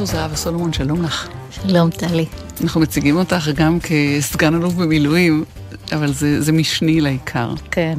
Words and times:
פרופסור 0.00 0.20
זהבה 0.20 0.36
סולומון, 0.36 0.72
שלום 0.72 1.02
לך. 1.02 1.28
שלום, 1.50 1.90
טלי. 1.90 2.26
אנחנו 2.62 2.80
מציגים 2.80 3.16
אותך 3.16 3.48
גם 3.54 3.78
כסגן 3.80 4.54
אלוף 4.54 4.74
במילואים, 4.74 5.44
אבל 5.92 6.12
זה, 6.12 6.42
זה 6.42 6.52
משני 6.52 7.00
לעיקר. 7.00 7.54
כן. 7.70 7.98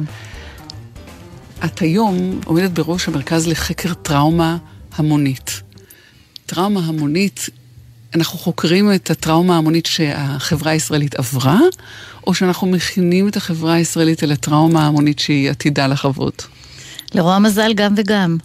את 1.64 1.78
היום 1.78 2.40
עומדת 2.44 2.70
בראש 2.70 3.08
המרכז 3.08 3.46
לחקר 3.46 3.94
טראומה 3.94 4.56
המונית. 4.94 5.62
טראומה 6.46 6.80
המונית, 6.80 7.48
אנחנו 8.14 8.38
חוקרים 8.38 8.92
את 8.94 9.10
הטראומה 9.10 9.56
המונית 9.56 9.86
שהחברה 9.86 10.72
הישראלית 10.72 11.14
עברה, 11.14 11.60
או 12.26 12.34
שאנחנו 12.34 12.66
מכינים 12.66 13.28
את 13.28 13.36
החברה 13.36 13.74
הישראלית 13.74 14.24
אל 14.24 14.32
הטראומה 14.32 14.86
המונית 14.86 15.18
שהיא 15.18 15.50
עתידה 15.50 15.86
לחוות? 15.86 16.46
לרוע 17.14 17.38
מזל 17.38 17.72
גם 17.74 17.94
וגם. 17.96 18.36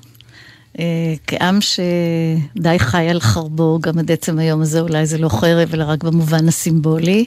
אה, 0.80 1.13
כעם 1.27 1.59
שדי 1.62 2.80
חי 2.80 3.09
על 3.09 3.20
חרבו, 3.20 3.80
גם 3.81 3.99
עד 3.99 4.12
עצם 4.12 4.40
היום 4.40 4.62
הזה 4.62 4.80
אולי 4.80 5.05
זה 5.05 5.18
לא 5.18 5.30
חרב, 5.30 5.70
אלא 5.73 5.84
רק 5.84 6.04
במובן 6.04 6.48
הסימבולי. 6.48 7.26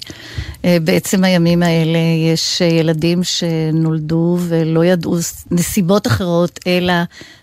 אה, 0.65 0.77
בעצם 0.85 1.25
הימים 1.25 1.63
האלה 1.63 1.99
יש 2.33 2.61
ילדים 2.61 3.21
שנולדו 3.25 4.39
ולא 4.41 4.85
ידעו 4.85 5.17
נסיבות 5.51 6.07
אחרות, 6.07 6.61
אלא 6.67 6.93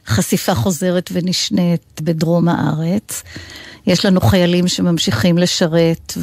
חשיפה 0.07 0.55
חוזרת 0.55 1.09
ונשנית 1.13 2.01
בדרום 2.01 2.47
הארץ. 2.47 3.23
יש 3.87 4.05
לנו 4.05 4.21
חיילים 4.21 4.67
שממשיכים 4.67 5.37
לשרת 5.37 6.13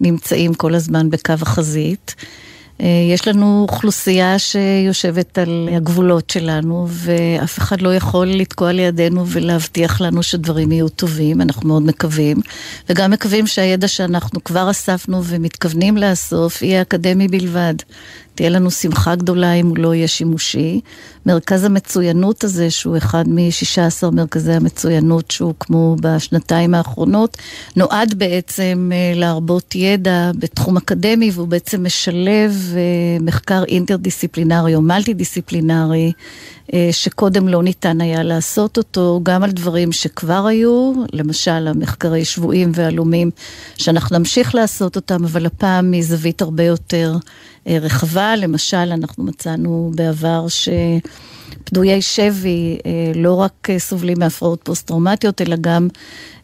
ונמצאים 0.00 0.54
כל 0.54 0.74
הזמן 0.74 1.10
בקו 1.10 1.32
החזית. 1.32 2.14
אה, 2.80 2.86
יש 3.12 3.28
לנו 3.28 3.66
אוכלוסייה 3.68 4.38
שיושבת 4.38 5.38
על 5.38 5.68
הגבולות 5.76 6.30
שלנו, 6.30 6.86
ואף 6.88 7.58
אחד 7.58 7.80
לא 7.80 7.94
יכול 7.94 8.26
לתקוע 8.26 8.72
לידינו 8.72 9.26
ולהבטיח 9.26 10.00
לנו 10.00 10.22
שדברים 10.22 10.72
יהיו 10.72 10.88
טובים, 10.88 11.40
אנחנו 11.40 11.68
מאוד 11.68 11.82
מקווים, 11.82 12.36
וגם 12.88 13.10
מקווים 13.10 13.46
שהידע 13.46 13.88
שאנחנו 13.88 14.44
כבר 14.44 14.70
אספנו 14.70 15.24
ומתכוונים 15.24 15.96
לאסוף 15.96 16.62
יהיה 16.62 16.82
אקדמי 16.82 17.28
בלבד. 17.28 17.74
תהיה 18.38 18.50
לנו 18.50 18.70
שמחה 18.70 19.14
גדולה 19.14 19.52
אם 19.52 19.66
הוא 19.66 19.78
לא 19.78 19.94
יהיה 19.94 20.08
שימושי. 20.08 20.80
מרכז 21.26 21.64
המצוינות 21.64 22.44
הזה, 22.44 22.70
שהוא 22.70 22.96
אחד 22.96 23.28
מ-16 23.28 24.10
מרכזי 24.10 24.52
המצוינות 24.52 25.30
שהוקמו 25.30 25.96
בשנתיים 26.00 26.74
האחרונות, 26.74 27.36
נועד 27.76 28.14
בעצם 28.14 28.90
אה, 28.92 29.12
להרבות 29.14 29.74
ידע 29.74 30.30
בתחום 30.38 30.76
אקדמי, 30.76 31.30
והוא 31.34 31.48
בעצם 31.48 31.84
משלב 31.84 32.74
אה, 32.76 32.80
מחקר 33.20 33.64
אינטרדיסציפלינרי 33.64 34.74
או 34.74 34.82
מלטי 34.82 35.14
דיסציפלינרי. 35.14 36.12
אה, 36.74 36.88
שקודם 36.92 37.48
לא 37.48 37.62
ניתן 37.62 38.00
היה 38.00 38.22
לעשות 38.22 38.76
אותו, 38.76 39.20
גם 39.22 39.42
על 39.42 39.50
דברים 39.50 39.92
שכבר 39.92 40.46
היו, 40.46 40.92
למשל 41.12 41.68
המחקרי 41.68 42.24
שבויים 42.24 42.72
ועלומים, 42.74 43.30
שאנחנו 43.76 44.18
נמשיך 44.18 44.54
לעשות 44.54 44.96
אותם, 44.96 45.24
אבל 45.24 45.46
הפעם 45.46 45.90
מזווית 45.90 46.42
הרבה 46.42 46.62
יותר 46.62 47.16
רחבה. 47.66 48.36
למשל, 48.36 48.76
אנחנו 48.76 49.24
מצאנו 49.24 49.90
בעבר 49.94 50.48
ש... 50.48 50.68
פדויי 51.64 52.02
שבי 52.02 52.78
אה, 52.86 53.12
לא 53.14 53.34
רק 53.34 53.70
אה, 53.70 53.78
סובלים 53.78 54.18
מהפרעות 54.18 54.60
פוסט-טראומטיות, 54.62 55.40
אלא 55.40 55.56
גם 55.60 55.88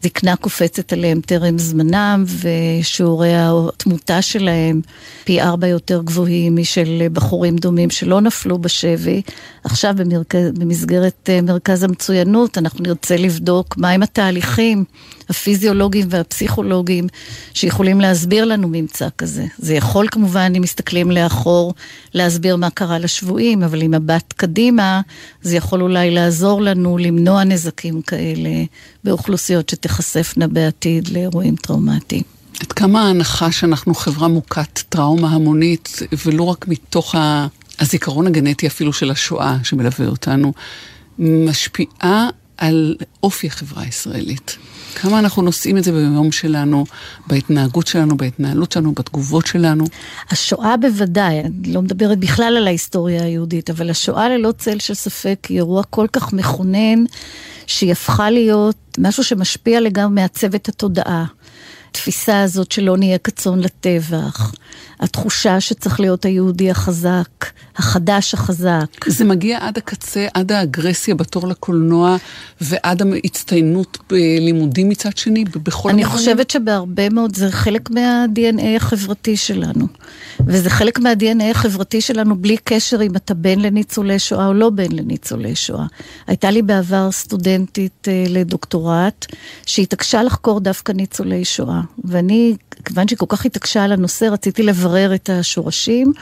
זקנה 0.03 0.35
קופצת 0.35 0.93
עליהם 0.93 1.21
טרם 1.21 1.57
זמנם, 1.57 2.25
ושיעורי 2.27 3.31
התמותה 3.35 4.21
שלהם 4.21 4.81
פי 5.23 5.41
ארבע 5.41 5.67
יותר 5.67 6.01
גבוהים 6.01 6.55
משל 6.55 7.07
בחורים 7.13 7.55
דומים 7.55 7.89
שלא 7.89 8.21
נפלו 8.21 8.57
בשבי. 8.57 9.21
עכשיו 9.63 9.93
במרכז, 9.97 10.51
במסגרת 10.51 11.29
אה, 11.29 11.41
מרכז 11.41 11.83
המצוינות 11.83 12.57
אנחנו 12.57 12.83
נרצה 12.83 13.17
לבדוק 13.17 13.77
מהם 13.77 14.03
התהליכים 14.03 14.83
הפיזיולוגיים 15.29 16.07
והפסיכולוגיים 16.09 17.07
שיכולים 17.53 18.01
להסביר 18.01 18.45
לנו 18.45 18.67
ממצא 18.67 19.07
כזה. 19.17 19.45
זה 19.57 19.73
יכול 19.73 20.07
כמובן, 20.11 20.53
אם 20.57 20.61
מסתכלים 20.61 21.11
לאחור, 21.11 21.73
להסביר 22.13 22.55
מה 22.55 22.69
קרה 22.69 22.99
לשבויים, 22.99 23.63
אבל 23.63 23.81
עם 23.81 23.91
מבט 23.91 24.33
קדימה, 24.37 25.01
זה 25.41 25.55
יכול 25.55 25.81
אולי 25.81 26.11
לעזור 26.11 26.61
לנו 26.61 26.97
למנוע 26.97 27.43
נזקים 27.43 28.01
כאלה 28.01 28.49
באוכלוסיות 29.03 29.69
שתיחשפנה 29.69 30.47
בעתיד 30.47 31.07
לאירועים 31.07 31.55
טראומטיים. 31.55 32.23
עד 32.61 32.71
כמה 32.71 33.07
ההנחה 33.07 33.51
שאנחנו 33.51 33.95
חברה 33.95 34.27
מוכת 34.27 34.83
טראומה 34.89 35.29
המונית, 35.29 35.99
ולא 36.25 36.43
רק 36.43 36.67
מתוך 36.67 37.15
הזיכרון 37.79 38.27
הגנטי 38.27 38.67
אפילו 38.67 38.93
של 38.93 39.11
השואה 39.11 39.57
שמלווה 39.63 40.07
אותנו, 40.07 40.53
משפיעה 41.19 42.29
על 42.57 42.95
אופי 43.23 43.47
החברה 43.47 43.83
הישראלית? 43.83 44.57
כמה 44.95 45.19
אנחנו 45.19 45.41
נושאים 45.41 45.77
את 45.77 45.83
זה 45.83 45.91
ביום 45.91 46.31
שלנו, 46.31 46.85
בהתנהגות 47.27 47.87
שלנו, 47.87 48.17
בהתנהלות 48.17 48.71
שלנו, 48.71 48.91
בתגובות 48.91 49.45
שלנו? 49.45 49.85
השואה 50.29 50.77
בוודאי, 50.77 51.39
אני 51.39 51.73
לא 51.73 51.81
מדברת 51.81 52.19
בכלל 52.19 52.57
על 52.57 52.67
ההיסטוריה 52.67 53.23
היהודית, 53.23 53.69
אבל 53.69 53.89
השואה 53.89 54.29
ללא 54.29 54.51
צל 54.51 54.79
של 54.79 54.93
ספק 54.93 55.45
היא 55.49 55.57
אירוע 55.57 55.83
כל 55.83 56.07
כך 56.13 56.33
מכונן, 56.33 57.03
שהיא 57.67 57.91
הפכה 57.91 58.29
להיות 58.29 58.75
משהו 58.99 59.23
שמשפיע 59.23 59.81
לגמרי, 59.81 60.15
מעצב 60.15 60.55
את 60.55 60.69
התודעה. 60.69 61.25
התפיסה 61.95 62.41
הזאת 62.41 62.71
שלא 62.71 62.97
נהיה 62.97 63.17
כצאן 63.17 63.59
לטבח, 63.59 64.51
התחושה 64.99 65.61
שצריך 65.61 65.99
להיות 65.99 66.25
היהודי 66.25 66.71
החזק, 66.71 67.45
החדש 67.75 68.33
החזק. 68.33 69.05
זה 69.07 69.25
מגיע 69.25 69.57
עד 69.61 69.77
הקצה, 69.77 70.27
עד 70.33 70.51
האגרסיה 70.51 71.15
בתור 71.15 71.47
לקולנוע, 71.47 72.17
ועד 72.61 73.01
ההצטיינות 73.01 73.97
בלימודים 74.09 74.89
מצד 74.89 75.17
שני, 75.17 75.45
בכל 75.45 75.89
אני 75.89 76.03
המובנים? 76.03 76.19
חושבת 76.19 76.49
שבהרבה 76.49 77.09
מאוד, 77.09 77.35
זה 77.35 77.51
חלק 77.51 77.89
מה-DNA 77.89 78.75
החברתי 78.75 79.37
שלנו. 79.37 79.87
וזה 80.47 80.69
חלק 80.69 80.99
מה-DNA 80.99 81.43
החברתי 81.51 82.01
שלנו 82.01 82.35
בלי 82.35 82.57
קשר 82.63 83.01
אם 83.01 83.15
אתה 83.15 83.33
בן 83.33 83.59
לניצולי 83.59 84.19
שואה 84.19 84.47
או 84.47 84.53
לא 84.53 84.69
בן 84.69 84.91
לניצולי 84.91 85.55
שואה. 85.55 85.85
הייתה 86.27 86.51
לי 86.51 86.61
בעבר 86.61 87.11
סטודנטית 87.11 88.07
אה, 88.07 88.23
לדוקטורט, 88.29 89.25
שהתעקשה 89.65 90.23
לחקור 90.23 90.59
דווקא 90.59 90.91
ניצולי 90.91 91.45
שואה. 91.45 91.81
ואני, 92.03 92.55
כיוון 92.85 93.07
שהיא 93.07 93.17
כל 93.17 93.25
כך 93.29 93.45
התעקשה 93.45 93.83
על 93.83 93.91
הנושא, 93.91 94.25
רציתי 94.25 94.63
לברר 94.63 95.15
את 95.15 95.29
השורשים, 95.29 96.13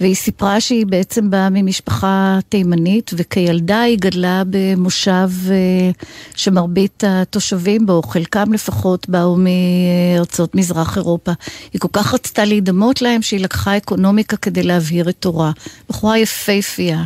והיא 0.00 0.14
סיפרה 0.14 0.60
שהיא 0.60 0.86
בעצם 0.86 1.30
באה 1.30 1.48
ממשפחה 1.50 2.38
תימנית, 2.48 3.10
וכילדה 3.14 3.80
היא 3.80 3.98
גדלה 3.98 4.42
במושב 4.46 5.30
אה, 5.50 5.90
שמרבית 6.36 7.04
התושבים 7.06 7.86
בו, 7.86 8.02
חלקם 8.02 8.52
לפחות, 8.52 9.08
באו 9.08 9.36
מארצות 9.36 10.54
מזרח 10.54 10.96
אירופה. 10.96 11.32
היא 11.72 11.80
כל 11.80 11.88
כך 11.92 12.14
רצתה 12.14 12.44
להידמות 12.44 13.02
להם 13.02 13.22
שהיא 13.22 13.40
לקחה 13.40 13.76
אקונומיקה 13.76 14.36
כדי 14.36 14.62
להבהיר 14.62 15.08
את 15.08 15.16
תורה. 15.18 15.52
בחורה 15.88 16.18
יפייפייה. 16.18 17.04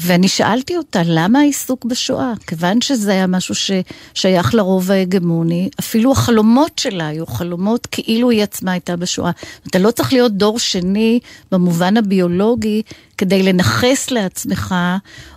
ואני 0.00 0.28
שאלתי 0.28 0.76
אותה, 0.76 1.02
למה 1.04 1.38
העיסוק 1.38 1.84
בשואה? 1.84 2.32
כיוון 2.46 2.80
שזה 2.80 3.12
היה 3.12 3.26
משהו 3.26 3.54
ששייך 3.54 4.54
לרוב 4.54 4.90
ההגמוני, 4.90 5.68
אפילו 5.80 6.12
החלומות 6.12 6.78
שלה 6.78 7.06
היו 7.06 7.26
חלומות 7.26 7.86
כאילו 7.90 8.25
היא 8.30 8.42
עצמה 8.42 8.72
הייתה 8.72 8.96
בשואה. 8.96 9.30
אתה 9.70 9.78
לא 9.78 9.90
צריך 9.90 10.12
להיות 10.12 10.32
דור 10.32 10.58
שני 10.58 11.20
במובן 11.52 11.96
הביולוגי 11.96 12.82
כדי 13.18 13.42
לנכס 13.42 14.10
לעצמך, 14.10 14.74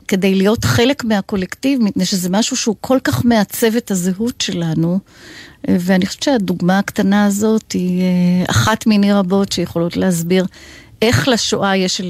כדי 0.08 0.36
להיות 0.36 0.66
חלק 0.66 1.04
מהקולקטיב, 1.04 1.82
מפני 1.82 2.06
שזה 2.06 2.30
משהו 2.30 2.58
שהוא 2.58 2.76
כל 2.82 2.98
כך 3.04 3.26
מעצב 3.26 3.76
את 3.76 3.92
הזהות 3.92 4.42
שלנו. 4.42 5.00
ואני 5.68 6.06
חושבת 6.06 6.24
שהדוגמה 6.24 6.80
הקטנה 6.80 7.26
הזאת 7.26 7.72
היא 7.72 8.02
אה, 8.02 8.46
אחת 8.50 8.88
מיני 8.88 9.14
רבות 9.14 9.52
שיכולות 9.52 9.98
להסביר 9.98 10.46
איך 11.02 11.28
לשואה 11.28 11.76
יש 11.76 12.02
אה, 12.02 12.08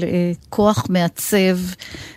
כוח 0.48 0.86
מעצב. 0.88 1.58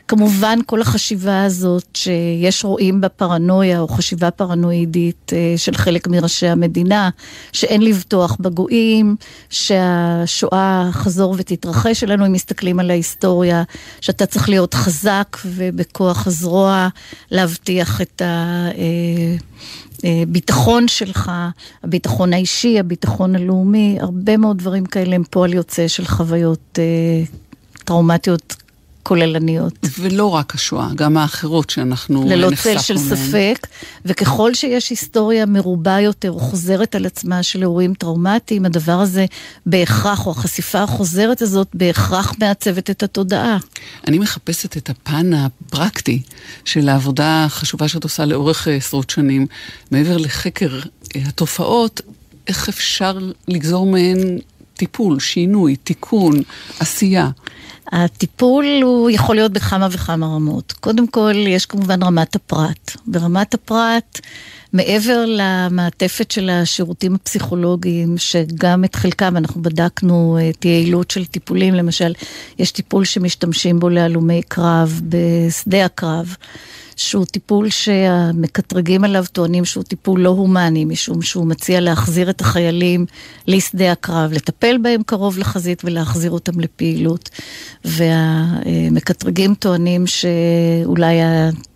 כמובן, 0.07 0.59
כל 0.65 0.81
החשיבה 0.81 1.43
הזאת 1.43 1.87
שיש 1.93 2.65
רואים 2.65 3.01
בפרנויה, 3.01 3.79
או 3.79 3.87
חשיבה 3.87 4.31
פרנואידית 4.31 5.31
אה, 5.33 5.53
של 5.57 5.75
חלק 5.75 6.07
מראשי 6.07 6.47
המדינה, 6.47 7.09
שאין 7.51 7.81
לבטוח 7.81 8.37
בגויים, 8.39 9.15
שהשואה 9.49 10.89
חזור 10.91 11.35
ותתרחש 11.37 12.03
אלינו, 12.03 12.25
אם 12.25 12.31
מסתכלים 12.31 12.79
על 12.79 12.91
ההיסטוריה, 12.91 13.63
שאתה 14.01 14.25
צריך 14.25 14.49
להיות 14.49 14.73
חזק 14.73 15.37
ובכוח 15.45 16.27
הזרוע 16.27 16.87
להבטיח 17.31 18.01
את 18.01 18.21
ה... 18.21 18.67
הביטחון 20.03 20.87
שלך, 20.87 21.31
הביטחון 21.83 22.33
האישי, 22.33 22.79
הביטחון 22.79 23.35
הלאומי, 23.35 23.97
הרבה 23.99 24.37
מאוד 24.37 24.57
דברים 24.57 24.85
כאלה 24.85 25.15
הם 25.15 25.23
פועל 25.29 25.53
יוצא 25.53 25.87
של 25.87 26.05
חוויות 26.05 26.79
אה, 26.79 27.23
טראומטיות 27.85 28.62
כוללניות. 29.03 29.73
ולא 29.99 30.25
רק 30.25 30.55
השואה, 30.55 30.89
גם 30.95 31.17
האחרות 31.17 31.69
שאנחנו 31.69 32.23
נחשפנו. 32.23 32.35
ללא 32.35 32.55
צל 32.55 32.79
של 32.79 32.97
ספק, 32.97 33.67
וככל 34.05 34.53
שיש 34.53 34.89
היסטוריה 34.89 35.45
מרובה 35.45 35.99
יותר 35.99 36.31
או 36.31 36.39
חוזרת 36.39 36.95
על 36.95 37.05
עצמה 37.05 37.43
של 37.43 37.61
אירועים 37.61 37.93
טראומטיים, 37.93 38.65
הדבר 38.65 38.91
הזה 38.99 39.25
בהכרח, 39.65 40.25
או 40.25 40.31
החשיפה 40.31 40.83
החוזרת 40.83 41.41
הזאת, 41.41 41.67
בהכרח 41.73 42.33
מעצבת 42.39 42.89
את 42.89 43.03
התודעה. 43.03 43.57
אני 44.07 44.19
מחפשת 44.19 44.77
את 44.77 44.89
הפן 44.89 45.33
הפרקטי 45.33 46.21
של 46.65 46.89
העבודה 46.89 47.45
החשובה 47.45 47.87
שאת 47.87 48.03
עושה 48.03 48.25
לאורך 48.25 48.67
עשרות 48.67 49.09
שנים, 49.09 49.47
מעבר 49.91 50.17
לחקר 50.17 50.79
התופעות, 51.15 52.01
איך 52.47 52.69
אפשר 52.69 53.17
לגזור 53.47 53.85
מהן 53.85 54.39
טיפול, 54.73 55.19
שינוי, 55.19 55.75
תיקון, 55.75 56.41
עשייה. 56.79 57.29
הטיפול 57.91 58.65
הוא 58.83 59.09
יכול 59.09 59.35
להיות 59.35 59.51
בכמה 59.51 59.87
וכמה 59.91 60.25
רמות. 60.25 60.71
קודם 60.71 61.07
כל, 61.07 61.33
יש 61.47 61.65
כמובן 61.65 62.03
רמת 62.03 62.35
הפרט. 62.35 62.91
ברמת 63.07 63.53
הפרט, 63.53 64.19
מעבר 64.73 65.25
למעטפת 65.27 66.31
של 66.31 66.49
השירותים 66.49 67.15
הפסיכולוגיים, 67.15 68.17
שגם 68.17 68.83
את 68.83 68.95
חלקם 68.95 69.37
אנחנו 69.37 69.61
בדקנו 69.61 70.37
את 70.49 70.65
יעילות 70.65 71.11
של 71.11 71.25
טיפולים, 71.25 71.73
למשל, 71.73 72.13
יש 72.59 72.71
טיפול 72.71 73.05
שמשתמשים 73.05 73.79
בו 73.79 73.89
להלומי 73.89 74.41
קרב 74.47 75.01
בשדה 75.09 75.85
הקרב. 75.85 76.35
שהוא 76.95 77.25
טיפול 77.25 77.69
שהמקטרגים 77.69 79.03
עליו 79.03 79.25
טוענים 79.31 79.65
שהוא 79.65 79.83
טיפול 79.83 80.21
לא 80.21 80.29
הומני, 80.29 80.85
משום 80.85 81.21
שהוא 81.21 81.47
מציע 81.47 81.79
להחזיר 81.79 82.29
את 82.29 82.41
החיילים 82.41 83.05
לשדה 83.47 83.91
הקרב, 83.91 84.31
לטפל 84.33 84.77
בהם 84.77 85.03
קרוב 85.03 85.37
לחזית 85.37 85.81
ולהחזיר 85.85 86.31
אותם 86.31 86.59
לפעילות. 86.59 87.29
והמקטרגים 87.85 89.55
טוענים 89.55 90.07
שאולי 90.07 91.15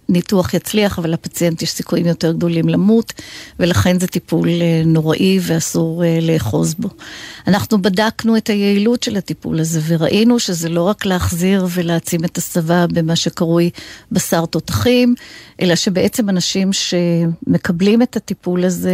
הניתוח 0.09 0.53
יצליח, 0.53 0.99
אבל 0.99 1.09
לפציינט 1.09 1.61
יש 1.61 1.71
סיכויים 1.71 2.05
יותר 2.05 2.31
גדולים 2.31 2.69
למות, 2.69 3.13
ולכן 3.59 3.99
זה 3.99 4.07
טיפול 4.07 4.49
אה, 4.49 4.81
נוראי 4.85 5.39
ואסור 5.41 6.03
אה, 6.03 6.19
לאחוז 6.21 6.73
בו. 6.73 6.89
אנחנו 7.47 7.81
בדקנו 7.81 8.37
את 8.37 8.49
היעילות 8.49 9.03
של 9.03 9.17
הטיפול 9.17 9.59
הזה, 9.59 9.79
וראינו 9.87 10.39
שזה 10.39 10.69
לא 10.69 10.81
רק 10.81 11.05
להחזיר 11.05 11.67
ולהעצים 11.69 12.25
את 12.25 12.37
הצבא 12.37 12.85
במה 12.85 13.15
שקרוי 13.15 13.69
בשר 14.11 14.45
תותחים, 14.45 15.15
אלא 15.61 15.75
שבעצם 15.75 16.29
אנשים 16.29 16.69
שמקבלים 16.73 18.01
את 18.01 18.15
הטיפול 18.15 18.65
הזה, 18.65 18.93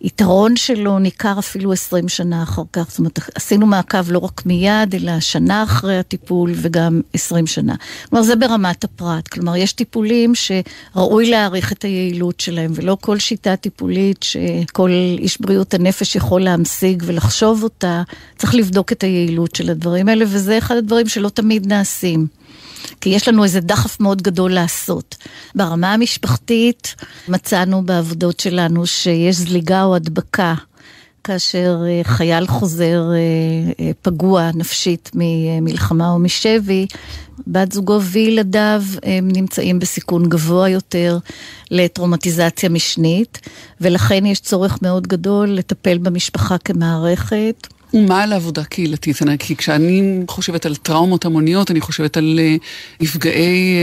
היתרון 0.00 0.56
שלו 0.56 0.98
ניכר 0.98 1.38
אפילו 1.38 1.72
20 1.72 2.08
שנה 2.08 2.42
אחר 2.42 2.62
כך. 2.72 2.90
זאת 2.90 2.98
אומרת, 2.98 3.18
עשינו 3.34 3.66
מעקב 3.66 4.10
לא 4.10 4.18
רק 4.18 4.46
מיד, 4.46 4.94
אלא 4.94 5.20
שנה 5.20 5.62
אחרי 5.62 5.98
הטיפול 5.98 6.52
וגם 6.54 7.00
20 7.14 7.46
שנה. 7.46 7.74
כלומר, 8.08 8.24
זה 8.24 8.36
ברמת 8.36 8.84
הפרט. 8.84 9.28
כלומר, 9.28 9.56
יש 9.56 9.72
טיפולים 9.72 10.29
שראוי 10.34 11.30
להעריך 11.30 11.72
את 11.72 11.82
היעילות 11.82 12.40
שלהם, 12.40 12.72
ולא 12.74 12.96
כל 13.00 13.18
שיטה 13.18 13.56
טיפולית 13.56 14.22
שכל 14.22 14.90
איש 15.18 15.40
בריאות 15.40 15.74
הנפש 15.74 16.16
יכול 16.16 16.40
להמשיג 16.40 17.02
ולחשוב 17.06 17.62
אותה, 17.62 18.02
צריך 18.38 18.54
לבדוק 18.54 18.92
את 18.92 19.02
היעילות 19.02 19.54
של 19.54 19.70
הדברים 19.70 20.08
האלה, 20.08 20.24
וזה 20.28 20.58
אחד 20.58 20.76
הדברים 20.76 21.08
שלא 21.08 21.28
תמיד 21.28 21.66
נעשים. 21.66 22.26
כי 23.00 23.10
יש 23.10 23.28
לנו 23.28 23.44
איזה 23.44 23.60
דחף 23.60 24.00
מאוד 24.00 24.22
גדול 24.22 24.52
לעשות. 24.52 25.16
ברמה 25.54 25.94
המשפחתית 25.94 26.94
מצאנו 27.28 27.82
בעבודות 27.82 28.40
שלנו 28.40 28.86
שיש 28.86 29.36
זליגה 29.36 29.84
או 29.84 29.94
הדבקה. 29.96 30.54
כאשר 31.24 31.82
אה, 31.86 32.00
חייל 32.04 32.46
חוזר 32.46 33.02
אה, 33.12 33.16
אה, 33.84 33.90
פגוע 34.02 34.50
נפשית 34.54 35.10
ממלחמה 35.14 36.10
או 36.10 36.18
משבי, 36.18 36.86
בת 37.46 37.72
זוגו 37.72 38.00
וילדיו 38.02 38.82
הם 39.02 39.28
נמצאים 39.32 39.78
בסיכון 39.78 40.28
גבוה 40.28 40.68
יותר 40.68 41.18
לטראומטיזציה 41.70 42.68
משנית, 42.68 43.40
ולכן 43.80 44.26
יש 44.26 44.40
צורך 44.40 44.82
מאוד 44.82 45.06
גדול 45.06 45.48
לטפל 45.50 45.98
במשפחה 45.98 46.58
כמערכת. 46.58 47.66
ומה 47.94 48.22
על 48.22 48.32
העבודה 48.32 48.64
קהילתית? 48.64 49.16
כי 49.38 49.56
כשאני 49.56 50.20
חושבת 50.28 50.66
על 50.66 50.76
טראומות 50.76 51.24
המוניות, 51.24 51.70
אני 51.70 51.80
חושבת 51.80 52.16
על 52.16 52.40
אה, 52.42 52.56
נפגעי 53.00 53.76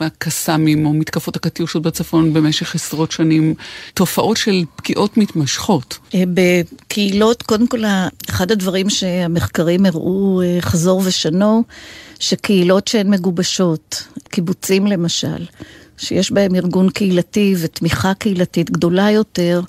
אה, 0.00 0.06
הקסאמים 0.06 0.86
או 0.86 0.92
מתקפות 0.92 1.36
הקטיושות 1.36 1.82
בצפון 1.82 2.32
במשך 2.32 2.74
עשרות 2.74 3.12
שנים, 3.12 3.54
תופעות 3.94 4.36
של 4.36 4.64
פגיעות 4.76 5.16
מתמשכות. 5.16 5.98
אה, 6.14 6.22
בקהילות, 6.34 7.42
קודם 7.42 7.66
כל, 7.66 7.82
אחד 8.30 8.50
הדברים 8.50 8.90
שהמחקרים 8.90 9.86
הראו 9.86 10.42
חזור 10.60 11.02
ושנו, 11.04 11.64
שקהילות 12.18 12.88
שהן 12.88 13.10
מגובשות, 13.10 14.04
קיבוצים 14.28 14.86
למשל, 14.86 15.44
שיש 16.00 16.32
בהם 16.32 16.54
ארגון 16.54 16.90
קהילתי 16.90 17.54
ותמיכה 17.60 18.14
קהילתית 18.14 18.70
גדולה 18.70 19.10
יותר, 19.10 19.60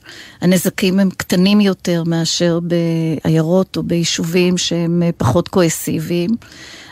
הנזקים 0.42 1.00
הם 1.00 1.10
קטנים 1.10 1.62
יותר 1.62 2.04
מאשר 2.04 2.60
בעיירות 2.60 3.78
או 3.78 3.84
ביישובים 3.84 4.58
שהם 4.58 5.04
פחות 5.18 5.48
כועסיביים. 5.48 6.30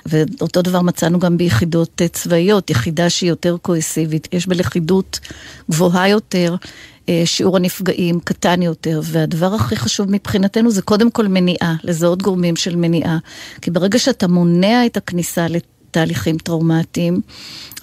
ואותו 0.06 0.62
דבר 0.62 0.82
מצאנו 0.82 1.20
גם 1.20 1.38
ביחידות 1.38 2.02
צבאיות, 2.12 2.70
יחידה 2.70 3.10
שהיא 3.10 3.30
יותר 3.30 3.58
כועסיבית, 3.62 4.28
יש 4.32 4.48
בלכידות 4.48 5.20
גבוהה 5.72 6.10
יותר, 6.10 6.56
אה, 7.10 7.22
שיעור 7.26 7.58
הנפגעים 7.58 8.20
קטן 8.20 8.62
יותר, 8.62 9.02
והדבר 9.04 9.54
הכי 9.54 9.76
חשוב 9.76 10.12
מבחינתנו 10.12 10.72
זה 10.72 10.82
קודם 10.82 11.12
כל 11.12 11.28
מניעה, 11.28 11.76
לזהות 11.84 12.22
גורמים 12.22 12.56
של 12.56 12.76
מניעה. 12.76 13.18
כי 13.62 13.72
ברגע 13.72 14.00
שאתה 14.00 14.28
מונע 14.28 14.86
את 14.86 14.98
הכניסה 14.98 15.48
תהליכים 15.92 16.38
טראומטיים. 16.38 17.22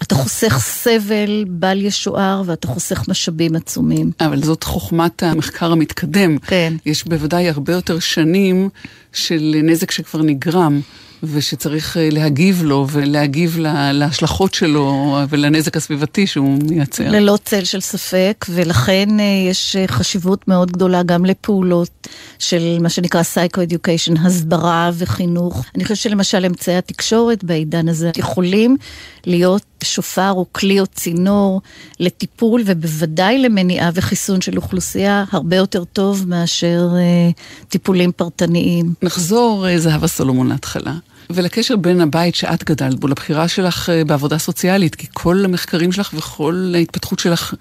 אתה 0.01 0.15
חוסך 0.15 0.59
סבל 0.61 1.45
בל 1.47 1.81
ישוער 1.81 2.43
ואתה 2.45 2.67
חוסך 2.67 3.03
משאבים 3.07 3.55
עצומים. 3.55 4.11
אבל 4.19 4.43
זאת 4.43 4.63
חוכמת 4.63 5.23
המחקר 5.23 5.71
המתקדם. 5.71 6.37
כן. 6.37 6.73
יש 6.85 7.03
בוודאי 7.03 7.49
הרבה 7.49 7.73
יותר 7.73 7.99
שנים 7.99 8.69
של 9.13 9.55
נזק 9.63 9.91
שכבר 9.91 10.21
נגרם. 10.21 10.81
ושצריך 11.23 11.97
אה, 11.97 12.09
להגיב 12.11 12.63
לו 12.63 12.87
ולהגיב 12.91 13.57
להשלכות 13.93 14.53
שלו 14.53 15.17
ולנזק 15.29 15.77
הסביבתי 15.77 16.27
שהוא 16.27 16.59
מייצר. 16.69 17.11
ללא 17.11 17.37
צל 17.45 17.63
של 17.63 17.81
ספק, 17.81 18.45
ולכן 18.49 19.19
אה, 19.19 19.49
יש 19.49 19.75
אה, 19.75 19.87
חשיבות 19.87 20.47
מאוד 20.47 20.71
גדולה 20.71 21.03
גם 21.03 21.25
לפעולות 21.25 22.07
של 22.39 22.77
מה 22.81 22.89
שנקרא 22.89 23.21
Psycho-Education, 23.21 24.19
הסברה 24.25 24.91
וחינוך. 24.93 25.65
אני 25.75 25.83
חושבת 25.83 25.97
שלמשל 25.97 26.45
אמצעי 26.45 26.77
התקשורת 26.77 27.43
בעידן 27.43 27.89
הזה 27.89 28.11
יכולים 28.17 28.77
להיות 29.25 29.63
שופר 29.83 30.31
או 30.31 30.45
כלי 30.51 30.79
או 30.79 30.87
צינור 30.87 31.61
לטיפול 31.99 32.61
ובוודאי 32.65 33.39
למניעה 33.39 33.89
וחיסון 33.93 34.41
של 34.41 34.57
אוכלוסייה 34.57 35.23
הרבה 35.31 35.55
יותר 35.55 35.83
טוב 35.83 36.25
מאשר 36.27 36.89
אה, 36.95 37.29
טיפולים 37.67 38.11
פרטניים. 38.11 38.93
נחזור, 39.01 39.65
זהבה 39.77 40.07
סולומון, 40.07 40.47
להתחלה. 40.47 40.93
ולקשר 41.29 41.75
בין 41.75 42.01
הבית 42.01 42.35
שאת 42.35 42.63
גדלת 42.63 42.99
בו 42.99 43.07
לבחירה 43.07 43.47
שלך 43.47 43.89
אה, 43.89 44.03
בעבודה 44.03 44.37
סוציאלית, 44.37 44.95
כי 44.95 45.07
כל 45.13 45.45
המחקרים 45.45 45.91
שלך 45.91 46.13
וכל 46.13 46.73
ההתפתחות 46.75 47.19
שלך 47.19 47.53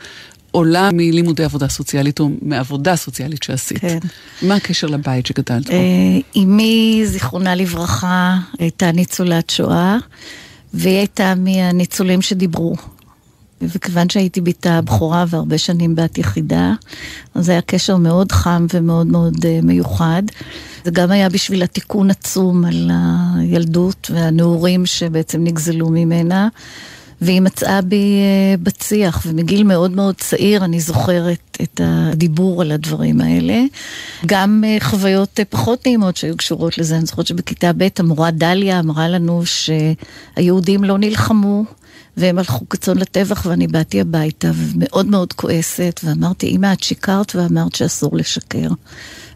עולה 0.50 0.90
מלימודי 0.92 1.44
עבודה 1.44 1.68
סוציאלית 1.68 2.20
או 2.20 2.30
מעבודה 2.42 2.96
סוציאלית 2.96 3.42
שעשית. 3.42 3.78
כן. 3.78 3.98
מה 4.42 4.54
הקשר 4.54 4.86
לבית 4.86 5.26
שגדלת 5.26 5.66
בו? 5.66 5.76
אמי, 6.36 7.02
זיכרונה 7.04 7.54
לברכה, 7.54 8.36
הייתה 8.58 8.92
ניצולת 8.92 9.50
שואה. 9.50 9.96
והיא 10.76 10.96
הייתה 10.96 11.34
מהניצולים 11.34 12.22
שדיברו. 12.22 12.76
וכיוון 13.62 14.08
שהייתי 14.08 14.40
בתה 14.40 14.78
הבכורה 14.78 15.24
והרבה 15.28 15.58
שנים 15.58 15.94
בת 15.94 16.18
יחידה, 16.18 16.72
אז 17.34 17.48
היה 17.48 17.60
קשר 17.60 17.96
מאוד 17.96 18.32
חם 18.32 18.66
ומאוד 18.74 19.06
מאוד 19.06 19.34
uh, 19.36 19.46
מיוחד. 19.62 20.22
זה 20.86 20.92
גם 20.92 21.10
היה 21.10 21.28
בשביל 21.28 21.62
התיקון 21.62 22.10
עצום 22.10 22.64
על 22.64 22.90
הילדות 23.38 24.10
והנעורים 24.14 24.86
שבעצם 24.86 25.44
נגזלו 25.44 25.88
ממנה. 25.88 26.48
והיא 27.20 27.40
מצאה 27.40 27.82
בי 27.82 28.20
uh, 28.56 28.60
בציח, 28.62 29.22
ומגיל 29.26 29.64
מאוד 29.64 29.90
מאוד 29.90 30.14
צעיר 30.14 30.64
אני 30.64 30.80
זוכרת 30.80 31.58
את 31.62 31.80
הדיבור 31.84 32.62
על 32.62 32.72
הדברים 32.72 33.20
האלה. 33.20 33.62
גם 34.26 34.64
uh, 34.64 34.84
חוויות 34.84 35.40
uh, 35.40 35.44
פחות 35.50 35.86
נעימות 35.86 36.16
שהיו 36.16 36.36
קשורות 36.36 36.78
לזה, 36.78 36.96
אני 36.96 37.06
זוכרת 37.06 37.26
שבכיתה 37.26 37.72
ב' 37.76 37.88
המורה 37.98 38.30
דליה 38.30 38.80
אמרה 38.80 39.08
לנו 39.08 39.42
שהיהודים 39.46 40.84
לא 40.84 40.98
נלחמו. 40.98 41.64
והם 42.16 42.38
הלכו 42.38 42.68
כצאן 42.68 42.98
לטבח 42.98 43.46
ואני 43.46 43.66
באתי 43.66 44.00
הביתה 44.00 44.50
ומאוד 44.54 45.06
מאוד 45.06 45.32
כועסת 45.32 46.00
ואמרתי, 46.04 46.46
אמא 46.46 46.72
את 46.72 46.82
שיקרת 46.82 47.36
ואמרת 47.36 47.74
שאסור 47.74 48.16
לשקר. 48.16 48.68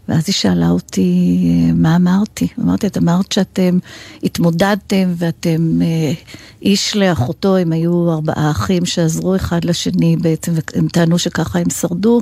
ואז 0.09 0.23
היא 0.27 0.33
שאלה 0.33 0.69
אותי, 0.69 1.41
מה 1.75 1.95
אמרתי? 1.95 2.47
אמרתי, 2.59 2.87
את 2.87 2.97
אמרת 2.97 3.31
שאתם 3.31 3.77
התמודדתם 4.23 5.13
ואתם 5.17 5.81
אה, 5.81 6.13
איש 6.61 6.95
לאחותו, 6.95 7.57
הם 7.57 7.71
היו 7.71 8.11
ארבעה 8.11 8.51
אחים 8.51 8.85
שעזרו 8.85 9.35
אחד 9.35 9.65
לשני 9.65 10.15
בעצם, 10.15 10.53
והם 10.55 10.87
טענו 10.87 11.19
שככה 11.19 11.59
הם 11.59 11.69
שרדו, 11.69 12.21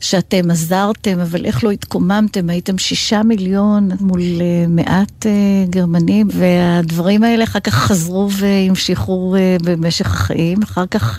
שאתם 0.00 0.50
עזרתם, 0.50 1.20
אבל 1.20 1.44
איך 1.44 1.64
לא 1.64 1.70
התקוממתם? 1.70 2.50
הייתם 2.50 2.78
שישה 2.78 3.22
מיליון 3.22 3.88
מול 4.00 4.20
אה, 4.20 4.66
מעט 4.68 5.26
אה, 5.26 5.64
גרמנים, 5.70 6.28
והדברים 6.32 7.22
האלה 7.22 7.44
אחר 7.44 7.60
כך 7.60 7.74
חזרו 7.74 8.28
והמשיכו 8.30 9.36
במשך 9.62 10.06
החיים. 10.06 10.62
אחר 10.62 10.86
כך 10.86 11.18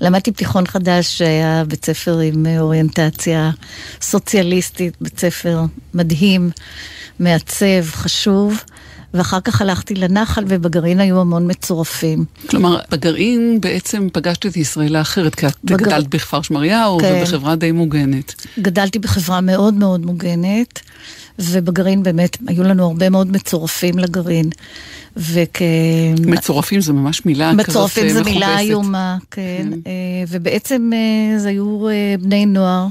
למדתי 0.00 0.30
בתיכון 0.30 0.66
חדש, 0.66 1.18
שהיה 1.18 1.64
בית 1.68 1.84
ספר 1.84 2.18
עם 2.18 2.46
אוריינטציה 2.58 3.50
סוציאליסטית, 4.00 4.94
בית 5.00 5.20
ספר 5.20 5.62
מדהים, 5.94 6.50
מעצב, 7.18 7.84
חשוב. 7.90 8.62
ואחר 9.14 9.40
כך 9.40 9.62
הלכתי 9.62 9.94
לנחל, 9.94 10.44
ובגרעין 10.48 11.00
היו 11.00 11.20
המון 11.20 11.50
מצורפים. 11.50 12.24
כלומר, 12.50 12.80
בגרעין 12.90 13.60
בעצם 13.60 14.08
פגשת 14.12 14.46
את 14.46 14.56
ישראל 14.56 14.96
האחרת, 14.96 15.34
כי 15.34 15.46
את 15.46 15.52
בגר... 15.64 15.76
גדלת 15.76 16.06
בכפר 16.08 16.42
שמריהו 16.42 16.98
כן. 16.98 17.14
ובחברה 17.18 17.56
די 17.56 17.72
מוגנת. 17.72 18.46
גדלתי 18.58 18.98
בחברה 18.98 19.40
מאוד 19.40 19.74
מאוד 19.74 20.06
מוגנת, 20.06 20.80
ובגרעין 21.38 22.02
באמת 22.02 22.36
היו 22.46 22.62
לנו 22.62 22.86
הרבה 22.86 23.10
מאוד 23.10 23.32
מצורפים 23.32 23.98
לגרעין. 23.98 24.50
וכ... 25.16 25.62
מצורפים 26.26 26.80
זה 26.80 26.92
ממש 26.92 27.26
מילה 27.26 27.50
כזאת 27.52 27.60
מכובסת. 27.60 27.70
מצורפים 27.70 28.08
זה 28.08 28.22
מילה 28.22 28.58
איומה, 28.58 29.16
כן. 29.30 29.42
כן. 29.70 29.78
אה, 29.86 30.24
ובעצם 30.28 30.90
אה, 30.94 31.38
זה 31.38 31.48
היו 31.48 31.88
אה, 31.88 32.14
בני 32.20 32.46
נוער. 32.46 32.86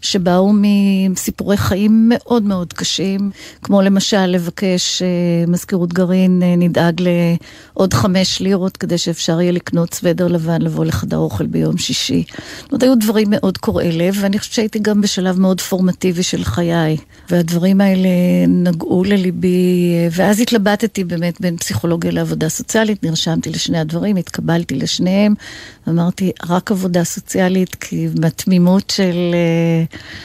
שבאו 0.00 0.52
מסיפורי 0.52 1.56
חיים 1.56 2.06
מאוד 2.08 2.42
מאוד 2.42 2.72
קשים, 2.72 3.30
כמו 3.62 3.82
למשל 3.82 4.26
לבקש 4.26 5.02
מזכירות 5.48 5.92
גרעין 5.92 6.42
נדאג 6.58 7.02
לעוד 7.02 7.94
חמש 7.94 8.40
לירות 8.40 8.76
כדי 8.76 8.98
שאפשר 8.98 9.40
יהיה 9.40 9.52
לקנות 9.52 9.94
סוודר 9.94 10.28
לבן 10.28 10.62
לבוא 10.62 10.84
לחדר 10.84 11.16
אוכל 11.16 11.46
ביום 11.46 11.78
שישי. 11.78 12.24
זאת 12.60 12.72
אומרת, 12.72 12.82
היו 12.82 12.94
דברים 12.94 13.26
מאוד 13.30 13.58
קורעי 13.58 13.92
לב, 13.92 14.16
ואני 14.20 14.38
חושבת 14.38 14.54
שהייתי 14.54 14.78
גם 14.78 15.00
בשלב 15.00 15.38
מאוד 15.40 15.60
פורמטיבי 15.60 16.22
של 16.22 16.44
חיי, 16.44 16.96
והדברים 17.30 17.80
האלה 17.80 18.08
נגעו 18.48 19.04
לליבי, 19.04 19.94
ואז 20.12 20.40
התלבטתי 20.40 21.04
באמת 21.04 21.40
בין 21.40 21.56
פסיכולוגיה 21.56 22.10
לעבודה 22.10 22.48
סוציאלית, 22.48 23.02
נרשמתי 23.02 23.50
לשני 23.50 23.78
הדברים, 23.78 24.16
התקבלתי 24.16 24.74
לשניהם, 24.74 25.34
אמרתי, 25.88 26.32
רק 26.48 26.70
עבודה 26.70 27.04
סוציאלית, 27.04 27.74
כי 27.74 28.08
בתמימות 28.14 28.90
של 28.90 29.34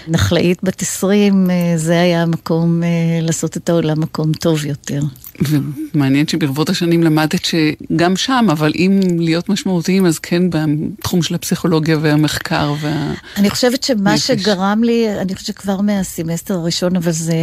נחלאית 0.08 0.64
בת 0.64 0.82
20, 0.82 1.48
uh, 1.48 1.52
אה, 1.52 1.78
זה 1.78 2.02
היה 2.02 2.22
המקום 2.22 2.82
uh, 2.82 2.86
לעשות 3.26 3.58
את 3.58 3.70
העולם 3.70 4.02
מקום 4.02 4.34
טוב 4.34 4.66
יותר. 4.66 5.02
ומעניין 5.42 6.28
שברבות 6.28 6.70
השנים 6.70 7.04
למדת 7.04 7.46
שגם 7.46 8.18
שם, 8.18 8.48
אבל 8.52 8.72
אם 8.76 9.00
להיות 9.20 9.50
משמעותיים, 9.50 10.06
אז 10.06 10.20
כן 10.20 10.44
בתחום 10.50 11.22
של 11.22 11.36
הפסיכולוגיה 11.36 11.98
והמחקר 12.02 12.74
וה... 12.82 13.14
אני 13.38 13.50
חושבת 13.50 13.84
שמה 13.84 14.14
נפש. 14.14 14.28
שגרם 14.28 14.84
לי, 14.84 15.22
אני 15.22 15.36
חושבת 15.36 15.48
שכבר 15.48 15.82
מהסמסטר 15.82 16.54
הראשון, 16.54 16.96
אבל 16.96 17.12
זה 17.12 17.36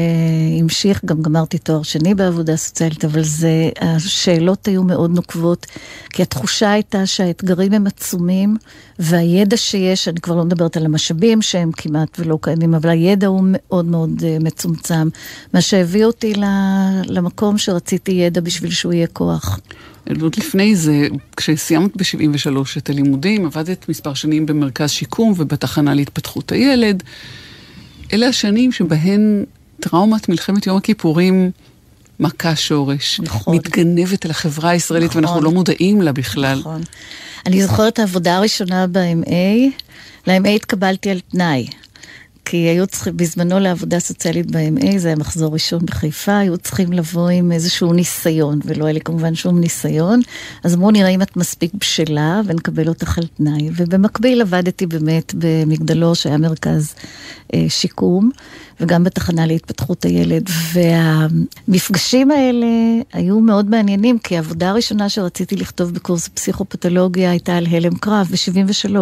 המשיך, 0.61 1.05
גם 1.05 1.23
גמרתי 1.23 1.59
תואר 1.59 1.83
שני 1.83 2.15
בעבודה 2.15 2.57
סוציאלית, 2.57 3.05
אבל 3.05 3.23
זה, 3.23 3.71
השאלות 3.81 4.69
היו 4.69 4.83
מאוד 4.83 5.11
נוקבות, 5.11 5.67
כי 6.13 6.23
התחושה 6.23 6.73
הייתה 6.73 7.07
שהאתגרים 7.07 7.73
הם 7.73 7.87
עצומים, 7.87 8.57
והידע 8.99 9.57
שיש, 9.57 10.09
אני 10.09 10.21
כבר 10.21 10.35
לא 10.35 10.45
מדברת 10.45 10.77
על 10.77 10.85
המשאבים 10.85 11.43
שהם 11.43 11.71
כמעט 11.73 12.21
ולא 12.21 12.39
קיימים, 12.41 12.75
אבל 12.75 12.91
הידע 12.91 13.27
הוא 13.27 13.45
מאוד 13.45 13.85
מאוד 13.85 14.23
אה, 14.25 14.37
מצומצם. 14.41 15.09
מה 15.55 15.61
שהביא 15.61 16.05
אותי 16.05 16.33
למקום 17.07 17.59
שרציתי... 17.59 17.82
רציתי 17.83 18.13
ידע 18.13 18.41
בשביל 18.41 18.71
שהוא 18.71 18.93
יהיה 18.93 19.07
כוח. 19.07 19.61
עוד 20.21 20.35
לפני 20.39 20.77
זה, 20.77 21.09
כשסיימת 21.37 21.97
ב-73 21.97 22.79
את 22.79 22.91
הלימודים, 22.91 23.47
עבדת 23.47 23.89
מספר 23.89 24.15
שנים 24.15 24.47
במרכז 24.47 24.91
שיקום 24.91 25.35
ובתחנה 25.37 25.95
להתפתחות 25.95 26.53
הילד. 26.53 27.03
אלה 28.13 28.27
השנים 28.27 28.73
שבהן 28.73 29.45
טראומת 29.81 30.29
מלחמת 30.29 30.67
יום 30.67 30.77
הכיפורים 30.77 31.51
מכה 32.21 32.57
שורש. 32.57 33.21
נכון. 33.21 33.57
מתגנבת 33.57 34.25
על 34.25 34.31
החברה 34.31 34.71
הישראלית 34.71 35.11
נכון. 35.11 35.25
ואנחנו 35.25 35.43
לא 35.43 35.51
מודעים 35.51 36.03
לה 36.03 36.13
בכלל. 36.13 36.59
נכון. 36.59 36.83
אני 37.47 37.63
זוכרת 37.63 37.93
את 37.93 37.99
העבודה 37.99 38.37
הראשונה 38.37 38.87
ב-MA, 38.87 39.31
ל-MA 40.27 40.49
התקבלתי 40.49 41.11
על 41.11 41.21
תנאי. 41.21 41.67
כי 42.45 42.57
היו 42.57 42.87
צריכים, 42.87 43.17
בזמנו 43.17 43.59
לעבודה 43.59 44.01
סוציאלית 44.01 44.51
ב-MA, 44.51 44.99
זה 44.99 45.09
היה 45.09 45.17
מחזור 45.17 45.53
ראשון 45.53 45.87
בחיפה, 45.87 46.39
היו 46.39 46.59
צריכים 46.59 46.93
לבוא 46.93 47.29
עם 47.29 47.53
איזשהו 47.53 47.93
ניסיון, 47.93 48.61
ולא 48.65 48.85
היה 48.85 48.93
לי 48.93 49.01
כמובן 49.01 49.35
שום 49.35 49.61
ניסיון. 49.61 50.21
אז 50.65 50.75
אמרו, 50.75 50.91
נראה 50.91 51.09
אם 51.09 51.23
את 51.23 51.37
מספיק 51.37 51.75
בשלה, 51.75 52.41
ונקבל 52.47 52.89
אותך 52.89 53.19
על 53.19 53.27
תנאי. 53.27 53.69
ובמקביל 53.77 54.41
עבדתי 54.41 54.87
באמת 54.87 55.35
במגדלור, 55.39 56.15
שהיה 56.15 56.39
מרכז 56.39 56.95
אה, 57.55 57.65
שיקום, 57.69 58.31
וגם 58.83 59.05
בתחנה 59.05 59.47
להתפתחות 59.47 60.05
הילד. 60.05 60.49
והמפגשים 60.73 62.31
האלה 62.31 62.67
היו 63.13 63.41
מאוד 63.41 63.71
מעניינים, 63.71 64.19
כי 64.19 64.37
העבודה 64.37 64.71
הראשונה 64.71 65.09
שרציתי 65.09 65.57
לכתוב 65.57 65.95
בקורס 65.95 66.29
פסיכופתולוגיה 66.29 67.31
הייתה 67.31 67.57
על 67.57 67.67
הלם 67.71 67.95
קרב 67.95 68.29
ב-73. 68.31 68.97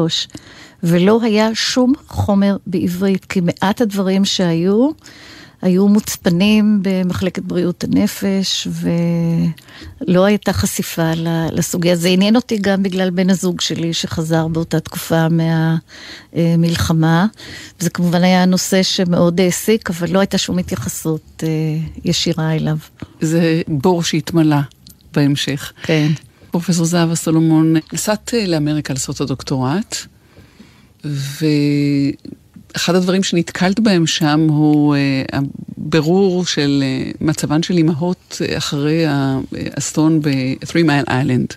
ולא 0.83 1.21
היה 1.23 1.55
שום 1.55 1.93
חומר 2.09 2.57
בעברית, 2.67 3.25
כי 3.25 3.41
מעט 3.41 3.81
הדברים 3.81 4.25
שהיו, 4.25 4.91
היו 5.63 5.89
מוצפנים 5.89 6.79
במחלקת 6.83 7.43
בריאות 7.43 7.85
הנפש, 7.85 8.69
ולא 10.07 10.25
הייתה 10.25 10.53
חשיפה 10.53 11.13
לסוגיה. 11.53 11.97
זה 11.97 12.09
עניין 12.09 12.37
אותי 12.37 12.59
גם 12.59 12.83
בגלל 12.83 13.11
בן 13.11 13.31
הזוג 13.31 13.61
שלי, 13.61 13.93
שחזר 13.93 14.49
באותה 14.49 14.81
תקופה 14.81 15.27
מהמלחמה. 16.33 17.27
זה 17.79 17.91
כמובן 17.91 18.25
היה 18.25 18.45
נושא 18.45 18.83
שמאוד 18.83 19.41
העסיק, 19.41 19.91
אבל 19.91 20.11
לא 20.11 20.19
הייתה 20.19 20.39
שום 20.39 20.59
התייחסות 20.59 21.43
אה, 21.43 21.49
ישירה 22.05 22.55
אליו. 22.55 22.77
זה 23.21 23.63
בור 23.69 24.03
שהתמלא 24.03 24.57
בהמשך. 25.15 25.73
כן. 25.83 26.11
פרופסור 26.51 26.85
זהבה 26.85 27.15
סולומון, 27.15 27.75
נסעת 27.93 28.35
לאמריקה 28.47 28.95
לעשות 28.95 29.17
את 29.17 29.21
הדוקטורט. 29.21 29.97
ואחד 32.75 32.95
הדברים 32.95 33.23
שנתקלת 33.23 33.81
בהם 33.81 34.07
שם 34.07 34.47
הוא 34.49 34.97
uh, 34.97 35.37
הבירור 35.79 36.47
של 36.47 36.83
uh, 36.83 37.17
מצבן 37.21 37.63
של 37.63 37.77
אימהות 37.77 38.39
uh, 38.39 38.59
אחרי 38.59 39.05
האסון 39.07 40.21
ב-Three 40.21 40.87
Mile 40.87 41.09
Island. 41.09 41.55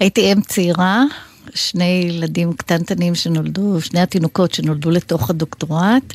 הייתי 0.00 0.32
אם 0.32 0.40
צעירה, 0.40 1.04
שני 1.54 2.04
ילדים 2.08 2.52
קטנטנים 2.52 3.14
שנולדו, 3.14 3.80
שני 3.80 4.00
התינוקות 4.00 4.54
שנולדו 4.54 4.90
לתוך 4.90 5.30
הדוקטורט. 5.30 6.12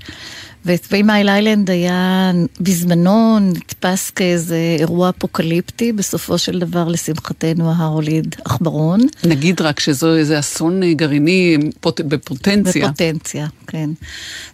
ו-Three 0.67 1.03
Mile 1.03 1.27
Island 1.27 1.71
היה 1.71 2.31
בזמנו 2.59 3.39
נתפס 3.39 4.09
כאיזה 4.09 4.75
אירוע 4.79 5.09
אפוקליפטי, 5.09 5.91
בסופו 5.91 6.38
של 6.38 6.59
דבר, 6.59 6.88
לשמחתנו, 6.88 7.71
ההר 7.71 7.88
הוליד 7.88 8.36
עכברון. 8.45 9.00
נגיד 9.24 9.62
רק 9.62 9.79
שזו 9.79 10.15
איזה 10.15 10.39
אסון 10.39 10.93
גרעיני 10.93 11.57
פוט... 11.79 12.01
בפוטנציה. 12.01 12.88
בפוטנציה, 12.88 13.47
כן. 13.67 13.89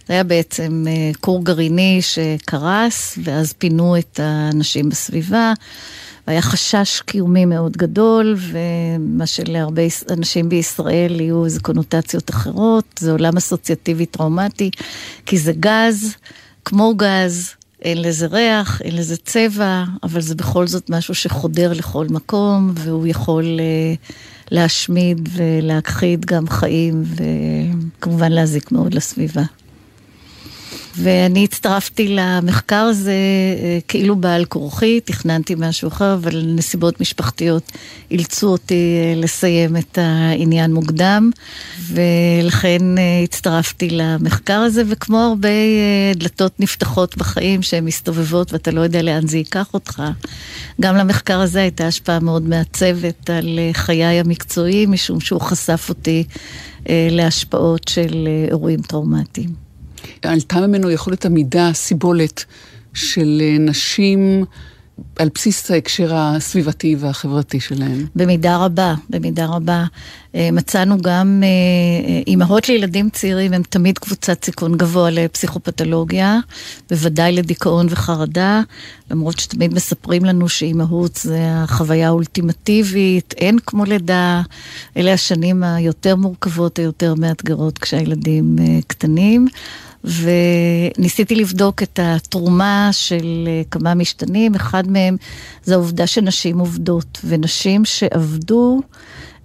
זה 0.08 0.14
היה 0.14 0.24
בעצם 0.24 0.86
אה, 0.88 1.12
כור 1.22 1.44
גרעיני 1.44 2.00
שקרס, 2.02 3.18
ואז 3.24 3.54
פינו 3.54 3.98
את 3.98 4.20
האנשים 4.24 4.90
בסביבה. 4.90 5.54
והיה 6.28 6.42
חשש 6.42 7.02
קיומי 7.06 7.46
מאוד 7.46 7.78
גדול, 7.78 8.36
ומה 8.38 9.26
שלהרבה 9.26 9.82
אנשים 10.10 10.50
בישראל 10.50 11.22
יהיו 11.22 11.46
איזה 11.46 11.60
קונוטציות 11.60 12.30
אחרות, 12.30 12.86
זה 13.00 13.12
עולם 13.12 13.38
אסוציאטיבי 13.38 14.06
טראומטי, 14.06 14.72
כי 15.26 15.38
זה 15.38 15.54
גז, 15.60 16.16
כמו 16.66 16.96
גז, 16.96 17.50
אין 17.82 18.02
לזה 18.02 18.28
ריח, 18.28 18.82
אין 18.82 18.96
לזה 18.96 19.18
צבע, 19.18 19.84
אבל 20.04 20.22
זה 20.22 20.36
בכל 20.36 20.68
זאת 20.68 20.90
משהו 20.90 21.16
שחודר 21.16 21.74
לכל 21.74 22.08
מקום, 22.10 22.72
והוא 22.76 23.08
יכול 23.08 23.44
uh, 23.44 24.14
להשמיד 24.52 25.30
ולהכחיד 25.34 26.26
גם 26.26 26.48
חיים, 26.48 27.04
וכמובן 28.00 28.32
להזיק 28.32 28.72
מאוד 28.72 28.94
לסביבה. 28.94 29.44
ואני 30.98 31.44
הצטרפתי 31.44 32.08
למחקר 32.08 32.76
הזה 32.76 33.12
אה, 33.64 33.80
כאילו 33.88 34.16
בעל 34.16 34.46
כורחי, 34.46 35.00
תכננתי 35.00 35.56
משהו 35.58 35.88
אחר, 35.88 36.14
אבל 36.14 36.44
נסיבות 36.46 37.02
משפחתיות 37.02 37.72
אילצו 38.12 38.48
אותי 38.48 38.98
אה, 39.02 39.22
לסיים 39.22 39.78
את 39.78 39.98
העניין 40.02 40.74
מוקדם, 40.74 41.30
ולכן 41.88 42.98
אה, 42.98 43.22
הצטרפתי 43.24 43.90
למחקר 43.90 44.54
הזה, 44.54 44.84
וכמו 44.88 45.18
הרבה 45.18 45.50
דלתות 46.16 46.60
נפתחות 46.60 47.18
בחיים 47.18 47.62
שהן 47.62 47.86
מסתובבות 47.86 48.54
ואתה 48.54 48.72
לא 48.72 48.82
יודע 48.82 49.02
לאן 49.02 49.28
זה 49.28 49.38
ייקח 49.38 49.74
אותך, 49.74 50.04
גם 50.82 50.96
למחקר 50.96 51.40
הזה 51.40 51.62
הייתה 51.62 51.88
השפעה 51.88 52.20
מאוד 52.20 52.48
מעצבת 52.48 53.30
על 53.30 53.60
חיי 53.74 54.20
המקצועיים, 54.20 54.92
משום 54.92 55.20
שהוא 55.20 55.42
חשף 55.42 55.86
אותי 55.90 56.24
להשפעות 56.90 57.88
של 57.88 58.28
אירועים 58.50 58.82
טראומטיים. 58.82 59.73
עלתה 60.24 60.68
ממנו 60.68 60.92
יכולת 60.92 61.26
עמידה, 61.26 61.70
סיבולת 61.74 62.46
של 62.94 63.42
נשים 63.60 64.46
על 65.20 65.30
בסיס 65.36 65.72
ההקשר 65.72 66.16
הסביבתי 66.16 66.96
והחברתי 67.00 67.60
שלהם. 67.60 68.06
במידה 68.16 68.58
רבה, 68.58 68.96
במידה 69.10 69.46
רבה. 69.46 69.86
אה, 70.36 70.50
מצאנו 70.52 70.98
גם 71.02 71.44
אה, 71.44 71.48
אה, 72.10 72.22
אימהות 72.28 72.70
לילדים 72.70 73.10
צעירים, 73.10 73.54
הם 73.54 73.62
תמיד 73.70 73.98
קבוצת 73.98 74.46
סיכון 74.46 74.78
גבוה 74.78 75.10
לפסיכופתולוגיה, 75.10 76.40
בוודאי 76.90 77.32
לדיכאון 77.32 77.88
וחרדה, 77.90 78.62
למרות 79.12 79.40
שתמיד 79.40 79.74
מספרים 79.74 80.26
לנו 80.26 80.50
שאימהות 80.50 81.16
זה 81.16 81.40
החוויה 81.54 82.08
האולטימטיבית, 82.08 83.34
אין 83.38 83.58
כמו 83.66 83.86
לידה, 83.86 84.42
אלה 84.98 85.14
השנים 85.14 85.64
היותר 85.64 86.16
מורכבות, 86.16 86.80
היותר 86.80 87.14
מאתגרות 87.16 87.78
כשהילדים 87.78 88.56
קטנים. 88.88 89.48
וניסיתי 90.04 91.36
לבדוק 91.36 91.84
את 91.84 92.00
התרומה 92.04 92.90
של 92.92 93.48
אה, 93.48 93.62
כמה 93.72 93.94
משתנים. 93.94 94.56
אחד 94.56 94.92
מהם 94.92 95.18
זה 95.64 95.74
העובדה 95.74 96.08
שנשים 96.08 96.60
עובדות, 96.60 97.22
ונשים 97.24 97.86
שעבדו, 97.86 98.82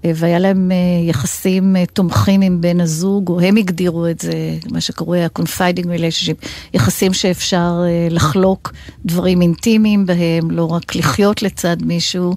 אה, 0.04 0.12
והיה 0.14 0.38
להם 0.38 0.70
אה, 0.72 0.76
יחסים 1.08 1.76
תומכים 1.92 2.40
עם 2.40 2.60
בן 2.60 2.80
הזוג, 2.80 3.28
או 3.28 3.40
הם 3.40 3.56
הגדירו 3.56 4.06
את 4.06 4.20
זה, 4.20 4.32
מה 4.70 4.80
שקרוי 4.80 5.24
ה-confiding 5.24 5.84
relationship, 5.84 6.48
יחסים 6.74 7.14
שאפשר 7.14 7.72
לחלוק 8.10 8.72
דברים 9.04 9.42
אינטימיים 9.42 10.06
בהם, 10.06 10.50
לא 10.50 10.72
רק 10.72 10.96
לחיות 10.96 11.42
לצד 11.42 11.76
מישהו. 11.82 12.34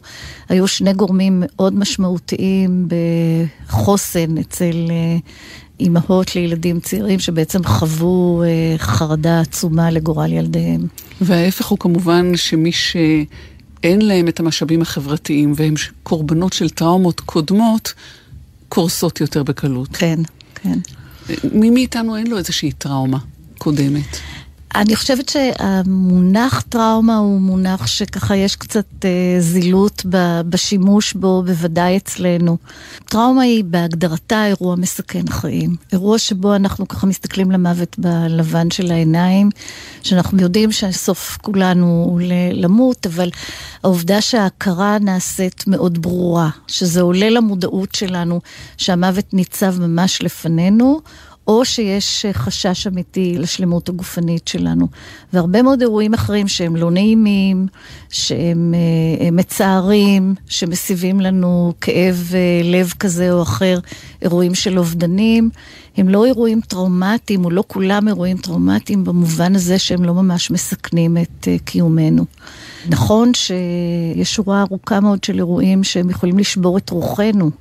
היו 0.49 0.67
שני 0.67 0.93
גורמים 0.93 1.43
מאוד 1.45 1.75
משמעותיים 1.75 2.87
בחוסן 3.67 4.37
אצל 4.37 4.73
אימהות 5.81 6.35
לילדים 6.35 6.79
צעירים 6.79 7.19
שבעצם 7.19 7.63
חוו 7.63 8.43
אה, 8.43 8.77
חרדה 8.77 9.41
עצומה 9.41 9.91
לגורל 9.91 10.33
ילדיהם. 10.33 10.87
וההפך 11.21 11.65
הוא 11.65 11.79
כמובן 11.79 12.37
שמי 12.37 12.71
שאין 12.71 14.01
להם 14.01 14.27
את 14.27 14.39
המשאבים 14.39 14.81
החברתיים 14.81 15.53
והם 15.55 15.73
קורבנות 16.03 16.53
של 16.53 16.69
טראומות 16.69 17.19
קודמות, 17.19 17.93
קורסות 18.69 19.21
יותר 19.21 19.43
בקלות. 19.43 19.89
כן, 19.95 20.19
כן. 20.55 20.79
מי 21.53 21.69
מאיתנו 21.69 22.17
אין 22.17 22.27
לו 22.27 22.37
איזושהי 22.37 22.71
טראומה 22.71 23.17
קודמת? 23.57 24.17
אני 24.75 24.95
חושבת 24.95 25.29
שהמונח 25.29 26.61
טראומה 26.69 27.17
הוא 27.17 27.41
מונח 27.41 27.87
שככה 27.87 28.35
יש 28.35 28.55
קצת 28.55 28.85
אה, 29.05 29.35
זילות 29.39 30.05
בשימוש 30.49 31.13
בו, 31.13 31.43
בוודאי 31.45 31.97
אצלנו. 31.97 32.57
טראומה 33.05 33.41
היא 33.41 33.63
בהגדרתה 33.63 34.45
אירוע 34.45 34.75
מסכן 34.75 35.27
חיים. 35.29 35.75
אירוע 35.91 36.17
שבו 36.17 36.55
אנחנו 36.55 36.87
ככה 36.87 37.07
מסתכלים 37.07 37.51
למוות 37.51 37.99
בלבן 37.99 38.71
של 38.71 38.91
העיניים, 38.91 39.49
שאנחנו 40.03 40.41
יודעים 40.41 40.71
שהסוף 40.71 41.37
כולנו 41.41 42.05
הוא 42.09 42.21
למות, 42.53 43.05
אבל 43.05 43.29
העובדה 43.83 44.21
שההכרה 44.21 44.97
נעשית 44.99 45.63
מאוד 45.67 46.01
ברורה, 46.01 46.49
שזה 46.67 47.01
עולה 47.01 47.29
למודעות 47.29 47.95
שלנו 47.95 48.41
שהמוות 48.77 49.33
ניצב 49.33 49.79
ממש 49.79 50.21
לפנינו. 50.21 51.01
או 51.47 51.65
שיש 51.65 52.25
חשש 52.33 52.87
אמיתי 52.87 53.35
לשלמות 53.37 53.89
הגופנית 53.89 54.47
שלנו. 54.47 54.87
והרבה 55.33 55.61
מאוד 55.61 55.81
אירועים 55.81 56.13
אחרים 56.13 56.47
שהם 56.47 56.75
לא 56.75 56.91
נעימים, 56.91 57.67
שהם 58.09 58.73
אה, 58.73 59.31
מצערים, 59.31 60.35
שמסיבים 60.47 61.19
לנו 61.19 61.73
כאב 61.81 62.31
אה, 62.33 62.61
לב 62.63 62.93
כזה 62.99 63.31
או 63.31 63.41
אחר, 63.41 63.79
אירועים 64.21 64.55
של 64.55 64.77
אובדנים, 64.77 65.49
הם 65.97 66.09
לא 66.09 66.25
אירועים 66.25 66.61
טראומטיים, 66.61 67.45
או 67.45 67.49
לא 67.49 67.63
כולם 67.67 68.07
אירועים 68.07 68.37
טראומטיים, 68.37 69.03
במובן 69.03 69.55
הזה 69.55 69.79
שהם 69.79 70.03
לא 70.03 70.13
ממש 70.13 70.51
מסכנים 70.51 71.17
את 71.17 71.47
אה, 71.47 71.55
קיומנו. 71.65 72.25
נכון 72.89 73.33
שיש 73.33 74.33
שורה 74.33 74.61
ארוכה 74.61 74.99
מאוד 74.99 75.23
של 75.23 75.37
אירועים 75.37 75.83
שהם 75.83 76.09
יכולים 76.09 76.39
לשבור 76.39 76.77
את 76.77 76.89
רוחנו. 76.89 77.51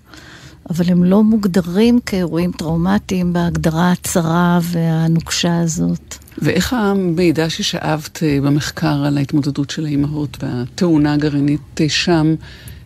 אבל 0.70 0.84
הם 0.88 1.04
לא 1.04 1.22
מוגדרים 1.22 2.00
כאירועים 2.06 2.52
טראומטיים 2.52 3.32
בהגדרה 3.32 3.92
הצרה 3.92 4.58
והנוקשה 4.62 5.60
הזאת. 5.60 6.14
ואיך 6.38 6.72
המידע 6.72 7.50
ששאבת 7.50 8.22
אה, 8.22 8.38
במחקר 8.42 9.04
על 9.06 9.18
ההתמודדות 9.18 9.70
של 9.70 9.84
האימהות 9.84 10.36
והתאונה 10.42 11.12
הגרעינית 11.12 11.80
אה, 11.80 11.88
שם 11.88 12.34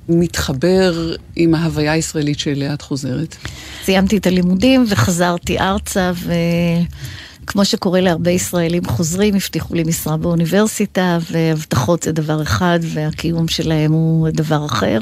מתחבר 0.08 1.14
עם 1.36 1.54
ההוויה 1.54 1.92
הישראלית 1.92 2.38
שאליה 2.38 2.74
את 2.74 2.82
חוזרת? 2.82 3.36
סיימתי 3.84 4.16
את 4.16 4.26
הלימודים 4.26 4.84
וחזרתי 4.88 5.58
ארצה 5.58 6.12
ו... 6.14 6.32
כמו 7.46 7.64
שקורה 7.64 8.00
להרבה 8.00 8.30
ישראלים 8.30 8.84
חוזרים, 8.84 9.34
הבטיחו 9.34 9.74
לי 9.74 9.82
משרה 9.82 10.16
באוניברסיטה, 10.16 11.18
והבטחות 11.30 12.02
זה 12.02 12.12
דבר 12.12 12.42
אחד, 12.42 12.78
והקיום 12.82 13.48
שלהם 13.48 13.92
הוא 13.92 14.28
דבר 14.32 14.66
אחר. 14.66 14.98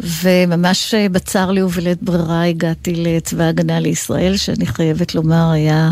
וממש 0.00 0.94
בצר 0.94 1.50
לי 1.50 1.62
ובלית 1.62 2.02
ברירה 2.02 2.44
הגעתי 2.44 2.94
לצבא 2.94 3.44
ההגנה 3.44 3.80
לישראל, 3.80 4.36
שאני 4.36 4.66
חייבת 4.66 5.14
לומר 5.14 5.50
היה 5.50 5.90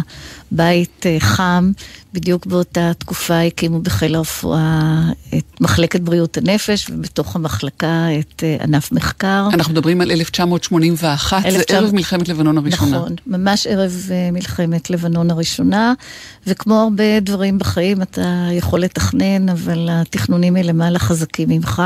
בית 0.50 1.06
אה, 1.06 1.16
חם. 1.20 1.72
בדיוק 2.20 2.46
באותה 2.46 2.92
תקופה 2.98 3.40
הקימו 3.40 3.80
בחיל 3.80 4.14
הרפואה 4.14 5.02
את 5.38 5.60
מחלקת 5.60 6.00
בריאות 6.00 6.36
הנפש, 6.36 6.90
ובתוך 6.90 7.36
המחלקה 7.36 8.06
את 8.18 8.44
אה, 8.44 8.56
ענף 8.64 8.92
מחקר. 8.92 9.48
אנחנו 9.52 9.72
מדברים 9.72 10.00
על 10.00 10.10
1981, 10.10 11.38
19... 11.38 11.50
זה 11.50 11.78
ערב 11.78 11.94
מלחמת 11.94 12.28
לבנון 12.28 12.58
הראשונה. 12.58 12.96
נכון, 12.96 13.14
ממש 13.26 13.66
ערב 13.66 13.92
אה, 14.10 14.30
מלחמת 14.32 14.90
לבנון 14.90 15.30
הראשונה, 15.30 15.92
וכמו 16.46 16.74
הרבה 16.82 17.20
דברים 17.20 17.58
בחיים, 17.58 18.02
אתה 18.02 18.48
יכול 18.52 18.80
לתכנן, 18.80 19.48
אבל 19.48 19.88
התכנונים 19.90 20.54
מלמעלה 20.54 20.98
חזקים 20.98 21.48
ממך. 21.48 21.82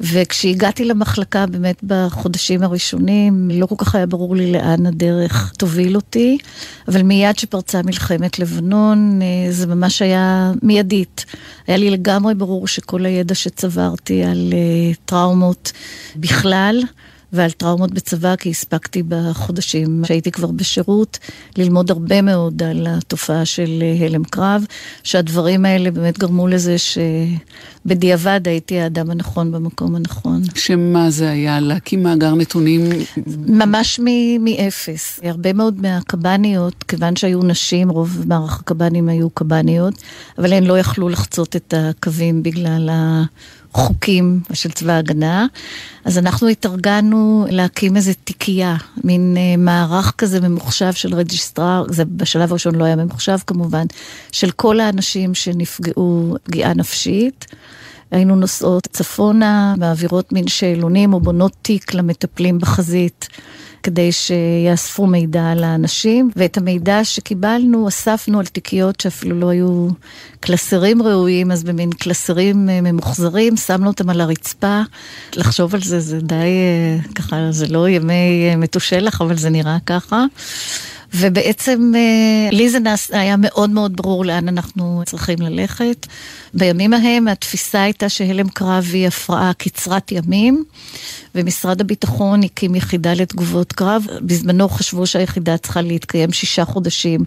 וכשהגעתי 0.00 0.84
למחלקה 0.84 1.46
באמת 1.46 1.84
בחודשים 1.84 2.62
הראשונים, 2.62 3.50
לא 3.52 3.66
כל 3.66 3.74
כך 3.78 3.94
היה 3.94 4.06
ברור 4.06 4.36
לי 4.36 4.52
לאן 4.52 4.86
הדרך 4.86 5.52
תוביל 5.58 5.96
אותי, 5.96 6.38
אבל 6.88 7.02
מיד 7.02 7.38
שפרצה 7.38 7.82
מלחמת 7.82 8.38
לבנון, 8.38 9.20
אה, 9.22 9.52
זה 9.52 9.66
ממש 9.66 10.02
היה 10.02 10.52
מיידית. 10.62 11.24
היה 11.66 11.76
לי 11.76 11.90
לגמרי 11.90 12.34
ברור 12.34 12.68
שכל 12.68 13.06
הידע 13.06 13.34
שצברתי 13.34 14.24
על 14.24 14.52
אה, 14.52 14.94
טראומות 15.04 15.72
בכלל, 16.16 16.82
ועל 17.32 17.50
טראומות 17.50 17.94
בצבא, 17.94 18.36
כי 18.36 18.50
הספקתי 18.50 19.02
בחודשים 19.08 20.02
שהייתי 20.06 20.30
כבר 20.30 20.50
בשירות 20.50 21.18
ללמוד 21.58 21.90
הרבה 21.90 22.22
מאוד 22.22 22.62
על 22.62 22.86
התופעה 22.90 23.44
של 23.44 23.82
אה, 23.82 24.06
הלם 24.06 24.24
קרב, 24.24 24.64
שהדברים 25.02 25.64
האלה 25.64 25.90
באמת 25.90 26.18
גרמו 26.18 26.48
לזה 26.48 26.76
שבדיעבד 26.78 28.40
הייתי 28.44 28.80
האדם 28.80 29.10
הנכון 29.10 29.52
במקום 29.52 29.96
הנכון. 29.96 30.42
שמה 30.54 31.10
זה 31.10 31.30
היה? 31.30 31.60
להקים 31.60 32.02
מאגר 32.02 32.34
נתונים? 32.34 32.88
ממש 33.46 34.00
מאפס. 34.40 35.20
הרבה 35.22 35.52
מאוד 35.52 35.80
מהקב"ניות, 35.82 36.82
כיוון 36.82 37.16
שהיו 37.16 37.42
נשים, 37.42 37.90
רוב 37.90 38.22
מערך 38.26 38.60
הקב"נים 38.60 39.08
היו 39.08 39.30
קב"ניות, 39.30 39.94
אבל 40.38 40.52
הן 40.52 40.64
לא 40.64 40.78
יכלו 40.78 41.08
לחצות 41.08 41.56
את 41.56 41.74
הקווים 41.76 42.42
בגלל 42.42 42.88
ה... 42.92 43.24
חוקים 43.76 44.40
של 44.52 44.70
צבא 44.70 44.92
ההגנה, 44.92 45.46
אז 46.04 46.18
אנחנו 46.18 46.48
התארגנו 46.48 47.46
להקים 47.50 47.96
איזה 47.96 48.14
תיקייה, 48.14 48.76
מין 49.04 49.36
uh, 49.36 49.60
מערך 49.60 50.12
כזה 50.18 50.40
ממוחשב 50.40 50.92
של 50.92 51.14
register, 51.14 51.84
זה 51.88 52.04
בשלב 52.04 52.50
הראשון 52.50 52.74
לא 52.74 52.84
היה 52.84 52.96
ממוחשב 52.96 53.38
כמובן, 53.46 53.86
של 54.32 54.50
כל 54.50 54.80
האנשים 54.80 55.34
שנפגעו 55.34 56.36
פגיעה 56.42 56.74
נפשית. 56.74 57.46
היינו 58.10 58.36
נוסעות 58.36 58.88
צפונה, 58.92 59.74
מעבירות 59.78 60.32
מין 60.32 60.48
שאלונים 60.48 61.14
או 61.14 61.20
בונות 61.20 61.52
תיק 61.62 61.94
למטפלים 61.94 62.58
בחזית. 62.58 63.28
כדי 63.86 64.12
שיאספו 64.12 65.06
מידע 65.06 65.50
על 65.50 65.64
האנשים, 65.64 66.30
ואת 66.36 66.56
המידע 66.56 67.04
שקיבלנו 67.04 67.88
אספנו 67.88 68.38
על 68.38 68.46
תיקיות 68.46 69.00
שאפילו 69.00 69.40
לא 69.40 69.48
היו 69.48 69.88
קלסרים 70.40 71.02
ראויים, 71.02 71.52
אז 71.52 71.64
במין 71.64 71.92
קלסרים 71.92 72.68
אה, 72.68 72.80
ממוחזרים, 72.80 73.56
שמנו 73.56 73.86
אותם 73.86 74.10
על 74.10 74.20
הרצפה. 74.20 74.80
לחשוב 75.36 75.74
על 75.74 75.80
זה, 75.82 76.00
זה 76.00 76.20
די, 76.20 76.34
אה, 76.34 77.12
ככה, 77.14 77.36
זה 77.50 77.66
לא 77.66 77.88
ימי 77.88 78.48
אה, 78.50 78.56
מתושלח, 78.56 79.20
אבל 79.20 79.36
זה 79.36 79.50
נראה 79.50 79.76
ככה. 79.86 80.24
ובעצם 81.14 81.92
לי 82.52 82.70
זה 82.70 82.78
נעש, 82.78 83.10
היה 83.10 83.36
מאוד 83.38 83.70
מאוד 83.70 83.96
ברור 83.96 84.24
לאן 84.24 84.48
אנחנו 84.48 85.02
צריכים 85.06 85.38
ללכת. 85.40 86.06
בימים 86.54 86.94
ההם 86.94 87.28
התפיסה 87.28 87.82
הייתה 87.82 88.08
שהלם 88.08 88.48
קרב 88.48 88.90
היא 88.92 89.06
הפרעה 89.06 89.52
קצרת 89.58 90.12
ימים, 90.12 90.64
ומשרד 91.34 91.80
הביטחון 91.80 92.42
הקים 92.42 92.74
יחידה 92.74 93.14
לתגובות 93.14 93.72
קרב. 93.72 94.06
בזמנו 94.20 94.68
חשבו 94.68 95.06
שהיחידה 95.06 95.56
צריכה 95.56 95.80
להתקיים 95.80 96.32
שישה 96.32 96.64
חודשים, 96.64 97.20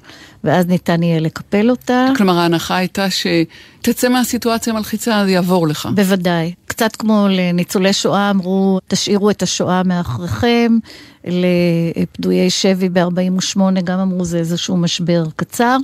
ואז 0.44 0.66
ניתן 0.66 1.04
יהיה 1.04 1.20
לקפל 1.20 1.70
אותה. 1.70 2.08
כלומר, 2.18 2.40
ההנחה 2.40 2.76
הייתה 2.76 3.08
שתצא 3.10 4.10
מהסיטואציה 4.10 4.74
המלחיצה, 4.74 5.22
זה 5.26 5.32
יעבור 5.32 5.68
לך. 5.68 5.90
בוודאי. 5.96 6.54
קצת 6.68 6.96
כמו 6.96 7.28
לניצולי 7.30 7.94
שואה 7.94 8.30
אמרו, 8.30 8.80
תשאירו 8.88 9.30
את 9.30 9.44
השואה 9.44 9.84
מאחוריכם, 9.84 10.78
לפדויי 11.26 12.50
שבי 12.50 12.90
ב-48, 12.90 13.60
גם 13.84 14.00
אמרו 14.00 14.26
זה 14.26 14.38
איזשהו 14.38 14.78
משבר 14.78 15.24
קצר, 15.36 15.78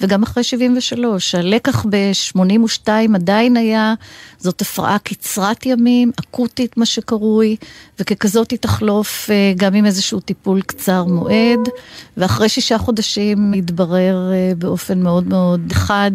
וגם 0.00 0.22
אחרי 0.22 0.42
73. 0.42 1.34
הלקח 1.34 1.86
ב-82 1.90 2.88
עדיין 3.14 3.56
היה, 3.56 3.94
זאת 4.38 4.60
הפרעה 4.60 4.98
קצרת 4.98 5.66
ימים, 5.66 6.10
אקוטית 6.20 6.76
מה 6.76 6.86
שקרוי, 6.86 7.56
וככזאת 8.00 8.50
היא 8.50 8.58
תחלוף 8.58 9.30
אה, 9.30 9.52
גם 9.56 9.74
עם 9.74 9.86
איזשהו 9.86 10.20
טיפול 10.20 10.62
קצר 10.62 11.04
מועד, 11.04 11.68
ואחרי 12.16 12.48
שישה 12.48 12.78
חודשים 12.78 13.52
התברר 13.52 14.30
אה, 14.32 14.52
באופן 14.58 15.02
מאוד 15.02 15.28
מאוד 15.28 15.60
חד. 15.72 16.10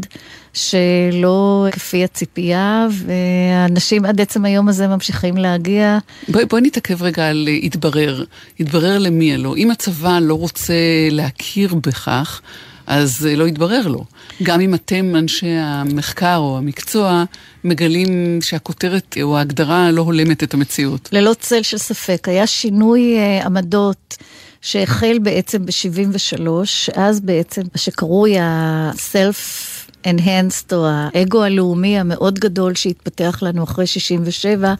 שלא 0.57 1.67
כפי 1.71 2.03
הציפייה, 2.03 2.87
ואנשים 2.91 4.05
עד 4.05 4.21
עצם 4.21 4.45
היום 4.45 4.69
הזה 4.69 4.87
ממשיכים 4.87 5.37
להגיע. 5.37 5.97
בואי 6.27 6.45
בוא 6.45 6.59
נתעכב 6.59 7.03
רגע 7.03 7.29
על 7.29 7.47
התברר. 7.63 8.23
התברר 8.59 8.97
למי 8.97 9.33
הלא. 9.33 9.55
אם 9.55 9.71
הצבא 9.71 10.19
לא 10.21 10.33
רוצה 10.33 10.73
להכיר 11.11 11.75
בכך, 11.75 12.41
אז 12.87 13.27
לא 13.35 13.47
יתברר 13.47 13.87
לו. 13.87 14.05
גם 14.43 14.61
אם 14.61 14.73
אתם, 14.73 15.15
אנשי 15.15 15.49
המחקר 15.49 16.37
או 16.37 16.57
המקצוע, 16.57 17.23
מגלים 17.63 18.39
שהכותרת 18.41 19.17
או 19.21 19.37
ההגדרה 19.37 19.91
לא 19.91 20.01
הולמת 20.01 20.43
את 20.43 20.53
המציאות. 20.53 21.09
ללא 21.11 21.33
צל 21.39 21.61
של 21.61 21.77
ספק. 21.77 22.27
היה 22.29 22.47
שינוי 22.47 23.17
uh, 23.17 23.45
עמדות. 23.45 24.17
שהחל 24.61 25.17
בעצם 25.21 25.65
ב-73, 25.65 26.47
אז 26.95 27.19
בעצם 27.19 27.61
מה 27.61 27.77
שקרוי 27.77 28.39
ה-self 28.39 29.76
enhanced, 30.09 30.73
או 30.73 30.87
האגו 30.87 31.43
הלאומי 31.43 31.99
המאוד 31.99 32.39
גדול 32.39 32.75
שהתפתח 32.75 33.39
לנו 33.41 33.63
אחרי 33.63 33.87
67, 33.87 34.73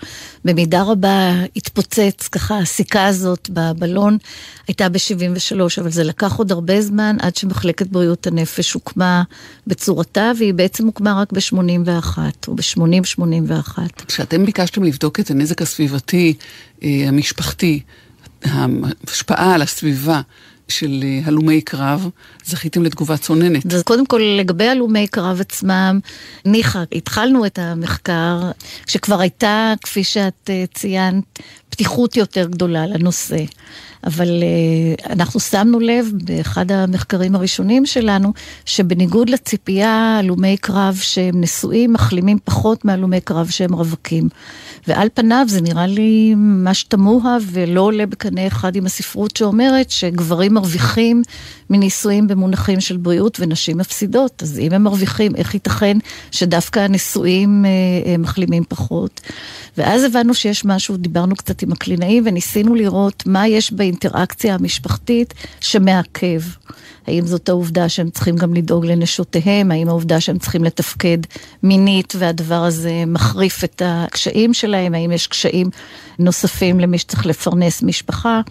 במידה 0.46 0.84
רבה 0.84 1.32
התפוצץ, 1.56 2.28
ככה 2.28 2.58
הסיכה 2.58 3.06
הזאת 3.06 3.50
בבלון 3.54 4.18
הייתה 4.68 4.90
ב-73, 4.90 5.60
אבל 5.82 5.90
זה 5.90 6.04
לקח 6.04 6.36
עוד 6.36 6.52
הרבה 6.52 6.82
זמן 6.82 7.18
עד 7.20 7.36
שמחלקת 7.36 7.88
בריאות 7.88 8.28
הנפש 8.28 8.74
הוקמה 8.74 9.24
בצורתה, 9.68 10.32
והיא 10.38 10.54
בעצם 10.54 10.86
הוקמה 10.86 11.22
רק 11.22 11.32
ב-81, 11.34 12.18
או 12.48 12.56
ב-80-81. 12.56 13.80
כשאתם 14.08 14.46
ביקשתם 14.46 14.84
לבדוק 14.84 15.20
את 15.20 15.32
הנזק 15.32 15.62
הסביבתי, 15.62 16.34
אה, 16.84 17.06
המשפחתי, 17.08 17.80
ההשפעה 18.44 19.56
על 19.56 19.62
הסביבה, 19.62 20.22
של 20.68 21.04
אה, 21.04 21.20
הלומי 21.26 21.62
קרב, 21.62 22.10
זכיתם 22.46 22.84
לתגובה 22.84 23.18
צוננת. 23.18 23.74
אז 23.74 23.84
קודם 23.84 24.06
כל, 24.06 24.22
לגבי 24.40 24.68
הלומי 24.68 25.08
קרב 25.08 25.42
עצמם, 25.42 26.00
ניחא, 26.46 26.84
התחלנו 26.92 27.46
את 27.46 27.60
המחקר, 27.60 28.40
שכבר 28.88 29.20
הייתה, 29.22 29.74
כפי 29.82 30.04
שאת 30.04 30.50
אה, 30.50 30.64
ציינת, 30.74 31.24
פתיחות 31.70 32.18
יותר 32.18 32.48
גדולה 32.48 32.88
לנושא. 32.88 33.44
אבל 34.08 34.28
uh, 34.28 35.12
אנחנו 35.12 35.40
שמנו 35.40 35.80
לב 35.80 36.12
באחד 36.14 36.72
המחקרים 36.72 37.36
הראשונים 37.36 37.86
שלנו, 37.86 38.34
שבניגוד 38.66 39.30
לציפייה, 39.30 40.18
הלומי 40.20 40.58
קרב 40.58 41.00
שהם 41.02 41.42
נשואים 41.42 41.94
מחלימים 41.94 42.38
פחות 42.44 42.86
מהלומי 42.86 43.22
קרב 43.22 43.48
שהם 43.50 43.74
רווקים. 43.74 44.30
ועל 44.88 45.08
פניו 45.14 45.46
זה 45.50 45.62
נראה 45.62 45.88
לי 45.88 46.36
ממש 46.36 46.84
תמוה 46.84 47.38
ולא 47.52 47.82
עולה 47.82 48.06
בקנה 48.06 48.48
אחד 48.48 48.76
עם 48.76 48.86
הספרות 48.86 49.38
שאומרת 49.38 49.90
שגברים 49.90 50.54
מרוויחים 50.54 51.22
מנישואים 51.70 52.28
במונחים 52.28 52.80
של 52.80 52.98
בריאות 52.98 53.40
ונשים 53.40 53.78
מפסידות. 53.78 54.44
אז 54.44 54.60
אם 54.60 54.74
הם 54.74 54.84
מרוויחים, 54.84 55.36
איך 55.36 55.54
ייתכן 55.54 55.98
שדווקא 56.32 56.80
הנשואים 56.80 57.66
uh, 57.66 58.22
מחלימים 58.22 58.64
פחות? 58.70 59.22
ואז 59.78 60.04
הבנו 60.04 60.34
שיש 60.34 60.66
משהו, 60.66 60.98
דיברנו 60.98 61.36
קצת 61.36 61.62
עם 61.62 61.72
הקלינאים 61.72 62.24
וניסינו 62.26 62.76
לראות 62.76 63.24
מה 63.26 63.48
יש 63.48 63.72
באינטראקציה 64.02 64.56
המשפחתית 64.56 65.34
שמעכב. 65.62 66.42
האם 67.08 67.26
זאת 67.26 67.50
העובדה 67.50 67.90
שהם 67.90 68.10
צריכים 68.10 68.36
גם 68.36 68.54
לדאוג 68.54 68.86
לנשותיהם, 68.86 69.72
האם 69.72 69.90
העובדה 69.90 70.22
שהם 70.22 70.40
צריכים 70.40 70.64
לתפקד 70.64 71.18
מינית 71.64 72.14
והדבר 72.18 72.64
הזה 72.64 73.04
מחריף 73.08 73.64
את 73.64 73.82
הקשיים 73.86 74.54
שלהם, 74.54 74.94
האם 74.94 75.12
יש 75.12 75.28
קשיים 75.28 75.70
נוספים 76.20 76.80
למי 76.80 76.98
שצריך 76.98 77.26
לפרנס 77.26 77.84
משפחה. 77.84 78.42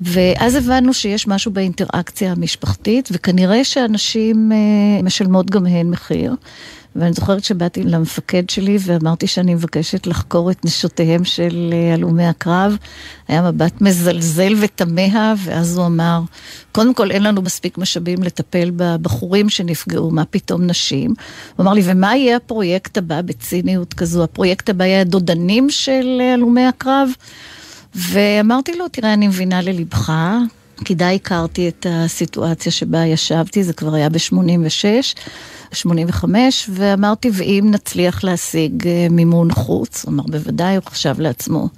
ואז 0.00 0.54
הבנו 0.54 0.94
שיש 0.94 1.28
משהו 1.28 1.52
באינטראקציה 1.52 2.32
המשפחתית, 2.32 3.08
וכנראה 3.12 3.64
שאנשים 3.64 4.52
אה, 4.52 5.02
משלמות 5.02 5.50
גם 5.50 5.66
הן 5.66 5.90
מחיר. 5.90 6.34
ואני 6.96 7.12
זוכרת 7.12 7.44
שבאתי 7.44 7.82
למפקד 7.82 8.50
שלי 8.50 8.78
ואמרתי 8.80 9.26
שאני 9.26 9.54
מבקשת 9.54 10.06
לחקור 10.06 10.50
את 10.50 10.64
נשותיהם 10.64 11.24
של 11.24 11.70
אה, 11.72 11.94
הלומי 11.94 12.26
הקרב. 12.26 12.76
היה 13.28 13.50
מבט 13.50 13.80
מזלזל 13.80 14.54
ותמה, 14.60 15.34
ואז 15.44 15.78
הוא 15.78 15.86
אמר, 15.86 16.20
קודם 16.72 16.94
כל 16.94 17.10
אין 17.10 17.22
לנו 17.22 17.42
מספיק 17.42 17.78
משאבים 17.78 18.22
לטפל 18.22 18.70
בבחורים 18.76 19.48
שנפגעו, 19.48 20.10
מה 20.10 20.24
פתאום 20.24 20.66
נשים? 20.66 21.14
הוא 21.56 21.64
אמר 21.64 21.72
לי, 21.72 21.82
ומה 21.84 22.16
יהיה 22.16 22.36
הפרויקט 22.36 22.98
הבא 22.98 23.22
בציניות 23.22 23.94
כזו? 23.94 24.24
הפרויקט 24.24 24.68
הבא 24.68 24.84
יהיה 24.84 25.00
הדודנים 25.00 25.70
של 25.70 26.18
אה, 26.20 26.34
הלומי 26.34 26.64
הקרב? 26.66 27.08
ואמרתי 27.94 28.76
לו, 28.76 28.88
תראה, 28.88 29.12
אני 29.12 29.28
מבינה 29.28 29.62
ללבך, 29.62 30.12
כי 30.84 30.94
די 30.94 31.14
הכרתי 31.14 31.68
את 31.68 31.86
הסיטואציה 31.90 32.72
שבה 32.72 33.06
ישבתי, 33.06 33.64
זה 33.64 33.72
כבר 33.72 33.94
היה 33.94 34.08
ב-86. 34.08 35.18
85, 35.72 36.70
ואמרתי, 36.74 37.30
ואם 37.32 37.68
נצליח 37.70 38.24
להשיג 38.24 38.88
אה, 38.88 39.06
מימון 39.10 39.52
חוץ, 39.52 40.04
הוא 40.04 40.14
אמר, 40.14 40.24
בוודאי, 40.26 40.76
הוא 40.76 40.84
חשב 40.84 41.14
לעצמו. 41.20 41.68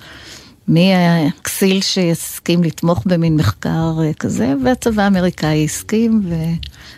מי 0.69 0.93
הכסיל 0.95 1.81
שיסכים 1.81 2.64
לתמוך 2.64 3.03
במין 3.07 3.37
מחקר 3.37 3.93
אה, 4.03 4.12
כזה, 4.12 4.55
והצבא 4.64 5.03
האמריקאי 5.03 5.64
הסכים, 5.64 6.23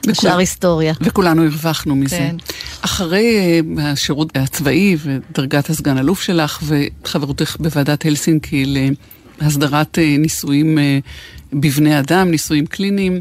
ושאר 0.07 0.39
היסטוריה. 0.39 0.95
וכולנו 1.01 1.43
הרווחנו 1.43 1.97
מזה. 1.97 2.17
כן. 2.17 2.37
אחרי 2.81 3.61
אה, 3.79 3.91
השירות 3.91 4.37
הצבאי 4.37 4.97
ודרגת 5.05 5.71
הסגן 5.71 5.99
אלוף 5.99 6.23
שלך, 6.23 6.63
וחברותך 6.63 7.57
בוועדת 7.61 8.07
הלסינקי 8.07 8.91
להסדרת 9.41 9.99
ניסויים 10.19 10.79
בבני 11.53 11.99
אדם, 11.99 12.31
ניסויים 12.31 12.67
קליניים, 12.67 13.21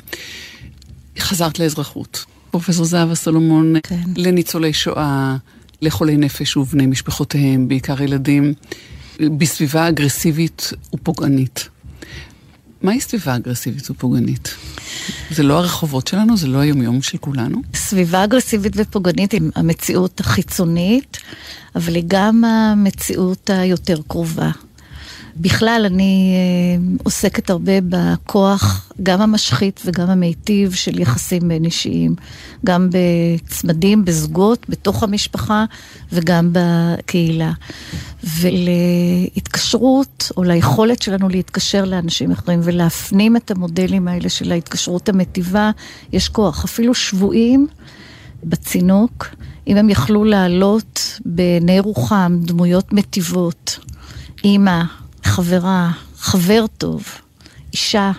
חזרת 1.19 1.59
לאזרחות. 1.59 2.25
פרופסור 2.51 2.85
זהבה 2.85 3.15
סולומון, 3.15 3.73
כן. 3.83 4.03
לניצולי 4.15 4.73
שואה, 4.73 5.35
לחולי 5.81 6.17
נפש 6.17 6.57
ובני 6.57 6.85
משפחותיהם, 6.85 7.67
בעיקר 7.67 8.01
ילדים, 8.03 8.53
בסביבה 9.19 9.89
אגרסיבית 9.89 10.71
ופוגענית. 10.95 11.69
מהי 12.81 13.01
סביבה 13.01 13.35
אגרסיבית 13.35 13.91
ופוגענית? 13.91 14.55
זה 15.31 15.43
לא 15.43 15.57
הרחובות 15.57 16.07
שלנו? 16.07 16.37
זה 16.37 16.47
לא 16.47 16.57
היומיום 16.57 17.01
של 17.01 17.17
כולנו? 17.17 17.61
סביבה 17.75 18.23
אגרסיבית 18.23 18.73
ופוגענית 18.75 19.31
היא 19.31 19.41
המציאות 19.55 20.19
החיצונית, 20.19 21.17
אבל 21.75 21.95
היא 21.95 22.03
גם 22.07 22.43
המציאות 22.43 23.49
היותר 23.49 23.99
קרובה. 24.07 24.51
בכלל, 25.35 25.83
אני 25.85 26.33
אה, 26.33 26.95
עוסקת 27.03 27.49
הרבה 27.49 27.71
בכוח, 27.89 28.91
גם 29.03 29.21
המשחית 29.21 29.81
וגם 29.85 30.09
המיטיב 30.09 30.73
של 30.73 30.99
יחסים 30.99 31.47
בין 31.47 31.65
אישיים. 31.65 32.15
גם 32.65 32.89
בצמדים, 32.91 34.05
בזוגות, 34.05 34.65
בתוך 34.69 35.03
המשפחה 35.03 35.65
וגם 36.11 36.49
בקהילה. 36.51 37.51
ולהתקשרות, 38.41 40.31
או 40.37 40.43
ליכולת 40.43 41.01
שלנו 41.01 41.29
להתקשר 41.29 41.85
לאנשים 41.85 42.31
אחרים 42.31 42.59
ולהפנים 42.63 43.37
את 43.37 43.51
המודלים 43.51 44.07
האלה 44.07 44.29
של 44.29 44.51
ההתקשרות 44.51 45.09
המטיבה, 45.09 45.71
יש 46.13 46.29
כוח. 46.29 46.63
אפילו 46.63 46.93
שבויים 46.93 47.67
בצינוק, 48.43 49.27
אם 49.67 49.77
הם 49.77 49.89
יכלו 49.89 50.23
לעלות 50.23 51.19
בעיני 51.25 51.79
רוחם 51.79 52.37
דמויות 52.41 52.93
מטיבות, 52.93 53.79
אימא, 54.43 54.81
חברה, 55.25 55.91
חבר 56.17 56.65
טוב, 56.77 57.03
אישה, 57.73 58.11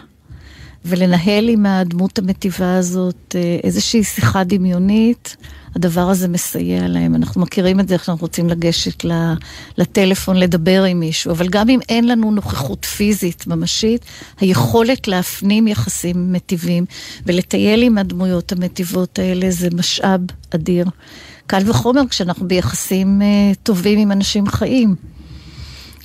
ולנהל 0.84 1.48
עם 1.48 1.66
הדמות 1.66 2.18
המטיבה 2.18 2.76
הזאת 2.76 3.34
אה, 3.34 3.58
איזושהי 3.64 4.04
שיחה 4.04 4.44
דמיונית, 4.44 5.36
הדבר 5.76 6.00
הזה 6.00 6.28
מסייע 6.28 6.88
להם. 6.88 7.14
אנחנו 7.14 7.40
מכירים 7.40 7.80
את 7.80 7.88
זה, 7.88 7.94
איך 7.94 8.04
שאנחנו 8.04 8.24
רוצים 8.24 8.48
לגשת 8.48 9.04
לטלפון, 9.78 10.36
לדבר 10.36 10.84
עם 10.84 11.00
מישהו, 11.00 11.32
אבל 11.32 11.48
גם 11.48 11.68
אם 11.68 11.80
אין 11.88 12.08
לנו 12.08 12.30
נוכחות 12.30 12.84
פיזית 12.84 13.46
ממשית, 13.46 14.04
היכולת 14.40 15.08
להפנים 15.08 15.68
יחסים 15.68 16.32
מטיבים 16.32 16.84
ולטייל 17.26 17.82
עם 17.82 17.98
הדמויות 17.98 18.52
המטיבות 18.52 19.18
האלה 19.18 19.50
זה 19.50 19.68
משאב 19.72 20.20
אדיר. 20.54 20.86
קל 21.46 21.62
וחומר 21.70 22.02
כשאנחנו 22.10 22.48
ביחסים 22.48 23.22
אה, 23.22 23.52
טובים 23.62 23.98
עם 23.98 24.12
אנשים 24.12 24.46
חיים. 24.46 25.15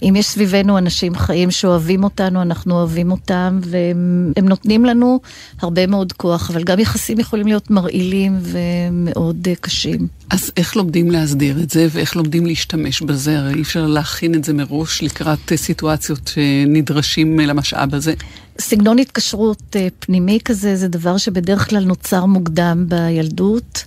אם 0.04 0.16
יש 0.16 0.26
סביבנו 0.26 0.78
אנשים 0.78 1.16
חיים 1.16 1.52
שאוהבים 1.52 2.04
אותנו, 2.04 2.42
אנחנו 2.42 2.76
אוהבים 2.76 3.12
אותם, 3.12 3.60
והם 3.64 4.48
נותנים 4.50 4.86
לנו 4.86 5.20
הרבה 5.62 5.88
מאוד 5.88 6.14
כוח, 6.14 6.50
אבל 6.52 6.64
גם 6.64 6.80
יחסים 6.80 7.20
יכולים 7.20 7.48
להיות 7.48 7.70
מרעילים 7.70 8.40
ומאוד 8.42 9.48
אה, 9.48 9.56
קשים. 9.56 10.08
אז 10.30 10.52
איך 10.58 10.76
לומדים 10.76 11.12
להסדיר 11.12 11.60
את 11.64 11.70
זה, 11.70 11.88
ואיך 11.92 12.16
לומדים 12.16 12.46
להשתמש 12.46 13.02
בזה? 13.02 13.40
הרי 13.40 13.54
אי 13.54 13.62
אפשר 13.62 13.88
להכין 13.88 14.36
את 14.36 14.44
זה 14.44 14.54
מראש 14.54 15.04
לקראת 15.04 15.52
אה, 15.52 15.58
סיטואציות 15.58 16.32
שנדרשים 16.36 17.40
למשאב 17.40 17.96
הזה. 17.96 18.14
סגנון 18.60 19.00
התקשרות 19.00 19.76
פנימי 20.00 20.40
כזה 20.46 20.76
זה 20.76 20.88
דבר 20.88 21.18
שבדרך 21.18 21.70
כלל 21.70 21.84
נוצר 21.84 22.26
מוקדם 22.26 22.86
בילדות. 22.88 23.84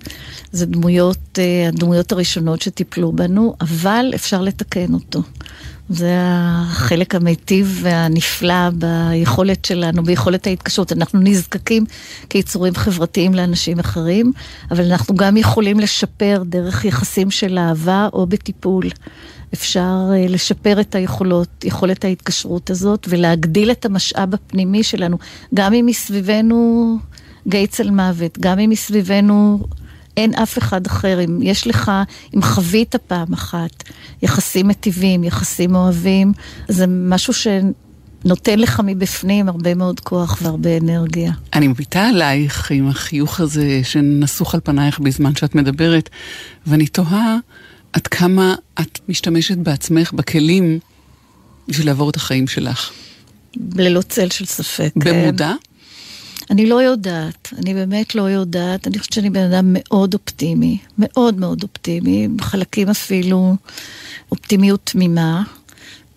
זה 0.53 0.66
דמויות, 0.66 1.38
הדמויות 1.68 2.12
הראשונות 2.12 2.62
שטיפלו 2.62 3.12
בנו, 3.12 3.55
אבל 3.61 4.12
אפשר 4.14 4.42
לתקן 4.42 4.94
אותו. 4.94 5.22
זה 5.88 6.18
החלק 6.20 7.14
המיטיב 7.14 7.79
והנפלא 7.83 8.70
ביכולת 8.70 9.64
שלנו, 9.64 10.03
ביכולת 10.03 10.46
ההתקשרות. 10.46 10.92
אנחנו 10.92 11.20
נזקקים 11.20 11.85
כיצורים 12.31 12.74
חברתיים 12.74 13.35
לאנשים 13.35 13.79
אחרים, 13.79 14.33
אבל 14.70 14.92
אנחנו 14.92 15.14
גם 15.14 15.37
יכולים 15.37 15.81
לשפר 15.81 16.42
דרך 16.46 16.85
יחסים 16.85 17.31
של 17.31 17.59
אהבה 17.59 18.09
או 18.12 18.27
בטיפול. 18.27 18.85
אפשר 19.54 20.10
אה, 20.12 20.26
לשפר 20.28 20.80
את 20.80 20.94
היכולות, 20.94 21.64
יכולת 21.64 22.04
ההתקשרות 22.04 22.70
הזאת, 22.70 23.06
ולהגדיל 23.10 23.70
את 23.70 23.84
המשאב 23.84 24.34
הפנימי 24.34 24.82
שלנו, 24.82 25.18
גם 25.54 25.74
אם 25.74 25.86
מסביבנו 25.86 26.98
גיא 27.48 27.66
צל 27.66 27.90
מוות, 27.90 28.38
גם 28.38 28.58
אם 28.58 28.70
מסביבנו 28.70 29.66
אין 30.16 30.34
אף 30.34 30.58
אחד 30.58 30.86
אחר. 30.86 31.24
אם 31.24 31.42
יש 31.42 31.66
לך, 31.66 31.92
אם 32.36 32.42
חווית 32.42 32.96
פעם 32.96 33.32
אחת 33.32 33.84
יחסים 34.22 34.68
מטיבים, 34.68 35.24
יחסים 35.24 35.74
אוהבים, 35.74 36.32
זה 36.68 36.84
משהו 36.88 37.32
שנותן 37.32 38.58
לך 38.58 38.82
מבפנים 38.84 39.48
הרבה 39.48 39.74
מאוד 39.74 40.00
כוח 40.00 40.38
והרבה 40.42 40.76
אנרגיה. 40.76 41.32
אני 41.54 41.68
מביטה 41.68 42.08
עלייך 42.08 42.70
עם 42.70 42.88
החיוך 42.88 43.40
הזה 43.40 43.80
שנסוך 43.82 44.54
על 44.54 44.60
פנייך 44.64 44.98
בזמן 44.98 45.34
שאת 45.36 45.54
מדברת, 45.54 46.10
ואני 46.66 46.86
תוהה 46.86 47.36
עד 47.94 48.07
כמה 48.07 48.54
את 48.80 48.98
משתמשת 49.09 49.57
בעצמך 49.57 50.12
בכלים 50.12 50.78
בשביל 51.68 51.87
לעבור 51.87 52.11
את 52.11 52.16
החיים 52.16 52.46
שלך. 52.46 52.90
ללא 53.74 54.02
צל 54.02 54.30
של 54.30 54.44
ספק. 54.44 54.92
במודע? 54.96 55.52
אני 56.50 56.66
לא 56.66 56.83
יודעת, 56.83 57.48
אני 57.59 57.74
באמת 57.74 58.14
לא 58.14 58.22
יודעת. 58.22 58.87
אני 58.87 58.98
חושבת 58.98 59.12
שאני 59.12 59.30
בן 59.30 59.52
אדם 59.52 59.64
מאוד 59.72 60.14
אופטימי, 60.14 60.78
מאוד 60.98 61.38
מאוד 61.38 61.62
אופטימי, 61.62 62.28
בחלקים 62.28 62.88
אפילו 62.88 63.57
אופטימיות 64.33 64.80
תמימה. 64.85 65.42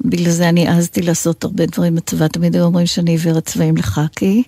בגלל 0.02 0.32
זה 0.32 0.50
אני 0.50 0.68
העזתי 0.68 1.02
לעשות 1.02 1.44
הרבה 1.44 1.66
דברים 1.66 1.96
בצבא, 1.96 2.28
תמיד 2.28 2.56
היו 2.56 2.64
אומרים 2.64 2.86
שאני 2.86 3.12
עיוורת 3.12 3.46
צבעים 3.46 3.78
לחאקי. 3.78 4.44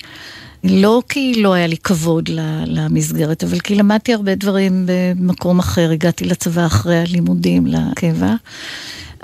לא 0.63 1.01
כי 1.09 1.33
לא 1.41 1.53
היה 1.53 1.67
לי 1.67 1.77
כבוד 1.77 2.29
למסגרת, 2.65 3.43
אבל 3.43 3.59
כי 3.59 3.75
למדתי 3.75 4.13
הרבה 4.13 4.35
דברים 4.35 4.85
במקום 4.85 5.59
אחר, 5.59 5.91
הגעתי 5.91 6.25
לצבא 6.25 6.65
אחרי 6.65 6.97
הלימודים 6.97 7.67
לקבע. 7.67 8.35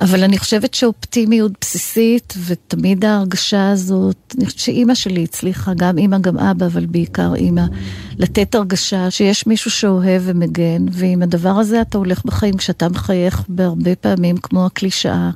אבל 0.02 0.24
אני 0.24 0.38
חושבת 0.38 0.74
שאופטימיות 0.74 1.52
בסיסית, 1.62 2.34
ותמיד 2.46 3.06
ההרגשה 3.06 3.72
הזאת, 3.72 4.36
אני 4.38 4.46
חושבת 4.46 4.60
שאימא 4.60 4.96
שלי 4.96 5.24
הצליחה, 5.24 5.72
גם 5.78 5.98
אימא, 5.98 6.18
גם 6.18 6.38
אבא, 6.38 6.66
אבל 6.66 6.86
בעיקר 6.86 7.36
אימא, 7.36 7.64
לתת 8.18 8.56
הרגשה 8.56 9.12
שיש 9.12 9.48
מישהו 9.48 9.72
שאוהב 9.72 10.22
ומגן, 10.26 10.86
ועם 10.92 11.22
הדבר 11.22 11.50
הזה 11.50 11.82
אתה 11.82 11.98
הולך 11.98 12.26
בחיים, 12.26 12.58
כשאתה 12.58 12.90
מחייך 12.90 13.44
בהרבה 13.50 13.96
פעמים, 13.96 14.38
כמו 14.38 14.66
הקלישאה, 14.66 15.30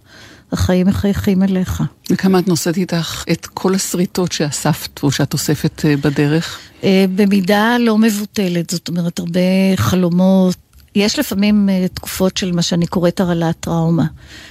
החיים 0.52 0.88
מחייכים 0.88 1.44
אליך. 1.44 1.84
וכמה 2.10 2.40
את 2.40 2.48
נושאת 2.48 2.78
איתך 2.78 3.24
את 3.32 3.46
כל 3.46 3.76
השריטות 3.76 4.32
שאספת 4.32 5.04
או 5.04 5.12
שאת 5.12 5.34
אוספת 5.34 5.86
אה, 5.86 5.98
בדרך? 5.98 6.60
אה, 6.84 7.06
במידה 7.16 7.78
לא 7.80 7.98
מבוטלת, 7.98 8.70
זאת 8.70 8.88
אומרת, 8.88 9.20
הרבה 9.20 9.40
חלומות. 9.76 10.56
יש 10.96 11.20
לפעמים 11.20 11.70
uh, 11.70 11.88
תקופות 11.94 12.38
של 12.38 12.52
מה 12.52 12.62
שאני 12.62 12.88
קוראת 12.88 13.20
הרעלת 13.20 13.60
טראומה, 13.60 14.06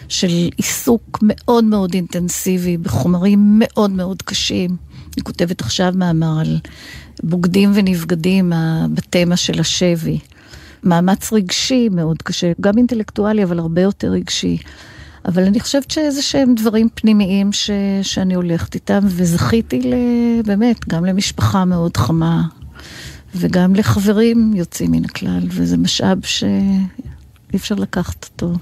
של 0.08 0.48
עיסוק 0.56 1.18
מאוד 1.22 1.64
מאוד 1.64 1.94
אינטנסיבי 1.94 2.76
בחומרים 2.76 3.56
מאוד 3.58 3.90
מאוד 3.90 4.22
קשים. 4.22 4.76
אני 5.16 5.24
כותבת 5.24 5.60
עכשיו 5.60 5.92
מאמר 5.96 6.40
על 6.40 6.58
בוגדים 7.22 7.72
ונבגדים 7.74 8.52
בתמה 8.94 9.36
של 9.36 9.60
השבי. 9.60 10.18
מאמץ 10.82 11.32
רגשי 11.32 11.88
מאוד 11.88 12.22
קשה, 12.22 12.52
גם 12.60 12.78
אינטלקטואלי, 12.78 13.44
אבל 13.44 13.58
הרבה 13.58 13.82
יותר 13.82 14.08
רגשי. 14.10 14.58
אבל 15.24 15.42
אני 15.42 15.60
חושבת 15.60 15.90
שאיזה 15.90 16.22
שהם 16.22 16.54
דברים 16.54 16.88
פנימיים 16.94 17.52
ש, 17.52 17.70
שאני 18.02 18.34
הולכת 18.34 18.74
איתם, 18.74 19.00
וזכיתי 19.04 19.80
ל, 19.80 19.94
באמת, 20.44 20.88
גם 20.88 21.04
למשפחה 21.04 21.64
מאוד 21.64 21.96
חמה, 21.96 22.42
וגם 23.34 23.74
לחברים 23.74 24.52
יוצאים 24.56 24.90
מן 24.90 25.04
הכלל, 25.04 25.46
וזה 25.48 25.76
משאב 25.76 26.18
שאי 26.24 27.56
אפשר 27.56 27.74
לקחת 27.74 28.24
אותו, 28.24 28.52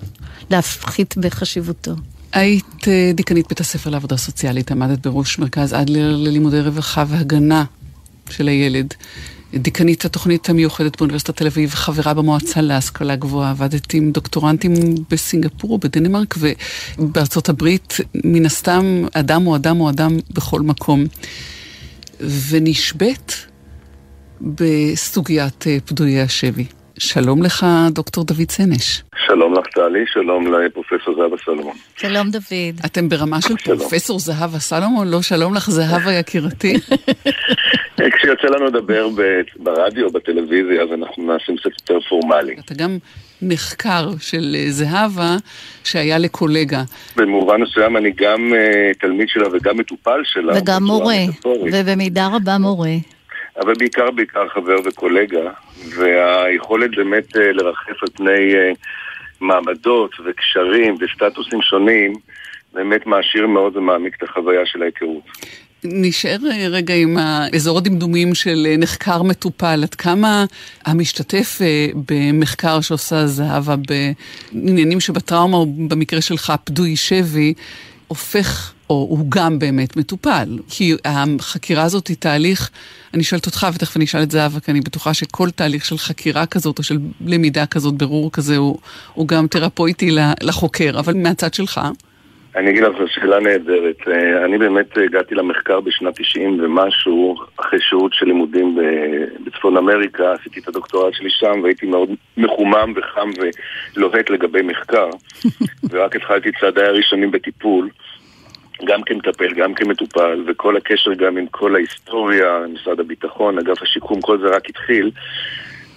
להפחית 0.50 1.14
בחשיבותו. 1.18 1.94
היית 2.32 2.88
אה, 2.88 3.10
דיקנית 3.14 3.48
בית 3.48 3.60
הספר 3.60 3.90
לעבודה 3.90 4.16
סוציאלית, 4.16 4.70
עמדת 4.70 5.06
בראש 5.06 5.38
מרכז 5.38 5.74
אדלר 5.74 6.16
ללימודי 6.16 6.60
רווחה 6.60 7.04
והגנה 7.08 7.64
של 8.30 8.48
הילד. 8.48 8.94
דיקנית 9.58 10.04
התוכנית 10.04 10.48
המיוחדת 10.48 10.96
באוניברסיטת 10.96 11.36
תל 11.36 11.46
אביב, 11.46 11.70
חברה 11.70 12.14
במועצה 12.14 12.60
להשכלה 12.60 13.16
גבוהה, 13.16 13.50
עבדת 13.50 13.94
עם 13.94 14.12
דוקטורנטים 14.12 14.74
בסינגפור 15.10 15.70
או 15.70 15.78
בדנמרק 15.78 16.34
ובארצות 16.98 17.48
הברית, 17.48 17.96
מן 18.24 18.46
הסתם 18.46 19.04
אדם 19.12 19.42
הוא 19.42 19.56
אדם 19.56 19.76
הוא 19.76 19.90
אדם 19.90 20.16
בכל 20.30 20.60
מקום. 20.60 21.04
ונשבית 22.20 23.46
בסוגיית 24.40 25.66
אה, 25.66 25.78
פדויי 25.84 26.20
השבי. 26.20 26.66
שלום 26.98 27.42
לך, 27.42 27.66
דוקטור 27.90 28.24
דוד 28.24 28.50
סנש. 28.50 29.02
שלום 29.26 29.54
לך, 29.54 29.66
טלי, 29.66 30.04
שלום 30.06 30.52
לפרופסור 30.52 31.14
זהבה 31.16 31.36
סלומון. 31.44 31.76
שלום, 31.96 32.30
דוד. 32.30 32.80
אתם 32.86 33.08
ברמה 33.08 33.40
של 33.40 33.54
שלום. 33.58 33.78
פרופסור 33.78 34.18
זהבה 34.18 34.58
סלומון? 34.58 35.08
לא, 35.08 35.22
שלום 35.22 35.54
לך, 35.54 35.70
זהבה 35.70 36.12
יקירתי. 36.12 36.74
כשיוצא 38.16 38.46
לנו 38.46 38.66
לדבר 38.66 39.08
ברדיו, 39.56 40.10
בטלוויזיה, 40.10 40.82
אז 40.82 40.88
אנחנו 40.92 41.22
נעשים 41.22 41.56
קצת 41.56 41.70
יותר 41.80 42.00
פורמלי. 42.08 42.56
אתה 42.64 42.74
גם 42.74 42.98
נחקר 43.42 44.08
של 44.20 44.56
אה, 44.58 44.70
זהבה, 44.70 45.36
שהיה 45.84 46.18
לקולגה. 46.18 46.82
במובן 47.16 47.60
מסוים 47.62 47.96
אני 47.96 48.12
גם 48.16 48.52
uh, 48.52 48.98
תלמיד 49.00 49.28
שלה 49.28 49.48
וגם 49.52 49.76
מטופל 49.76 50.20
שלה. 50.24 50.52
וגם 50.58 50.82
מורה, 50.82 51.22
ובמידה 51.72 52.28
רבה 52.32 52.58
מורה. 52.58 52.96
אבל 53.60 53.74
בעיקר 53.78 54.10
בעיקר 54.10 54.48
חבר 54.48 54.76
וקולגה, 54.84 55.50
והיכולת 55.96 56.90
באמת 56.96 57.36
אה, 57.36 57.52
לרחף 57.52 58.02
על 58.02 58.08
פני 58.14 58.54
אה, 58.54 58.72
מעמדות 59.40 60.10
וקשרים 60.24 60.96
וסטטוסים 61.00 61.62
שונים, 61.62 62.12
באמת 62.74 63.06
מעשיר 63.06 63.46
מאוד 63.46 63.76
ומעמיק 63.76 64.14
את 64.18 64.22
החוויה 64.22 64.66
של 64.66 64.82
ההיכרות. 64.82 65.22
נשאר 65.84 66.36
אה, 66.50 66.68
רגע 66.68 66.94
עם 66.94 67.16
האזור 67.20 67.78
הדמדומים 67.78 68.34
של 68.34 68.66
נחקר 68.78 69.22
מטופל. 69.22 69.80
עד 69.82 69.94
כמה 69.94 70.44
המשתתף 70.86 71.58
במחקר 72.08 72.80
שעושה 72.80 73.26
זהבה 73.26 73.74
בעניינים 74.52 75.00
שבטראומה, 75.00 75.56
או 75.56 75.66
במקרה 75.88 76.20
שלך 76.20 76.52
פדוי 76.64 76.96
שבי, 76.96 77.54
הופך 78.08 78.72
או 78.90 78.94
הוא 78.94 79.30
גם 79.30 79.58
באמת 79.58 79.96
מטופל. 79.96 80.58
כי 80.68 80.94
החקירה 81.04 81.82
הזאת 81.82 82.06
היא 82.06 82.16
תהליך, 82.16 82.70
אני 83.14 83.24
שואלת 83.24 83.46
אותך, 83.46 83.66
ותכף 83.74 83.96
אני 83.96 84.04
אשאל 84.04 84.22
את 84.22 84.30
זהבה, 84.30 84.60
כי 84.60 84.70
אני 84.70 84.80
בטוחה 84.80 85.14
שכל 85.14 85.50
תהליך 85.50 85.84
של 85.84 85.98
חקירה 85.98 86.46
כזאת, 86.46 86.78
או 86.78 86.82
של 86.82 86.98
למידה 87.20 87.66
כזאת, 87.66 87.94
ברור 87.94 88.32
כזה, 88.32 88.56
הוא, 88.56 88.78
הוא 89.14 89.28
גם 89.28 89.46
תרפויטי 89.46 90.10
לחוקר, 90.42 90.98
אבל 90.98 91.14
מהצד 91.14 91.54
שלך? 91.54 91.80
אני 92.56 92.70
אגיד 92.70 92.82
לך, 92.82 92.92
זו 92.98 93.04
שאלה 93.08 93.40
נהדרת. 93.40 93.96
אה, 94.08 94.44
אני 94.44 94.58
באמת 94.58 94.98
הגעתי 94.98 95.34
למחקר 95.34 95.80
בשנת 95.80 96.14
90 96.20 96.60
ומשהו, 96.60 97.36
אחרי 97.56 97.78
שהות 97.80 98.14
של 98.14 98.26
לימודים 98.26 98.78
בצפון 99.44 99.76
אמריקה, 99.76 100.32
עשיתי 100.32 100.60
את 100.60 100.68
הדוקטורט 100.68 101.14
שלי 101.14 101.30
שם, 101.30 101.60
והייתי 101.62 101.86
מאוד 101.86 102.08
מחומם 102.36 102.92
וחם 102.96 103.30
ולוהט 103.96 104.30
לגבי 104.30 104.62
מחקר, 104.62 105.08
ורק 105.90 106.16
התחלתי 106.16 106.48
צעדיי 106.60 106.86
הראשונים 106.86 107.30
בטיפול. 107.30 107.88
גם 108.84 109.02
כמטפל, 109.02 109.54
גם 109.54 109.74
כמטופל, 109.74 110.44
וכל 110.46 110.76
הקשר 110.76 111.14
גם 111.14 111.36
עם 111.36 111.46
כל 111.46 111.74
ההיסטוריה, 111.74 112.60
משרד 112.74 113.00
הביטחון, 113.00 113.58
אגף 113.58 113.82
השיקום, 113.82 114.20
כל 114.20 114.38
זה 114.38 114.46
רק 114.56 114.68
התחיל. 114.68 115.10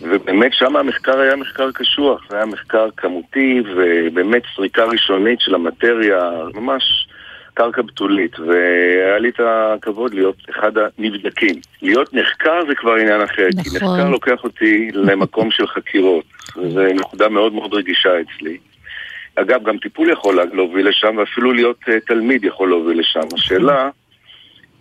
ובאמת 0.02 0.54
שם 0.54 0.76
המחקר 0.76 1.20
היה 1.20 1.36
מחקר 1.36 1.72
קשוח, 1.72 2.26
זה 2.30 2.36
היה 2.36 2.46
מחקר 2.46 2.90
כמותי 2.98 3.62
ובאמת 3.76 4.42
סריקה 4.56 4.84
ראשונית 4.84 5.40
של 5.42 5.56
המטריה, 5.56 6.32
ממש 6.54 7.08
קרקע 7.54 7.82
בתולית, 7.82 8.40
והיה 8.40 9.20
לי 9.20 9.30
את 9.30 9.40
הכבוד 9.40 10.14
להיות 10.14 10.36
אחד 10.50 10.72
הנבדקים. 10.78 11.56
להיות 11.82 12.14
נחקר 12.14 12.60
זה 12.68 12.76
כבר 12.76 12.94
עניין 12.96 13.22
אחר, 13.22 13.48
נכון. 13.54 13.64
כי 13.64 13.70
נחקר 13.76 14.10
לוקח 14.10 14.44
אותי 14.44 14.92
למקום 14.94 15.52
של 15.52 15.68
חקירות, 15.68 16.26
וזו 16.58 16.82
נקודה 16.82 17.30
מאוד 17.30 17.54
מאוד 17.54 17.74
רגישה 17.74 18.10
אצלי. 18.22 18.58
אגב, 19.36 19.64
גם 19.64 19.78
טיפול 19.78 20.10
יכול 20.10 20.40
להוביל 20.54 20.88
לשם, 20.88 21.18
ואפילו 21.18 21.54
להיות 21.54 21.80
uh, 21.84 21.92
תלמיד 22.08 22.44
יכול 22.44 22.70
להוביל 22.70 23.00
לשם. 23.00 23.28
השאלה, 23.34 23.90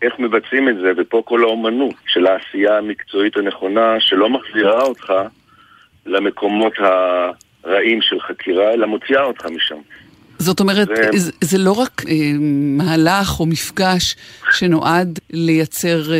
איך 0.02 0.12
מבצעים 0.18 0.68
את 0.68 0.74
זה, 0.76 0.92
ופה 0.96 1.22
כל 1.24 1.42
האומנות 1.42 1.94
של 2.06 2.26
העשייה 2.26 2.78
המקצועית 2.78 3.36
הנכונה, 3.36 3.94
שלא 3.98 4.28
מחזירה 4.28 4.82
אותך 4.82 5.12
למקומות 6.06 6.72
הרעים 7.64 8.02
של 8.02 8.20
חקירה, 8.20 8.72
אלא 8.72 8.86
מוציאה 8.86 9.22
אותך 9.22 9.46
משם. 9.46 9.78
זאת 10.38 10.60
אומרת, 10.60 10.88
זה, 11.14 11.30
זה 11.40 11.58
לא 11.58 11.72
רק 11.72 12.02
אה, 12.08 12.32
מהלך 12.76 13.40
או 13.40 13.46
מפגש 13.46 14.16
שנועד 14.50 15.18
לייצר 15.30 16.12
אה, 16.12 16.18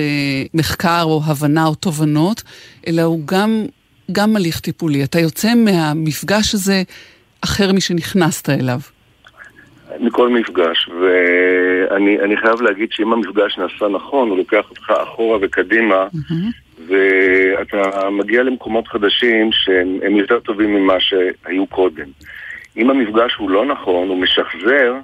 מחקר 0.55 1.03
או 1.03 1.21
הבנה 1.27 1.67
או 1.67 1.75
תובנות, 1.75 2.43
אלא 2.87 3.03
הוא 3.03 3.21
גם, 3.25 3.64
גם 4.12 4.37
הליך 4.37 4.61
טיפולי. 4.61 5.05
אתה 5.05 5.21
יוצא 5.21 5.55
מהמפגש 5.55 6.55
הזה 6.55 6.83
אחר 7.41 7.73
משנכנסת 7.73 8.51
אליו. 8.51 8.81
מכל 10.00 10.28
מפגש, 10.28 10.88
ואני 11.00 12.37
חייב 12.37 12.62
להגיד 12.62 12.88
שאם 12.92 13.12
המפגש 13.12 13.58
נעשה 13.58 13.88
נכון, 13.88 14.28
הוא 14.28 14.38
לוקח 14.38 14.70
אותך 14.70 14.90
אחורה 14.90 15.38
וקדימה, 15.42 16.06
mm-hmm. 16.06 16.87
ואתה 16.87 18.11
מגיע 18.11 18.42
למקומות 18.42 18.88
חדשים 18.88 19.50
שהם 19.52 20.16
יותר 20.16 20.40
טובים 20.40 20.74
ממה 20.74 21.00
שהיו 21.00 21.66
קודם. 21.66 22.06
אם 22.76 22.90
המפגש 22.90 23.34
הוא 23.34 23.50
לא 23.50 23.66
נכון, 23.66 24.08
הוא 24.08 24.18
משחזר, 24.18 24.94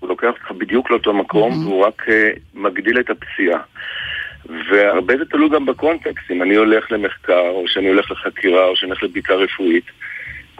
הוא 0.00 0.08
לוקח 0.08 0.28
אותך 0.28 0.50
בדיוק 0.50 0.90
לאותו 0.90 1.12
מקום, 1.12 1.52
mm-hmm. 1.52 1.68
והוא 1.68 1.86
רק 1.86 2.02
uh, 2.08 2.12
מגדיל 2.54 3.00
את 3.00 3.10
הפציעה. 3.10 3.60
והרבה 4.46 5.16
זה 5.18 5.24
תלוי 5.24 5.48
גם 5.48 5.66
בקונטקסט, 5.66 6.30
אם 6.30 6.42
אני 6.42 6.54
הולך 6.54 6.92
למחקר, 6.92 7.48
או 7.48 7.64
שאני 7.66 7.88
הולך 7.88 8.10
לחקירה, 8.10 8.66
או 8.66 8.76
שאני 8.76 8.90
הולך 8.90 9.02
לבדיקה 9.02 9.34
רפואית. 9.34 9.84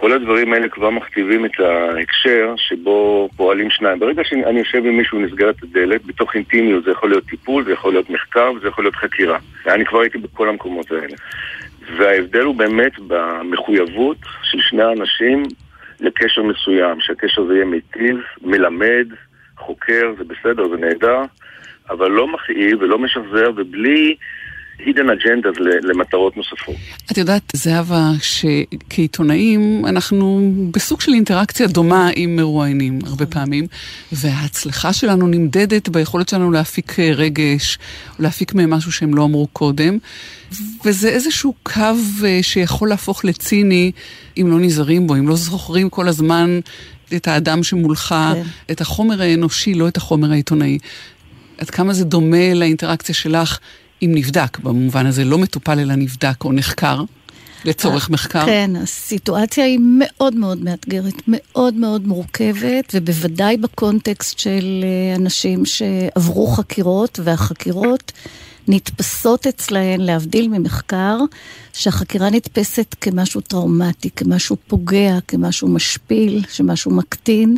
כל 0.02 0.12
הדברים 0.12 0.52
האלה 0.52 0.68
כבר 0.68 0.90
מכתיבים 0.90 1.44
את 1.44 1.60
ההקשר 1.60 2.54
שבו 2.56 3.28
פועלים 3.36 3.70
שניים. 3.70 3.98
ברגע 3.98 4.24
שאני 4.24 4.58
יושב 4.58 4.78
עם 4.78 4.96
מישהו 4.96 5.18
ונסגרת 5.18 5.62
הדלת, 5.62 6.06
בתוך 6.06 6.34
אינטימיות 6.34 6.84
זה 6.84 6.90
יכול 6.90 7.10
להיות 7.10 7.24
טיפול, 7.24 7.64
זה 7.64 7.72
יכול 7.72 7.92
להיות 7.92 8.10
מחקר 8.10 8.52
וזה 8.56 8.68
יכול 8.68 8.84
להיות 8.84 8.96
חקירה. 8.96 9.38
אני 9.66 9.84
כבר 9.84 10.00
הייתי 10.00 10.18
בכל 10.18 10.48
המקומות 10.48 10.90
האלה. 10.90 11.16
וההבדל 11.96 12.42
הוא 12.42 12.54
באמת 12.54 12.92
במחויבות 13.06 14.16
של 14.42 14.58
שני 14.60 14.82
האנשים 14.82 15.42
לקשר 16.00 16.42
מסוים, 16.42 17.00
שהקשר 17.00 17.42
הזה 17.42 17.54
יהיה 17.54 17.64
מיטיב, 17.64 18.16
מלמד, 18.42 19.06
חוקר, 19.58 20.12
זה 20.18 20.24
בסדר, 20.24 20.68
זה 20.68 20.76
נהדר, 20.76 21.20
אבל 21.90 22.10
לא 22.10 22.28
מכאיב 22.28 22.82
ולא 22.82 22.98
משחזר 22.98 23.50
ובלי 23.56 24.16
hidden 24.80 25.08
agendas 25.08 25.60
למטרות 25.82 26.36
נוספות. 26.36 26.74
את 27.12 27.18
יודעת, 27.18 27.42
זהבה, 27.52 28.10
שכעיתונאים 28.22 29.86
אנחנו 29.86 30.52
בסוג 30.70 31.00
של 31.00 31.12
אינטראקציה 31.12 31.66
דומה 31.66 32.10
עם 32.16 32.36
מרואיינים 32.36 32.98
הרבה 33.06 33.26
פעמים, 33.26 33.66
וההצלחה 34.12 34.92
שלנו 34.92 35.26
נמדדת 35.26 35.88
ביכולת 35.88 36.28
שלנו 36.28 36.50
להפיק 36.50 36.98
רגש, 36.98 37.78
או 38.18 38.22
להפיק 38.22 38.54
מהם 38.54 38.70
משהו 38.70 38.92
שהם 38.92 39.14
לא 39.14 39.24
אמרו 39.24 39.46
קודם, 39.46 39.98
וזה 40.84 41.08
איזשהו 41.08 41.54
קו 41.62 41.80
אה, 42.24 42.38
שיכול 42.42 42.88
להפוך 42.88 43.24
לציני 43.24 43.92
אם 44.36 44.46
לא 44.50 44.60
נזהרים 44.60 45.06
בו, 45.06 45.14
אם 45.14 45.28
לא 45.28 45.36
זוכרים 45.36 45.90
כל 45.90 46.08
הזמן 46.08 46.60
את 47.16 47.28
האדם 47.28 47.62
שמולך, 47.62 48.14
כן. 48.34 48.42
את 48.70 48.80
החומר 48.80 49.22
האנושי, 49.22 49.74
לא 49.74 49.88
את 49.88 49.96
החומר 49.96 50.30
העיתונאי. 50.30 50.78
עד 51.58 51.70
כמה 51.70 51.92
זה 51.92 52.04
דומה 52.04 52.54
לאינטראקציה 52.54 53.14
שלך 53.14 53.58
אם 54.02 54.10
נבדק, 54.14 54.58
במובן 54.58 55.06
הזה 55.06 55.24
לא 55.24 55.38
מטופל 55.38 55.80
אלא 55.80 55.94
נבדק 55.94 56.44
או 56.44 56.52
נחקר. 56.52 57.02
לצורך 57.64 58.08
אה, 58.08 58.12
מחקר? 58.12 58.46
כן, 58.46 58.70
הסיטואציה 58.76 59.64
היא 59.64 59.78
מאוד 59.82 60.34
מאוד 60.34 60.64
מאתגרת, 60.64 61.14
מאוד 61.28 61.74
מאוד 61.74 62.06
מורכבת, 62.06 62.94
ובוודאי 62.94 63.56
בקונטקסט 63.56 64.38
של 64.38 64.84
אה, 64.84 65.16
אנשים 65.16 65.64
שעברו 65.64 66.46
חקירות, 66.46 67.20
והחקירות 67.24 68.12
נתפסות 68.68 69.46
אצלהן, 69.46 70.00
להבדיל 70.00 70.48
ממחקר, 70.48 71.18
שהחקירה 71.72 72.30
נתפסת 72.30 72.94
כמשהו 73.00 73.40
טראומטי, 73.40 74.10
כמשהו 74.16 74.56
פוגע, 74.66 75.18
כמשהו 75.28 75.68
משפיל, 75.68 76.44
שמשהו 76.52 76.90
מקטין. 76.90 77.56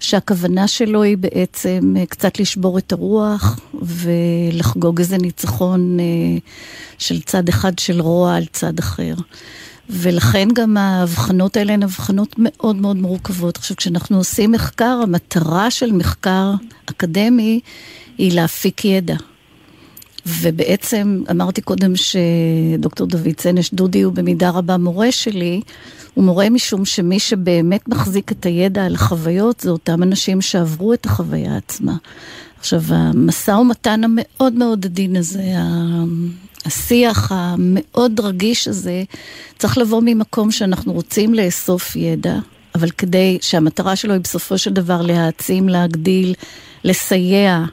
שהכוונה 0.00 0.68
שלו 0.68 1.02
היא 1.02 1.16
בעצם 1.18 1.94
אה, 1.96 2.06
קצת 2.06 2.40
לשבור 2.40 2.78
את 2.78 2.92
הרוח 2.92 3.60
ולחגוג 3.82 4.98
איזה 4.98 5.18
ניצחון 5.18 6.00
אה, 6.00 6.04
של 6.98 7.20
צד 7.20 7.48
אחד 7.48 7.78
של 7.78 8.00
רוע 8.00 8.36
על 8.36 8.44
צד 8.52 8.78
אחר. 8.78 9.14
ולכן 9.90 10.48
גם 10.54 10.76
ההבחנות 10.76 11.56
האלה 11.56 11.72
הן 11.72 11.82
הבחנות 11.82 12.34
מאוד 12.38 12.76
מאוד 12.76 12.96
מורכבות. 12.96 13.56
עכשיו, 13.56 13.76
כשאנחנו 13.76 14.16
עושים 14.16 14.52
מחקר, 14.52 15.00
המטרה 15.02 15.70
של 15.70 15.92
מחקר 15.92 16.52
אקדמי 16.86 17.60
היא 18.18 18.32
להפיק 18.32 18.84
ידע. 18.84 19.16
ובעצם 20.26 21.22
אמרתי 21.30 21.60
קודם 21.60 21.92
שדוקטור 21.96 23.06
דוד 23.06 23.34
צנש, 23.36 23.70
דודי 23.74 24.02
הוא 24.02 24.12
במידה 24.12 24.50
רבה 24.50 24.76
מורה 24.76 25.12
שלי, 25.12 25.60
הוא 26.14 26.24
מורה 26.24 26.50
משום 26.50 26.84
שמי 26.84 27.18
שבאמת 27.18 27.88
מחזיק 27.88 28.32
את 28.32 28.46
הידע 28.46 28.84
על 28.84 28.94
החוויות 28.94 29.60
זה 29.60 29.70
אותם 29.70 30.02
אנשים 30.02 30.40
שעברו 30.40 30.92
את 30.92 31.06
החוויה 31.06 31.56
עצמה. 31.56 31.96
עכשיו, 32.58 32.82
המשא 32.88 33.50
ומתן 33.50 34.00
המאוד 34.04 34.52
מאוד 34.52 34.84
עדין 34.84 35.16
הזה, 35.16 35.44
השיח 36.64 37.32
המאוד 37.32 38.20
רגיש 38.20 38.68
הזה, 38.68 39.02
צריך 39.58 39.78
לבוא 39.78 40.02
ממקום 40.04 40.50
שאנחנו 40.50 40.92
רוצים 40.92 41.34
לאסוף 41.34 41.96
ידע, 41.96 42.38
אבל 42.74 42.90
כדי 42.90 43.38
שהמטרה 43.40 43.96
שלו 43.96 44.12
היא 44.12 44.20
בסופו 44.20 44.58
של 44.58 44.72
דבר 44.72 45.02
להעצים, 45.02 45.68
להגדיל, 45.68 46.34
לסייע. 46.84 47.64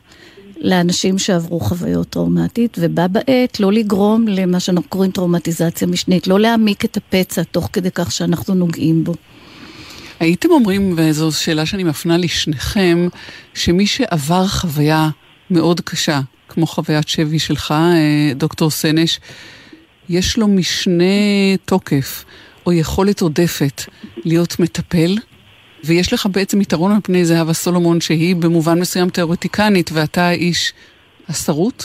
לאנשים 0.62 1.20
שעברו 1.20 1.60
חוויות 1.60 2.10
טראומטית, 2.10 2.78
ובה 2.82 3.08
בעת 3.08 3.60
לא 3.60 3.72
לגרום 3.72 4.28
למה 4.28 4.60
שאנחנו 4.60 4.90
קוראים 4.90 5.12
טראומטיזציה 5.12 5.88
משנית, 5.88 6.28
לא 6.28 6.40
להעמיק 6.40 6.86
את 6.86 6.98
הפצע 6.98 7.44
תוך 7.44 7.70
כדי 7.74 7.90
כך 7.94 8.12
שאנחנו 8.12 8.54
נוגעים 8.54 9.04
בו. 9.04 9.14
הייתם 10.20 10.50
אומרים, 10.50 10.94
וזו 10.98 11.32
שאלה 11.32 11.66
שאני 11.66 11.84
מפנה 11.84 12.18
לשניכם, 12.18 13.08
שמי 13.54 13.88
שעבר 13.88 14.48
חוויה 14.48 15.10
מאוד 15.52 15.82
קשה, 15.82 16.22
כמו 16.50 16.68
חוויית 16.68 17.08
שבי 17.08 17.40
שלך, 17.40 17.72
אה, 17.72 18.34
דוקטור 18.36 18.70
סנש, 18.70 19.20
יש 20.10 20.38
לו 20.38 20.48
משנה 20.48 21.04
תוקף 21.66 22.26
או 22.66 22.74
יכולת 22.74 23.22
עודפת 23.22 23.82
להיות 24.26 24.60
מטפל 24.60 25.18
ויש 25.88 26.14
לך 26.14 26.26
בעצם 26.32 26.62
יתרון 26.62 26.92
על 26.92 26.98
פני 27.04 27.26
זהבה 27.26 27.54
סולומון, 27.54 28.02
שהיא 28.02 28.36
במובן 28.36 28.80
מסוים 28.80 29.10
תיאורטיקנית, 29.10 29.90
ואתה 29.94 30.22
האיש 30.22 30.74
השרוט? 31.30 31.84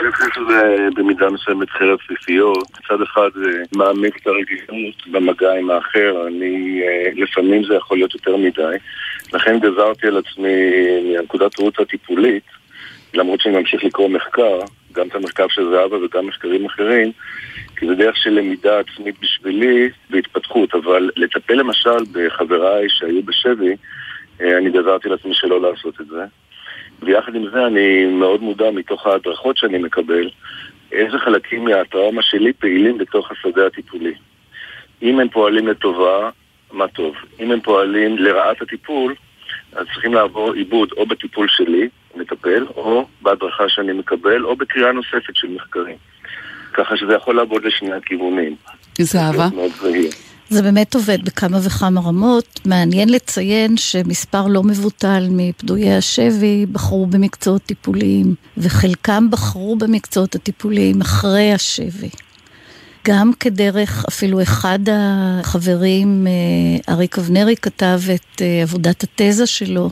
אני 0.00 0.12
חושב 0.12 0.26
שזה 0.34 0.88
במידה 0.94 1.30
מסוימת 1.30 1.70
חרב 1.70 1.98
פיפיות. 2.08 2.68
מצד 2.70 3.02
אחד 3.02 3.28
זה 3.34 3.62
מעמיק 3.76 4.16
את 4.16 4.26
הרגישות 4.26 5.06
במגע 5.10 5.52
עם 5.52 5.70
האחר, 5.70 6.26
אני, 6.26 6.80
אה, 6.82 7.08
לפעמים 7.14 7.64
זה 7.64 7.74
יכול 7.74 7.96
להיות 7.96 8.14
יותר 8.14 8.36
מדי. 8.36 8.76
לכן 9.32 9.58
גזרתי 9.60 10.06
על 10.06 10.16
עצמי 10.16 10.54
מנקודת 11.04 11.60
ראות 11.60 11.80
הטיפולית, 11.80 12.42
למרות 13.14 13.40
שאני 13.40 13.58
ממשיך 13.58 13.84
לקרוא 13.84 14.08
מחקר, 14.08 14.58
גם 14.92 15.08
את 15.08 15.14
המחקר 15.14 15.46
של 15.48 15.70
זהבה 15.70 15.96
וגם 15.96 16.26
מחקרים 16.26 16.66
אחרים, 16.66 17.12
כי 17.76 17.86
זה 17.86 17.94
דרך 17.94 18.16
של 18.16 18.30
למידה 18.30 18.78
עצמית 18.78 19.20
בשבילי 19.20 19.90
והתפתחות, 20.10 20.74
אבל 20.74 21.10
לטפל 21.16 21.54
למשל 21.54 21.98
בחבריי 22.12 22.88
שהיו 22.88 23.22
בשבי, 23.22 23.76
אה, 24.40 24.58
אני 24.58 24.70
גזרתי 24.70 25.08
לעצמי 25.08 25.34
שלא 25.34 25.60
לעשות 25.60 26.00
את 26.00 26.06
זה. 26.06 26.24
ויחד 27.02 27.34
עם 27.34 27.50
זה 27.52 27.66
אני 27.66 28.06
מאוד 28.06 28.42
מודע 28.42 28.70
מתוך 28.70 29.06
ההדרכות 29.06 29.56
שאני 29.56 29.78
מקבל, 29.78 30.30
איזה 30.92 31.18
חלקים 31.18 31.64
מהטראומה 31.64 32.22
שלי 32.22 32.52
פעילים 32.52 32.98
בתוך 32.98 33.30
השדה 33.30 33.66
הטיפולי. 33.66 34.14
אם 35.02 35.20
הם 35.20 35.28
פועלים 35.28 35.68
לטובה, 35.68 36.30
מה 36.72 36.88
טוב. 36.88 37.14
אם 37.40 37.50
הם 37.50 37.60
פועלים 37.60 38.18
לרעת 38.18 38.62
הטיפול, 38.62 39.14
אז 39.72 39.86
צריכים 39.86 40.14
לעבור 40.14 40.52
עיבוד 40.52 40.92
או 40.96 41.06
בטיפול 41.06 41.48
שלי, 41.48 41.88
מטפל, 42.16 42.66
או 42.76 43.06
בהדרכה 43.22 43.68
שאני 43.68 43.92
מקבל, 43.92 44.44
או 44.44 44.56
בקריאה 44.56 44.92
נוספת 44.92 45.36
של 45.36 45.48
מחקרים. 45.48 45.96
ככה 46.76 46.96
שזה 46.96 47.12
יכול 47.14 47.36
לעבוד 47.36 47.64
לשני 47.64 47.92
הכיוונים. 47.92 48.56
זהבה? 48.98 49.48
זה 50.48 50.62
באמת 50.62 50.94
עובד 50.94 51.24
בכמה 51.24 51.58
וכמה 51.62 52.00
רמות. 52.00 52.60
מעניין 52.64 53.08
לציין 53.08 53.76
שמספר 53.76 54.46
לא 54.46 54.62
מבוטל 54.62 55.26
מפדויי 55.30 55.94
השבי 55.94 56.66
בחרו 56.72 57.06
במקצועות 57.06 57.62
טיפוליים, 57.62 58.34
וחלקם 58.58 59.30
בחרו 59.30 59.76
במקצועות 59.76 60.34
הטיפוליים 60.34 61.00
אחרי 61.00 61.52
השבי. 61.52 62.08
גם 63.08 63.30
כדרך, 63.40 64.04
אפילו 64.08 64.42
אחד 64.42 64.78
החברים, 64.92 66.26
אה, 66.26 66.94
אריק 66.94 67.18
אבנרי, 67.18 67.56
כתב 67.56 68.00
את 68.14 68.42
אה, 68.42 68.62
עבודת 68.62 69.04
התזה 69.04 69.46
שלו 69.46 69.90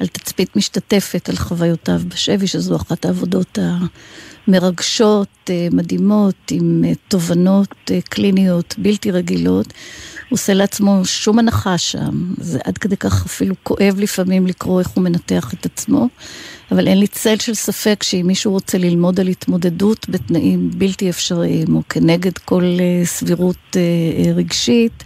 על 0.00 0.06
תצפית 0.06 0.56
משתתפת 0.56 1.28
על 1.28 1.36
חוויותיו 1.36 2.00
בשבי, 2.08 2.46
שזו 2.46 2.76
אחת 2.76 3.04
העבודות 3.04 3.58
המרגשות, 4.48 5.28
אה, 5.50 5.68
מדהימות, 5.72 6.34
עם 6.50 6.84
אה, 6.86 6.92
תובנות 7.08 7.74
אה, 7.90 7.98
קליניות 8.00 8.74
בלתי 8.78 9.10
רגילות. 9.10 9.66
הוא 9.66 10.36
עושה 10.36 10.54
לעצמו 10.54 11.04
שום 11.04 11.38
הנחה 11.38 11.78
שם, 11.78 12.34
זה 12.40 12.58
עד 12.64 12.78
כדי 12.78 12.96
כך 12.96 13.26
אפילו 13.26 13.54
כואב 13.62 13.94
לפעמים 13.98 14.46
לקרוא 14.46 14.80
איך 14.80 14.88
הוא 14.88 15.04
מנתח 15.04 15.54
את 15.54 15.66
עצמו, 15.66 16.08
אבל 16.72 16.88
אין 16.88 16.98
לי 16.98 17.06
צל 17.06 17.38
של 17.38 17.54
ספק 17.54 18.02
שאם 18.02 18.24
מישהו 18.26 18.52
רוצה 18.52 18.78
ללמוד 18.78 19.20
על 19.20 19.26
התמודדות 19.28 20.08
בתנאים 20.08 20.70
בלתי 20.74 21.10
אפשריים, 21.10 21.76
או 21.76 21.82
כנגד 21.88 22.38
כל 22.38 22.64
סבירות 23.04 23.76
רגשית, 24.34 25.04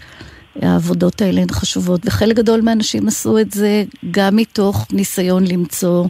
העבודות 0.63 1.23
האלה 1.23 1.41
הן 1.41 1.53
חשובות, 1.53 2.01
וחלק 2.05 2.37
גדול 2.37 2.61
מהאנשים 2.61 3.09
עשו 3.09 3.39
את 3.39 3.53
זה 3.53 3.85
גם 4.11 4.37
מתוך 4.37 4.87
ניסיון 4.93 5.47
למצוא 5.47 6.07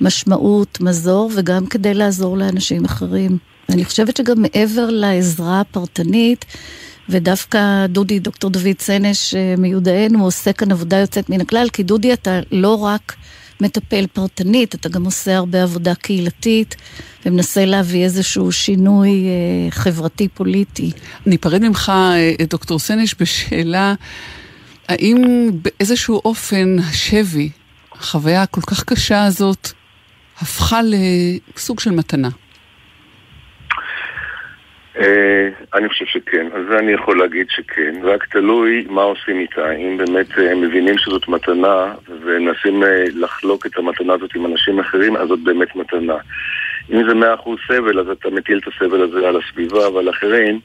משמעות, 0.00 0.80
מזור, 0.80 1.30
וגם 1.34 1.66
כדי 1.66 1.94
לעזור 1.94 2.38
לאנשים 2.38 2.84
אחרים. 2.84 3.38
ואני 3.68 3.84
חושבת 3.84 4.16
שגם 4.16 4.42
מעבר 4.42 4.90
לעזרה 4.90 5.60
הפרטנית, 5.60 6.44
ודווקא 7.08 7.86
דודי, 7.86 8.18
דוקטור 8.18 8.50
דוד 8.50 8.80
סנש 8.80 9.34
מיודענו, 9.58 10.24
עושה 10.24 10.52
כאן 10.52 10.72
עבודה 10.72 10.96
יוצאת 10.96 11.30
מן 11.30 11.40
הכלל, 11.40 11.68
כי 11.72 11.82
דודי 11.82 12.12
אתה 12.12 12.40
לא 12.52 12.74
רק 12.74 13.16
מטפל 13.60 14.06
פרטנית, 14.06 14.74
אתה 14.74 14.88
גם 14.88 15.04
עושה 15.04 15.36
הרבה 15.36 15.62
עבודה 15.62 15.94
קהילתית 15.94 16.76
ומנסה 17.26 17.64
להביא 17.64 18.04
איזשהו 18.04 18.52
שינוי 18.52 19.10
אה, 19.10 19.70
חברתי-פוליטי. 19.70 20.90
אני 21.26 21.36
אפרד 21.36 21.62
ממך, 21.62 21.92
אה, 21.94 22.44
דוקטור 22.48 22.78
סנש, 22.78 23.14
בשאלה, 23.20 23.94
האם 24.88 25.50
באיזשהו 25.62 26.20
אופן 26.24 26.76
השבי, 26.78 27.50
החוויה 27.92 28.42
הכל 28.42 28.60
כך 28.60 28.84
קשה 28.84 29.24
הזאת, 29.24 29.72
הפכה 30.42 30.80
לסוג 30.82 31.80
של 31.80 31.90
מתנה? 31.90 32.28
אה, 34.98 35.48
אני 35.74 35.88
חושב 35.88 36.04
שכן, 36.04 36.46
אז 36.54 36.62
זה 36.70 36.78
אני 36.78 36.92
יכול 36.92 37.18
להגיד 37.18 37.46
שכן, 37.50 37.94
רק 38.02 38.26
תלוי 38.26 38.86
מה 38.88 39.02
עושים 39.02 39.40
איתה, 39.40 39.72
אם 39.72 39.96
באמת 39.96 40.38
אה, 40.38 40.54
מבינים 40.54 40.98
שזאת 40.98 41.28
מתנה 41.28 41.94
ומנסים 42.08 42.82
אה, 42.82 43.04
לחלוק 43.14 43.66
את 43.66 43.78
המתנה 43.78 44.12
הזאת 44.12 44.30
עם 44.34 44.46
אנשים 44.46 44.80
אחרים, 44.80 45.16
אז 45.16 45.28
זאת 45.28 45.40
באמת 45.40 45.76
מתנה. 45.76 46.16
אם 46.92 47.08
זה 47.08 47.14
מאה 47.14 47.34
אחוז 47.34 47.58
סבל, 47.68 48.00
אז 48.00 48.08
אתה 48.08 48.30
מטיל 48.30 48.58
את 48.58 48.72
הסבל 48.74 49.02
הזה 49.02 49.28
על 49.28 49.36
הסביבה 49.36 49.90
ועל 49.90 50.10
אחרים, 50.10 50.60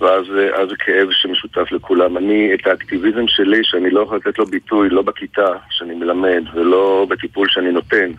ואז 0.00 0.24
זה 0.68 0.76
כאב 0.78 1.08
שמשותף 1.10 1.72
לכולם. 1.72 2.16
אני, 2.16 2.54
את 2.54 2.66
האקטיביזם 2.66 3.28
שלי, 3.28 3.60
שאני 3.62 3.90
לא 3.90 4.00
יכול 4.00 4.16
לתת 4.16 4.38
לו 4.38 4.46
ביטוי, 4.46 4.88
לא 4.88 5.02
בכיתה 5.02 5.52
שאני 5.70 5.94
מלמד 5.94 6.42
ולא 6.54 7.06
בטיפול 7.10 7.48
שאני 7.48 7.72
נותן, 7.72 8.10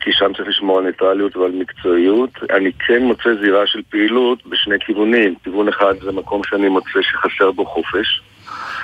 כי 0.00 0.12
שם 0.12 0.32
צריך 0.36 0.48
לשמור 0.48 0.78
על 0.78 0.84
ניטרליות 0.84 1.36
ועל 1.36 1.52
מקצועיות. 1.52 2.30
אני 2.50 2.72
כן 2.72 3.02
מוצא 3.02 3.34
זירה 3.40 3.66
של 3.66 3.82
פעילות 3.90 4.46
בשני 4.46 4.76
כיוונים. 4.80 5.34
כיוון 5.44 5.68
אחד 5.68 5.94
זה 6.02 6.12
מקום 6.12 6.44
שאני 6.44 6.68
מוצא 6.68 7.02
שחסר 7.02 7.50
בו 7.50 7.64
חופש. 7.64 8.22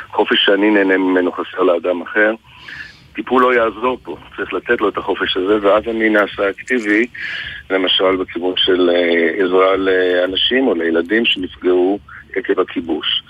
חופש 0.09 0.45
שאני 0.45 0.71
נהנה 0.71 0.97
ממנו 0.97 1.33
חסר 1.33 1.63
לאדם 1.63 2.03
אחר. 2.03 2.35
טיפול 3.17 3.43
לא 3.43 3.55
יעזור 3.55 3.99
פה, 4.03 4.17
צריך 4.37 4.53
לתת 4.53 4.81
לו 4.81 4.89
את 4.89 4.99
החופש 4.99 5.37
הזה, 5.37 5.59
ואז 5.63 5.83
אני 5.89 6.09
נעשה 6.09 6.51
אקטיבי, 6.51 7.07
למשל 7.71 8.17
בכיוון 8.17 8.55
של 8.57 8.91
אה, 8.91 9.45
עזרה 9.45 9.77
לאנשים 9.77 10.67
או 10.67 10.75
לילדים 10.75 11.25
שנפגעו 11.25 11.99
עקב 12.37 12.61
הכיבוש. 12.61 13.23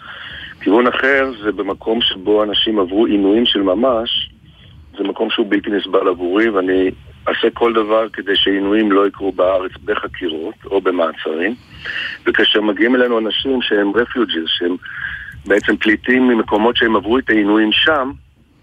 כיוון 0.60 0.86
אחר 0.86 1.30
זה 1.42 1.52
במקום 1.52 2.00
שבו 2.00 2.42
אנשים 2.42 2.78
עברו 2.78 3.06
עינויים 3.06 3.46
של 3.46 3.62
ממש, 3.62 4.30
זה 4.98 5.04
מקום 5.04 5.30
שהוא 5.30 5.46
בלתי 5.48 5.70
נסבל 5.70 6.08
עבורי, 6.08 6.48
ואני 6.48 6.90
אעשה 7.28 7.50
כל 7.54 7.72
דבר 7.72 8.08
כדי 8.08 8.36
שעינויים 8.36 8.92
לא 8.92 9.06
יקרו 9.06 9.32
בארץ 9.32 9.72
בחקירות 9.84 10.54
או 10.64 10.80
במעצרים. 10.80 11.54
וכאשר 12.26 12.60
מגיעים 12.60 12.94
אלינו 12.94 13.18
אנשים 13.18 13.62
שהם 13.62 13.92
רפיוג'יז, 13.94 14.44
שהם 14.46 14.76
בעצם 15.46 15.76
פליטים 15.76 16.28
ממקומות 16.28 16.76
שהם 16.76 16.96
עברו 16.96 17.18
את 17.18 17.30
העינויים 17.30 17.72
שם, 17.72 18.10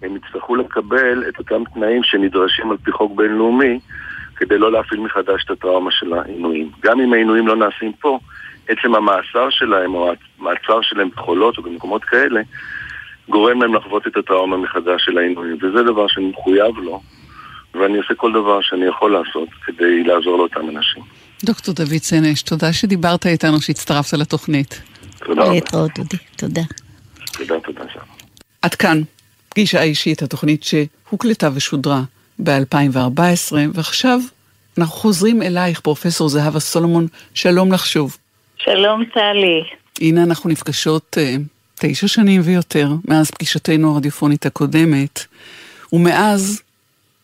הם 0.02 0.16
יצטרכו 0.16 0.56
לקבל 0.56 1.24
את 1.30 1.40
אותם 1.40 1.64
תנאים 1.74 2.04
שנדרשים 2.04 2.72
על 2.72 2.78
פי 2.78 2.92
חוק 2.92 3.16
בינלאומי 3.16 3.80
כדי 4.36 4.58
לא 4.58 4.72
להפעיל 4.72 5.00
מחדש 5.00 5.44
את 5.46 5.52
הטראומה 5.52 5.92
של 5.92 6.14
העינויים. 6.14 6.70
גם 6.84 7.02
אם 7.02 7.14
העינויים 7.14 7.48
לא 7.48 7.56
נעשים 7.56 7.94
פה, 7.94 8.20
עצם 8.68 8.96
המאסר 8.96 9.50
שלהם 9.50 9.96
או 9.96 10.12
המעצר 10.40 10.82
שלהם 10.82 11.10
בחולות 11.10 11.58
או 11.58 11.64
במקומות 11.64 12.04
כאלה 12.04 12.42
גורם 13.30 13.62
להם 13.62 13.76
לחוות 13.76 14.08
את 14.08 14.18
הטראומה 14.18 14.58
מחדש 14.58 15.06
של 15.06 15.18
העינויים, 15.18 15.58
וזה 15.62 15.84
דבר 15.84 16.08
שאני 16.08 16.30
מחויב 16.30 16.78
לו, 16.78 17.02
ואני 17.74 17.98
עושה 17.98 18.14
כל 18.16 18.32
דבר 18.32 18.62
שאני 18.62 18.86
יכול 18.86 19.14
לעשות 19.14 19.50
כדי 19.66 20.04
לעזור 20.04 20.38
לאותם 20.38 20.70
אנשים. 20.70 21.04
דוקטור 21.44 21.76
דוד 21.76 21.98
סנש, 21.98 22.42
תודה 22.42 22.74
שדיברת 22.74 23.26
איתנו, 23.26 23.62
שהצטרפת 23.62 24.14
לתוכנית. 24.14 24.82
תודה 25.18 25.42
רבה. 25.42 25.54
להתראות, 25.54 25.92
דודי. 25.96 26.18
תודה. 26.36 26.62
תודה, 27.38 27.60
תודה. 27.60 27.84
עד 28.62 28.76
כאן, 28.76 29.02
פגישה 29.50 29.82
אישית, 29.82 30.22
התוכנית 30.22 30.64
שהוקלטה 30.64 31.50
ושודרה 31.54 32.02
ב-2014, 32.44 33.56
ועכשיו 33.74 34.20
אנחנו 34.78 34.94
חוזרים 34.94 35.42
אלייך, 35.42 35.80
פרופסור 35.80 36.30
זהבה 36.30 36.60
סולומון, 36.60 37.08
שלום 37.34 37.72
לך 37.72 37.86
שוב. 37.86 38.18
שלום 38.58 39.06
טלי. 39.14 39.64
הנה 40.02 40.24
אנחנו 40.24 40.50
נפגשות 40.50 41.18
uh, 41.20 41.42
תשע 41.80 42.08
שנים 42.08 42.42
ויותר 42.44 42.88
מאז 43.08 43.32
פגישתנו 43.32 43.94
הרדיופונית 43.94 44.46
הקודמת, 44.46 45.26
ומאז 45.94 46.62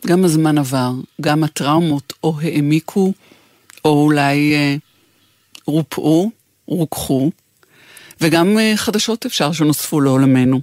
גם 0.07 0.23
הזמן 0.23 0.57
עבר, 0.57 0.91
גם 1.21 1.43
הטראומות 1.43 2.13
או 2.23 2.33
העמיקו, 2.41 3.13
או 3.85 4.03
אולי 4.03 4.53
אה, 4.55 4.75
רופאו, 5.65 6.29
רוככו, 6.67 7.31
וגם 8.21 8.57
אה, 8.57 8.73
חדשות 8.75 9.25
אפשר 9.25 9.51
שנוספו 9.51 10.01
לעולמנו. 10.01 10.59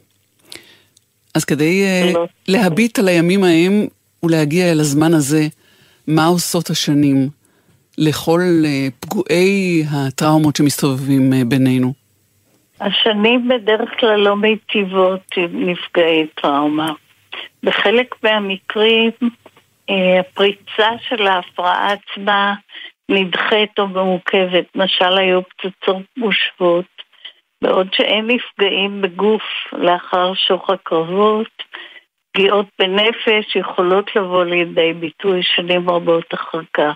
אז 1.34 1.44
כדי 1.44 1.84
אה, 1.84 2.12
להביט 2.48 2.98
על 2.98 3.08
הימים 3.08 3.44
ההם 3.44 3.86
ולהגיע 4.22 4.72
אל 4.72 4.80
הזמן 4.80 5.14
הזה, 5.14 5.46
מה 6.06 6.26
עושות 6.26 6.70
השנים 6.70 7.28
לכל 7.98 8.40
אה, 8.64 8.88
פגועי 9.00 9.84
הטראומות 9.90 10.56
שמסתובבים 10.56 11.32
אה, 11.32 11.42
בינינו? 11.44 11.92
השנים 12.80 13.48
בדרך 13.48 13.90
כלל 14.00 14.20
לא 14.20 14.36
מיטיבות 14.36 15.20
עם 15.36 15.70
נפגעי 15.70 16.26
טראומה. 16.42 16.92
בחלק 17.66 18.14
מהמקרים 18.22 19.10
אה, 19.90 20.20
הפריצה 20.20 20.88
של 21.08 21.26
ההפרעה 21.26 21.92
עצמה 21.92 22.54
נדחית 23.08 23.78
או 23.78 23.86
מעוכבת, 23.86 24.64
למשל 24.74 25.18
היו 25.18 25.40
פצצות 25.42 26.02
מושבות, 26.16 26.84
בעוד 27.62 27.88
שאין 27.94 28.26
נפגעים 28.26 29.02
בגוף 29.02 29.42
לאחר 29.72 30.34
שוך 30.34 30.70
הקרבות, 30.70 31.62
פגיעות 32.32 32.66
בנפש 32.78 33.56
יכולות 33.56 34.16
לבוא 34.16 34.44
לידי 34.44 34.92
ביטוי 34.92 35.42
שנים 35.42 35.90
רבות 35.90 36.34
אחר 36.34 36.60
כך. 36.74 36.94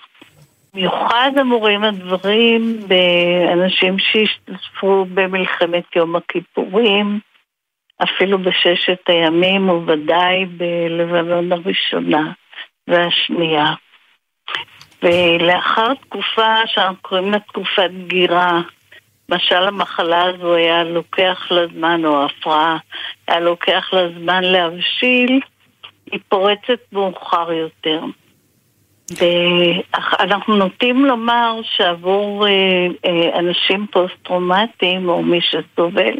במיוחד 0.74 1.30
אמורים 1.40 1.84
הדברים 1.84 2.80
באנשים 2.88 3.96
שהשתתפו 3.98 5.06
במלחמת 5.14 5.96
יום 5.96 6.16
הכיפורים, 6.16 7.20
אפילו 8.03 8.38
בששת 8.38 9.09
הימים 9.09 9.68
ובוודאי 9.68 10.46
בלבנון 10.46 11.53
הראשונה 11.53 12.32
והשנייה. 12.88 13.74
ולאחר 15.03 15.94
תקופה 15.94 16.55
שאנחנו 16.66 16.96
קוראים 17.03 17.32
לה 17.32 17.38
תקופת 17.38 17.90
גירה, 18.07 18.61
למשל 19.28 19.55
המחלה 19.68 20.22
הזו 20.22 20.55
היה 20.55 20.84
לוקח 20.84 21.46
לה 21.51 21.66
זמן, 21.74 22.05
או 22.05 22.22
ההפרעה, 22.22 22.76
היה 23.28 23.40
לוקח 23.40 23.90
לה 23.92 24.09
זמן 24.18 24.44
להבשיל, 24.44 25.40
היא 26.12 26.20
פורצת 26.28 26.80
מאוחר 26.92 27.53
יותר. 27.53 28.01
ואנחנו 29.18 30.57
נוטים 30.57 31.05
לומר 31.05 31.61
שעבור 31.76 32.46
אה, 32.46 32.86
אה, 33.05 33.38
אנשים 33.38 33.86
פוסט-טראומטיים, 33.92 35.09
או 35.09 35.22
מי 35.22 35.40
שסובל 35.40 36.14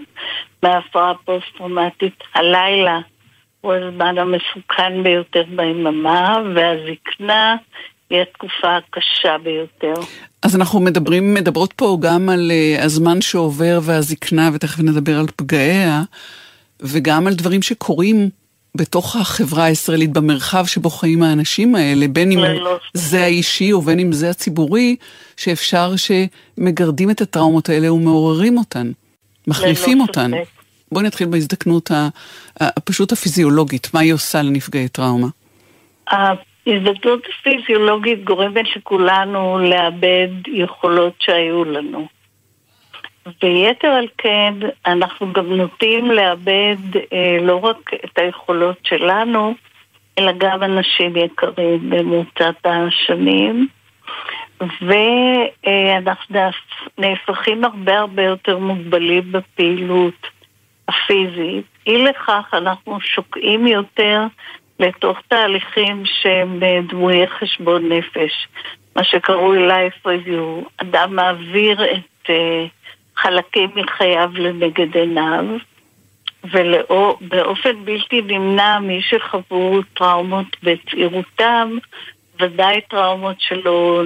מהפרעה 0.63 1.13
פוסט-טראומטית, 1.25 2.15
הלילה 2.35 3.01
הוא 3.61 3.73
הזמן 3.73 4.19
המסוכן 4.19 5.03
ביותר 5.03 5.43
ביממה, 5.57 6.39
והזקנה 6.55 7.57
היא 8.11 8.21
התקופה 8.21 8.77
הקשה 8.77 9.39
ביותר. 9.39 9.95
אז 10.43 10.57
אנחנו 10.57 10.81
מדברים, 10.81 11.35
מדברות 11.35 11.73
פה 11.73 11.99
גם 12.01 12.29
על 12.29 12.51
uh, 12.51 12.85
הזמן 12.85 13.21
שעובר 13.21 13.79
והזקנה, 13.83 14.51
ותכף 14.53 14.81
נדבר 14.81 15.19
על 15.19 15.27
פגעיה, 15.37 16.03
וגם 16.81 17.27
על 17.27 17.35
דברים 17.35 17.63
שקורים 17.63 18.31
בתוך 18.75 19.17
החברה 19.17 19.65
הישראלית, 19.65 20.13
במרחב 20.13 20.67
שבו 20.67 20.91
חיים 20.91 21.23
האנשים 21.23 21.75
האלה, 21.75 22.09
בין 22.09 22.33
אם 22.33 22.39
זה 22.95 23.23
האישי 23.25 23.73
ובין 23.73 23.99
אם 23.99 24.13
זה 24.13 24.31
הציבורי, 24.31 24.97
שאפשר 25.37 25.93
שמגרדים 25.97 27.11
את 27.11 27.21
הטראומות 27.21 27.69
האלה 27.69 27.93
ומעוררים 27.93 28.59
אותן, 28.59 28.93
מחליפים 29.47 30.01
אותן. 30.01 30.31
בואי 30.93 31.05
נתחיל 31.05 31.29
בהזדקנות 31.29 31.91
הפשוט 32.61 33.13
הפיזיולוגית, 33.13 33.95
מה 33.95 34.01
היא 34.01 34.13
עושה 34.13 34.43
לנפגעי 34.43 34.89
טראומה. 34.89 35.27
ההזדקנות 36.09 37.23
הפיזיולוגית 37.27 38.25
גורמת 38.25 38.77
לכולנו 38.77 39.59
לאבד 39.59 40.29
יכולות 40.47 41.15
שהיו 41.21 41.65
לנו. 41.65 42.07
ויתר 43.43 43.89
על 43.89 44.07
כן, 44.19 44.55
אנחנו 44.87 45.33
גם 45.33 45.53
נוטים 45.53 46.11
לאבד 46.11 46.77
אה, 47.13 47.37
לא 47.41 47.57
רק 47.57 47.91
את 48.05 48.19
היכולות 48.19 48.77
שלנו, 48.83 49.55
אלא 50.19 50.33
גם 50.39 50.63
אנשים 50.63 51.17
יקרים 51.17 51.91
במוצת 51.91 52.55
השנים. 52.65 53.69
ואנחנו 54.61 56.37
נהפכים 56.99 57.65
הרבה 57.65 57.99
הרבה 57.99 58.23
יותר 58.23 58.59
מוגבלים 58.59 59.33
בפעילות 59.33 60.27
הפיזית. 60.89 61.65
אי 61.87 62.05
לכך 62.05 62.51
אנחנו 62.53 63.01
שוקעים 63.01 63.67
יותר 63.67 64.23
לתוך 64.81 65.19
תהליכים 65.29 66.03
שהם 66.05 66.61
דמויי 66.89 67.27
חשבון 67.27 67.93
נפש, 67.93 68.49
מה 68.97 69.05
שקרוי 69.05 69.69
life 69.69 70.07
review. 70.07 70.69
אדם 70.77 71.17
מעביר 71.17 71.85
את 71.93 72.27
uh, 72.27 72.31
חלקים 73.17 73.71
מחייו 73.75 74.31
לנגד 74.35 74.97
עיניו, 74.97 75.45
ובאופן 76.45 77.85
בלתי 77.85 78.23
נמנע 78.23 78.79
מי 78.79 79.03
שחוו 79.03 79.81
טראומות 79.95 80.57
בצעירותם, 80.63 81.79
ודאי 82.41 82.81
טראומות 82.91 83.37
שלא 83.39 84.03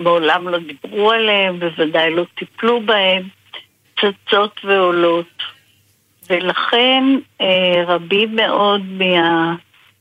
מעולם 0.00 0.48
לא 0.48 0.58
דיברו 0.58 1.12
עליהן, 1.12 1.58
בוודאי 1.58 2.14
לא 2.14 2.24
טיפלו 2.34 2.80
בהן, 2.80 3.22
צצות 4.00 4.60
ועולות. 4.64 5.42
ולכן 6.30 7.04
אה, 7.40 7.84
רבים 7.86 8.36
מאוד 8.36 8.82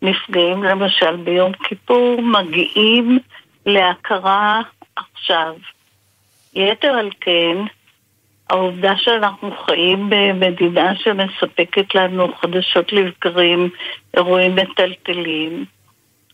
מהנפגעים, 0.02 0.64
למשל 0.64 1.16
ביום 1.16 1.52
כיפור, 1.54 2.22
מגיעים 2.22 3.20
להכרה 3.66 4.62
עכשיו. 4.96 5.56
יתר 6.54 6.88
על 6.88 7.10
כן, 7.22 7.58
העובדה 8.50 8.98
שאנחנו 8.98 9.52
חיים 9.66 10.10
במדינה 10.10 10.96
שמספקת 10.96 11.96
לנו 11.96 12.34
חדשות 12.34 12.94
לבקרים, 12.94 13.70
אירועים 14.14 14.56
מטלטלים, 14.56 15.66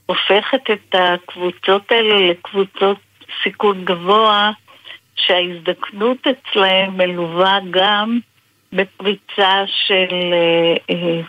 הופכת 0.05 0.71
את 0.71 0.95
הקבוצות 0.95 1.91
האלה 1.91 2.29
לקבוצות 2.29 2.97
סיכון 3.43 3.85
גבוה, 3.85 4.51
שההזדקנות 5.15 6.17
אצלהם 6.27 6.97
מלווה 6.97 7.59
גם 7.71 8.19
בפריצה 8.73 9.63
של 9.87 10.15
אה, 10.33 10.95
אה, 10.95 11.21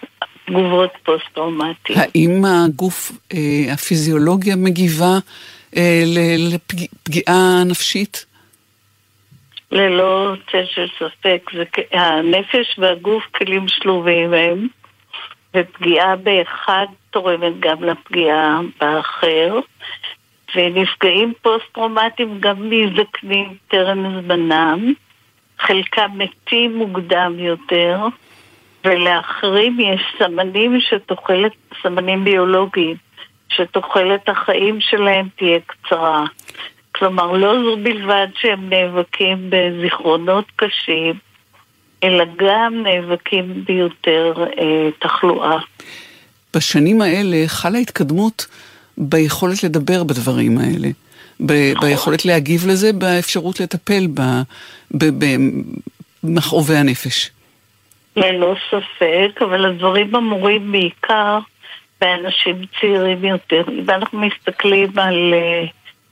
תגובות 0.46 0.90
פוסט-טראומטיות. 1.02 1.98
האם 1.98 2.44
הגוף, 2.44 3.12
אה, 3.32 3.72
הפיזיולוגיה 3.72 4.56
מגיבה 4.56 5.18
לפגיעה 6.38 7.64
נפשית? 7.66 8.26
ללא 9.72 10.34
צל 10.52 10.64
של 10.74 10.86
ספק, 10.98 11.50
זה, 11.54 11.64
הנפש 11.92 12.78
והגוף 12.78 13.22
כלים 13.34 13.68
שלובים 13.68 14.34
הם, 14.34 14.68
ופגיעה 15.56 16.16
באחד 16.16 16.86
תורמת 17.10 17.60
גם 17.60 17.84
לפגיעה 17.84 18.60
באחר, 18.80 19.58
ונפגעים 20.56 21.32
פוסט-טראומטיים 21.42 22.40
גם 22.40 22.70
מזקנים 22.70 23.56
טרם 23.68 24.20
זמנם, 24.20 24.92
חלקם 25.58 26.10
מתים 26.14 26.76
מוקדם 26.76 27.34
יותר, 27.38 27.98
ולאחרים 28.84 29.80
יש 29.80 30.00
סמנים 30.18 30.80
שתוחלת, 30.80 31.52
סמנים 31.82 32.24
ביולוגיים, 32.24 32.96
שתוחלת 33.48 34.28
החיים 34.28 34.80
שלהם 34.80 35.28
תהיה 35.36 35.58
קצרה. 35.66 36.24
כלומר, 36.94 37.32
לא 37.32 37.62
זו 37.62 37.76
בלבד 37.82 38.26
שהם 38.34 38.68
נאבקים 38.68 39.50
בזיכרונות 39.50 40.44
קשים, 40.56 41.14
אלא 42.04 42.24
גם 42.36 42.82
נאבקים 42.82 43.64
ביותר 43.64 44.34
אה, 44.58 44.88
תחלואה. 44.98 45.58
בשנים 46.56 47.02
האלה 47.02 47.36
חלה 47.46 47.78
התקדמות 47.78 48.46
ביכולת 48.98 49.64
לדבר 49.64 50.04
בדברים 50.04 50.58
האלה. 50.58 50.88
ב- 51.40 51.72
נכון. 51.74 51.88
ביכולת 51.88 52.24
להגיב 52.24 52.66
לזה, 52.66 52.92
באפשרות 52.92 53.60
לטפל 53.60 54.06
במכאובי 56.24 56.76
הנפש. 56.76 57.30
ללא 58.16 58.54
ספק, 58.68 59.42
אבל 59.42 59.66
הדברים 59.66 60.16
אמורים 60.16 60.72
בעיקר 60.72 61.38
באנשים 62.00 62.56
צעירים 62.80 63.24
יותר. 63.24 63.64
אם 63.68 63.90
אנחנו 63.90 64.20
מסתכלים 64.20 64.98
על 64.98 65.34
אה, 65.34 65.64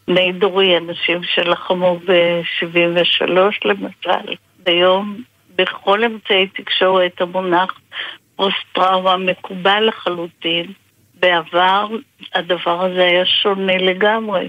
בני 0.09 0.33
דורי, 0.33 0.79
אנשים 0.79 1.21
שלחמו 1.35 1.99
ב-73 2.07 3.29
למשל, 3.65 4.35
ביום, 4.65 5.23
בכל 5.57 6.05
אמצעי 6.05 6.47
תקשורת 6.47 7.21
המונח 7.21 7.81
פוסט-טראומה 8.37 9.17
מקובל 9.17 9.89
לחלוטין. 9.89 10.73
בעבר 11.21 11.89
הדבר 12.35 12.85
הזה 12.85 13.05
היה 13.05 13.27
שונה 13.27 13.77
לגמרי. 13.77 14.49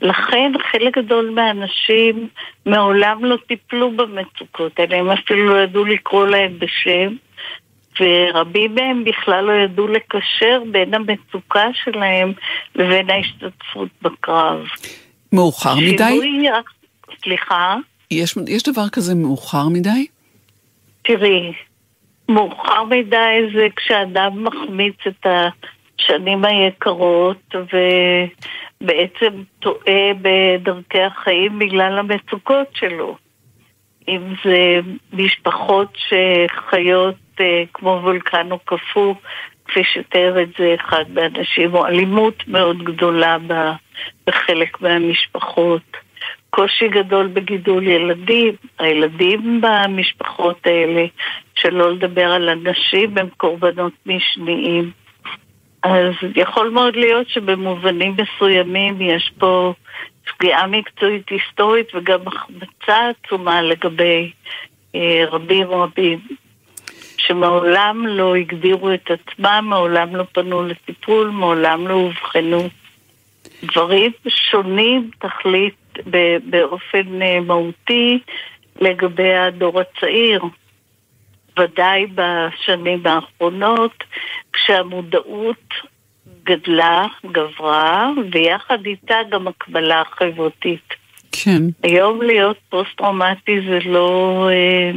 לכן 0.00 0.52
חלק 0.72 0.98
גדול 0.98 1.30
מהאנשים 1.30 2.28
מעולם 2.66 3.24
לא 3.24 3.36
טיפלו 3.48 3.96
במצוקות 3.96 4.78
האלה, 4.78 4.96
הם 4.96 5.10
אפילו 5.10 5.48
לא 5.48 5.62
ידעו 5.62 5.84
לקרוא 5.84 6.26
להם 6.26 6.58
בשם, 6.58 7.16
ורבים 8.00 8.74
מהם 8.74 9.04
בכלל 9.04 9.44
לא 9.44 9.52
ידעו 9.52 9.88
לקשר 9.88 10.62
בין 10.72 10.94
המצוקה 10.94 11.68
שלהם 11.84 12.32
לבין 12.74 13.10
ההשתתפות 13.10 13.88
בקרב. 14.02 14.66
מאוחר 15.32 15.74
מדי? 15.74 16.20
שינוי... 16.22 16.48
סליחה? 17.22 17.76
יש, 18.10 18.34
יש 18.48 18.62
דבר 18.62 18.88
כזה 18.92 19.14
מאוחר 19.14 19.68
מדי? 19.68 20.06
תראי, 21.02 21.52
מאוחר 22.28 22.84
מדי 22.84 23.38
זה 23.54 23.66
כשאדם 23.76 24.44
מחמיץ 24.44 24.96
את 25.06 25.26
השנים 26.00 26.44
היקרות 26.44 27.54
ובעצם 27.54 29.42
טועה 29.58 30.10
בדרכי 30.22 31.02
החיים 31.02 31.58
בגלל 31.58 31.98
המצוקות 31.98 32.68
שלו. 32.74 33.16
אם 34.08 34.22
זה 34.44 34.80
משפחות 35.12 35.96
שחיות 35.96 37.14
אה, 37.40 37.62
כמו 37.74 38.00
וולקנו 38.02 38.58
קפוא, 38.58 39.14
כפי 39.64 39.84
שתיאר 39.84 40.42
את 40.42 40.48
זה 40.58 40.74
אחד 40.80 41.04
מהאנשים, 41.08 41.74
או 41.74 41.86
אלימות 41.86 42.48
מאוד 42.48 42.82
גדולה 42.84 43.36
בחלק 44.26 44.80
מהמשפחות. 44.80 45.96
קושי 46.50 46.88
גדול 46.88 47.26
בגידול 47.26 47.88
ילדים, 47.88 48.54
הילדים 48.78 49.60
במשפחות 49.60 50.66
האלה, 50.66 51.06
שלא 51.54 51.92
לדבר 51.92 52.32
על 52.32 52.48
הנשים, 52.48 53.18
הם 53.18 53.28
קורבנות 53.36 53.92
משניים. 54.06 54.90
אז 55.82 56.14
יכול 56.36 56.68
מאוד 56.68 56.96
להיות 56.96 57.28
שבמובנים 57.28 58.16
מסוימים 58.16 59.00
יש 59.00 59.32
פה 59.38 59.74
פגיעה 60.24 60.66
מקצועית 60.66 61.28
היסטורית 61.28 61.94
וגם 61.94 62.20
החמצה 62.26 63.10
עצומה 63.10 63.62
לגבי 63.62 64.30
אה, 64.94 65.24
רבים 65.30 65.66
רבים 65.70 66.18
שמעולם 67.16 68.06
לא 68.06 68.34
הגדירו 68.36 68.94
את 68.94 69.10
עצמם, 69.10 69.66
מעולם 69.68 70.16
לא 70.16 70.24
פנו 70.32 70.62
לטיפול, 70.62 71.30
מעולם 71.30 71.88
לא 71.88 71.94
אובחנו. 71.94 72.68
דברים 73.62 74.12
שונים 74.28 75.10
תכלית 75.18 75.98
באופן 76.50 77.22
אה, 77.22 77.40
מהותי 77.40 78.18
לגבי 78.80 79.34
הדור 79.34 79.80
הצעיר. 79.80 80.42
ודאי 81.58 82.06
בשנים 82.14 83.06
האחרונות, 83.06 84.04
כשהמודעות 84.64 85.74
גדלה, 86.44 87.06
גברה, 87.32 88.10
ויחד 88.32 88.86
איתה 88.86 89.16
גם 89.30 89.48
הקבלה 89.48 90.00
החברתית. 90.00 90.94
כן. 91.32 91.62
היום 91.82 92.22
להיות 92.22 92.56
פוסט-טראומטי 92.68 93.60
זה 93.68 93.78
לא, 93.84 94.48
אה, 94.52 94.90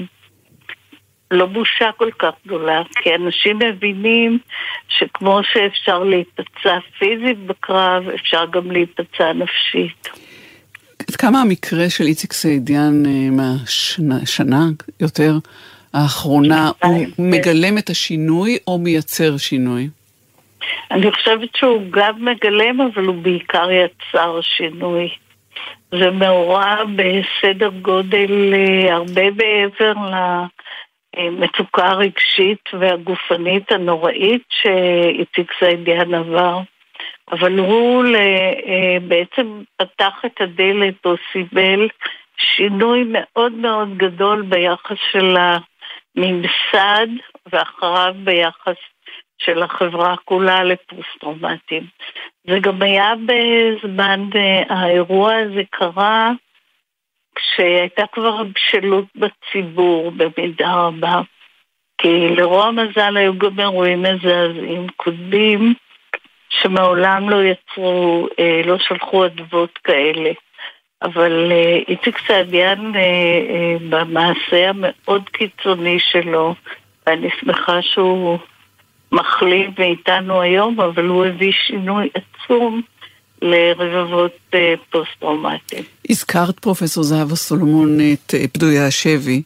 לא 1.32 1.46
בושה 1.46 1.90
כל 1.98 2.10
כך 2.20 2.34
גדולה, 2.46 2.82
כי 3.04 3.16
אנשים 3.16 3.60
מבינים 3.60 4.40
שכמו 4.88 5.40
שאפשר 5.54 6.04
להיפצע 6.04 6.80
פיזית 7.00 7.46
בקרב, 7.46 8.10
אפשר 8.10 8.46
גם 8.52 8.72
להיפצע 8.72 9.34
נפשית. 9.34 10.10
עד 11.10 11.16
כמה 11.16 11.42
המקרה 11.42 11.90
של 11.90 12.04
איציק 12.04 12.34
סעידיאן 12.34 13.06
אה, 13.06 13.48
מהשנה 14.00 14.66
יותר 15.00 15.32
האחרונה, 15.94 16.72
הוא 17.16 17.32
מגלם 17.32 17.78
את 17.78 17.90
השינוי 17.90 18.58
או 18.68 18.78
מייצר 18.78 19.38
שינוי? 19.38 19.90
אני 20.92 21.12
חושבת 21.12 21.56
שהוא 21.56 21.82
גם 21.90 22.26
מגלם, 22.26 22.82
אבל 22.82 23.06
הוא 23.06 23.16
בעיקר 23.16 23.68
יצר 23.72 24.40
שינוי. 24.42 25.10
זה 25.92 26.12
מעורב 26.12 26.88
בסדר 26.96 27.70
גודל 27.82 28.54
אה, 28.54 28.94
הרבה 28.94 29.22
מעבר 29.32 29.94
למצוקה 31.18 31.88
הרגשית 31.88 32.70
והגופנית 32.80 33.72
הנוראית 33.72 34.44
שאיציק 34.50 35.52
סעידיאן 35.60 36.14
עבר. 36.14 36.60
אבל 37.32 37.60
הוא 37.60 38.04
בעצם 39.08 39.62
פתח 39.78 40.14
את 40.26 40.42
הדלת 40.42 41.06
או 41.06 41.16
סיבל 41.32 41.88
שינוי 42.38 43.04
מאוד 43.08 43.52
מאוד 43.52 43.98
גדול 43.98 44.42
ביחס 44.42 44.98
של 45.12 45.38
הממסד 46.18 47.08
ואחריו 47.52 48.14
ביחס 48.24 48.76
של 49.38 49.64
החברה 49.64 50.16
כולה 50.26 50.64
לפוסט-טראומטיים. 50.64 51.88
זה 52.48 52.60
גם 52.62 52.82
היה 52.82 53.14
בזמן, 53.26 54.30
האירוע 54.70 55.36
הזה 55.36 55.62
קרה 55.70 56.32
כשהייתה 57.36 58.04
כבר 58.12 58.44
בשלות 58.44 59.06
בציבור 59.16 60.12
במידה 60.12 60.74
רבה. 60.74 61.22
כי 61.98 62.30
לרוע 62.36 62.66
המזל 62.66 63.18
היו 63.18 63.38
גם 63.38 63.60
אירועים 63.60 64.02
מזעזעים 64.02 64.88
קודמים 64.96 65.74
שמעולם 66.50 67.30
לא 67.30 67.44
יצרו, 67.44 68.28
אה, 68.40 68.62
לא 68.66 68.78
שלחו 68.80 69.26
אדוות 69.26 69.78
כאלה. 69.84 70.32
אבל 71.02 71.52
אה, 71.52 71.80
איציק 71.88 72.18
סעידיאן 72.28 72.92
אה, 72.96 73.76
במעשה 73.90 74.70
המאוד 74.70 75.30
קיצוני 75.30 75.98
שלו, 76.00 76.56
ואני 77.08 77.30
שמחה 77.40 77.82
שהוא 77.82 78.38
מחלים 79.12 79.72
מאיתנו 79.80 80.42
היום, 80.42 80.80
אבל 80.80 81.06
הוא 81.06 81.26
הביא 81.26 81.52
שינוי 81.68 82.10
עצום 82.14 82.82
לרבבות 83.42 84.56
פוסט-טראומטיים. 84.90 85.84
הזכרת, 86.10 86.60
פרופסור 86.60 87.04
זהבה 87.04 87.36
סולומון, 87.36 87.98
את 88.14 88.36
פדויי 88.54 88.80
השבי. 88.80 89.42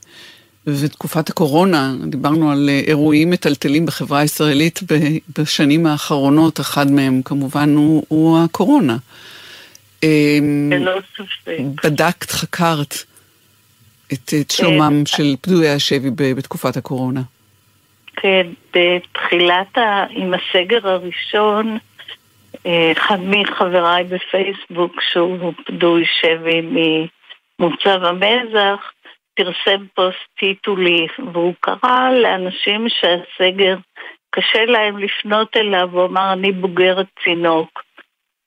ותקופת 0.67 1.29
הקורונה, 1.29 1.95
דיברנו 2.03 2.51
על 2.51 2.69
אה, 2.69 2.81
אירועים 2.87 3.29
מטלטלים 3.29 3.85
בחברה 3.85 4.19
הישראלית 4.19 4.79
בשנים 5.37 5.85
האחרונות, 5.85 6.59
אחד 6.59 6.91
מהם 6.91 7.21
כמובן 7.25 7.75
הוא, 7.75 8.03
הוא 8.07 8.39
הקורונה. 8.39 8.97
אמ, 10.05 10.71
ספק. 11.17 11.57
בדקת, 11.83 12.31
חקרת 12.31 12.93
את, 14.13 14.33
את 14.41 14.51
שלומם 14.51 14.93
כן. 14.99 15.05
של 15.05 15.35
פדויי 15.41 15.69
השבי 15.69 16.09
בתקופת 16.35 16.77
הקורונה. 16.77 17.21
כן, 18.15 18.47
בתחילת, 18.75 19.77
ה... 19.77 20.05
עם 20.09 20.33
הסגר 20.33 20.89
הראשון, 20.89 21.77
אה, 22.65 22.91
אחד 22.91 23.19
מחבריי 23.21 24.03
בפייסבוק, 24.03 25.01
שהוא 25.11 25.53
פדוי 25.65 26.03
שבי 26.21 26.61
ממוצב 26.61 28.03
המזח, 28.03 28.91
פרסם 29.35 29.85
פוסט 29.95 30.17
טיטולי, 30.39 31.07
והוא 31.33 31.53
קרא 31.59 32.09
לאנשים 32.21 32.87
שהסגר 32.89 33.77
קשה 34.29 34.65
להם 34.65 34.97
לפנות 34.97 35.57
אליו, 35.57 35.89
הוא 35.91 36.05
אמר, 36.05 36.33
אני 36.33 36.51
בוגרת 36.51 37.05
צינוק 37.23 37.84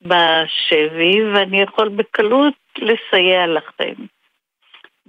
בשבי, 0.03 1.24
ואני 1.34 1.61
יכול 1.61 1.88
בקלות 1.88 2.55
לסייע 2.78 3.46
לכם. 3.46 3.94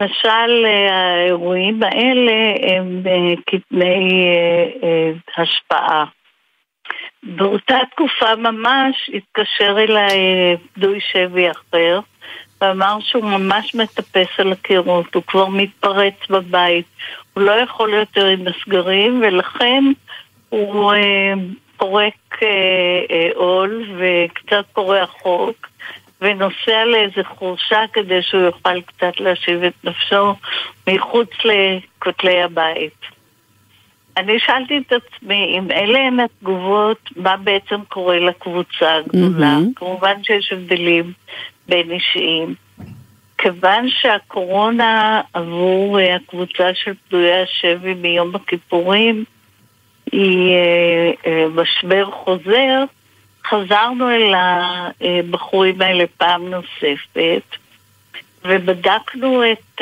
למשל, 0.01 0.65
האירועים 0.89 1.83
האלה 1.83 2.53
הם 2.61 3.03
אה, 3.07 3.33
כתני 3.45 4.23
אה, 4.23 4.87
אה, 4.87 5.43
השפעה. 5.43 6.05
באותה 7.23 7.77
תקופה 7.91 8.35
ממש 8.35 9.09
התקשר 9.13 9.75
אליי 9.79 10.17
פדוי 10.73 10.99
שבי 11.11 11.51
אחר, 11.51 11.99
ואמר 12.61 12.97
שהוא 13.01 13.23
ממש 13.23 13.75
מטפס 13.75 14.27
על 14.37 14.51
הקירות, 14.51 15.15
הוא 15.15 15.23
כבר 15.27 15.47
מתפרץ 15.47 16.13
בבית, 16.29 16.85
הוא 17.33 17.43
לא 17.43 17.51
יכול 17.51 17.93
יותר 17.93 18.25
עם 18.25 18.47
הסגרים, 18.47 19.21
ולכן 19.21 19.83
הוא 20.49 20.93
פורק 21.79 22.43
אה, 22.43 22.47
אה, 23.11 23.29
עול 23.35 23.85
וקצת 23.97 24.65
פורע 24.73 25.05
חוק, 25.05 25.67
ונוסע 26.21 26.85
לאיזה 26.85 27.23
חורשה 27.23 27.79
כדי 27.93 28.21
שהוא 28.21 28.41
יוכל 28.41 28.81
קצת 28.81 29.19
להשיב 29.19 29.63
את 29.63 29.73
נפשו 29.83 30.35
מחוץ 30.87 31.29
לכותלי 31.43 32.41
הבית. 32.41 32.99
אני 34.17 34.39
שאלתי 34.39 34.77
את 34.77 34.93
עצמי, 34.93 35.57
אם 35.57 35.71
אלה 35.71 35.99
הן 35.99 36.19
התגובות, 36.19 37.09
מה 37.15 37.37
בעצם 37.37 37.81
קורה 37.87 38.19
לקבוצה 38.19 38.95
הגדולה? 38.95 39.57
Mm-hmm. 39.57 39.75
כמובן 39.75 40.23
שיש 40.23 40.51
הבדלים 40.51 41.13
בין 41.67 41.91
אישיים. 41.91 42.55
כיוון 43.37 43.89
שהקורונה 43.89 45.21
עבור 45.33 45.99
אה, 45.99 46.15
הקבוצה 46.15 46.69
של 46.73 46.93
פדויי 47.07 47.41
השבי 47.41 47.93
מיום 47.93 48.35
הכיפורים 48.35 49.23
היא 50.11 50.53
אה, 50.53 51.11
אה, 51.25 51.45
משבר 51.55 52.11
חוזר, 52.11 52.83
חזרנו 53.47 54.09
אל 54.09 54.33
הבחורים 55.01 55.81
האלה 55.81 56.03
פעם 56.17 56.49
נוספת 56.49 57.57
ובדקנו 58.45 59.43
את 59.51 59.81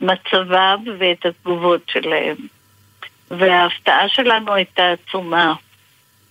מצבם 0.00 0.84
ואת 0.98 1.26
התגובות 1.26 1.80
שלהם. 1.92 2.36
וההפתעה 3.30 4.08
שלנו 4.08 4.54
הייתה 4.54 4.90
עצומה. 4.90 5.54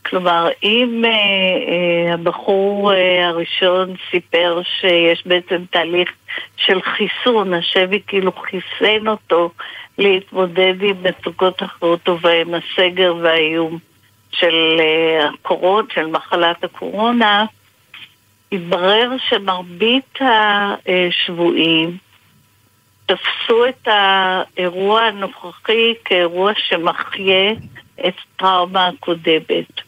כלומר, 0.10 0.50
אם 0.64 1.04
אה, 1.06 1.12
אה, 1.12 2.14
הבחור 2.14 2.94
אה, 2.94 3.28
הראשון 3.28 3.96
סיפר 4.12 4.62
שיש 4.80 5.28
בעצם 5.28 5.64
תהליך 5.72 6.12
של 6.58 6.82
חיסון, 6.82 7.54
השבי 7.54 8.02
כאילו 8.08 8.32
חיסן 8.32 9.08
אותו 9.08 9.52
להתמודד 9.98 10.74
עם 10.82 11.04
מצוקות 11.04 11.64
אחרות 11.64 12.10
ובהם 12.10 12.54
הסגר 12.54 13.16
והאיום 13.22 13.78
של 14.32 14.80
אה, 14.80 15.30
הקורונה, 15.30 15.88
של 15.94 16.06
מחלת 16.06 16.64
הקורונה, 16.64 17.46
התברר 18.52 19.12
שמרבית 19.30 20.20
השבויים 20.90 21.98
תפסו 23.06 23.66
את 23.70 23.88
האירוע 23.88 25.02
הנוכחי 25.02 25.94
כאירוע 26.06 26.52
שמחיה 26.68 27.52
את 28.08 28.14
טראומה 28.38 28.88
הקודמת. 28.88 29.82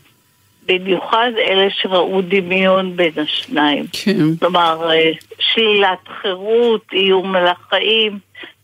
במיוחד 0.66 1.32
אלה 1.38 1.68
שראו 1.70 2.22
דמיון 2.22 2.96
בין 2.96 3.12
השניים. 3.18 3.86
כן. 3.92 4.36
כלומר, 4.40 4.92
אה, 4.92 5.12
שלילת 5.40 6.08
חירות, 6.22 6.86
איום 6.94 7.36
על 7.36 7.48
החיים. 7.48 8.20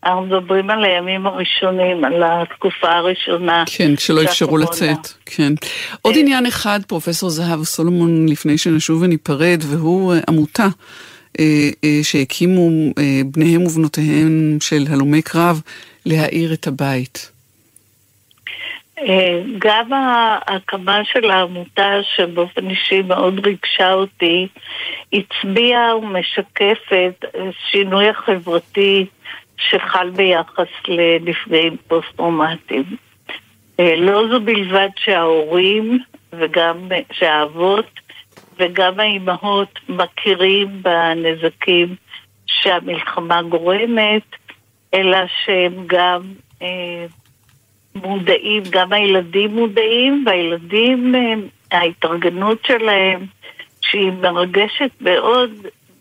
אנחנו 0.05 0.21
מדברים 0.21 0.69
על 0.69 0.85
הימים 0.85 1.27
הראשונים, 1.27 2.05
על 2.05 2.23
התקופה 2.25 2.91
הראשונה. 2.91 3.63
כן, 3.77 3.97
שלא 3.97 4.23
אפשרו 4.23 4.57
לצאת, 4.57 5.07
כן. 5.25 5.53
עוד 6.01 6.15
אה. 6.15 6.19
עניין 6.21 6.45
אחד, 6.45 6.79
פרופסור 6.87 7.29
זהב 7.29 7.63
סולומון, 7.63 8.29
לפני 8.29 8.57
שנשוב 8.57 9.01
וניפרד, 9.01 9.63
והוא 9.69 10.13
אה, 10.13 10.19
עמותה 10.29 10.67
שהקימו 12.03 12.69
בניהם 13.25 13.63
ובנותיהם 13.63 14.57
של 14.61 14.85
הלומי 14.89 15.21
קרב 15.21 15.61
להאיר 16.05 16.53
את 16.53 16.67
הבית. 16.67 17.31
אה, 18.99 19.41
גם 19.57 19.93
ההקמה 19.93 21.01
של 21.05 21.31
העמותה, 21.31 21.91
שבאופן 22.15 22.69
אישי 22.69 23.01
מאוד 23.01 23.45
ריגשה 23.45 23.93
אותי, 23.93 24.47
הצביעה 25.13 25.97
ומשקפת 25.97 27.25
שינוי 27.71 28.09
החברתי 28.09 29.05
שחל 29.57 30.09
ביחס 30.09 30.67
לנפגעים 30.87 31.77
פוסט-טראומטיים. 31.87 32.83
אה, 33.79 33.95
לא 33.95 34.27
זו 34.31 34.39
בלבד 34.41 34.89
שההורים 34.97 35.99
וגם 36.33 36.77
שהאבות 37.11 37.99
וגם 38.59 38.99
האימהות 38.99 39.79
מכירים 39.89 40.67
בנזקים 40.81 41.95
שהמלחמה 42.45 43.41
גורמת, 43.41 44.23
אלא 44.93 45.17
שהם 45.45 45.73
גם 45.87 46.21
אה, 46.61 47.05
מודעים, 47.95 48.63
גם 48.69 48.93
הילדים 48.93 49.51
מודעים, 49.51 50.23
והילדים, 50.27 51.15
אה, 51.15 51.33
ההתארגנות 51.71 52.65
שלהם, 52.67 53.25
שהיא 53.81 54.11
מרגשת 54.11 54.91
מאוד, 55.01 55.51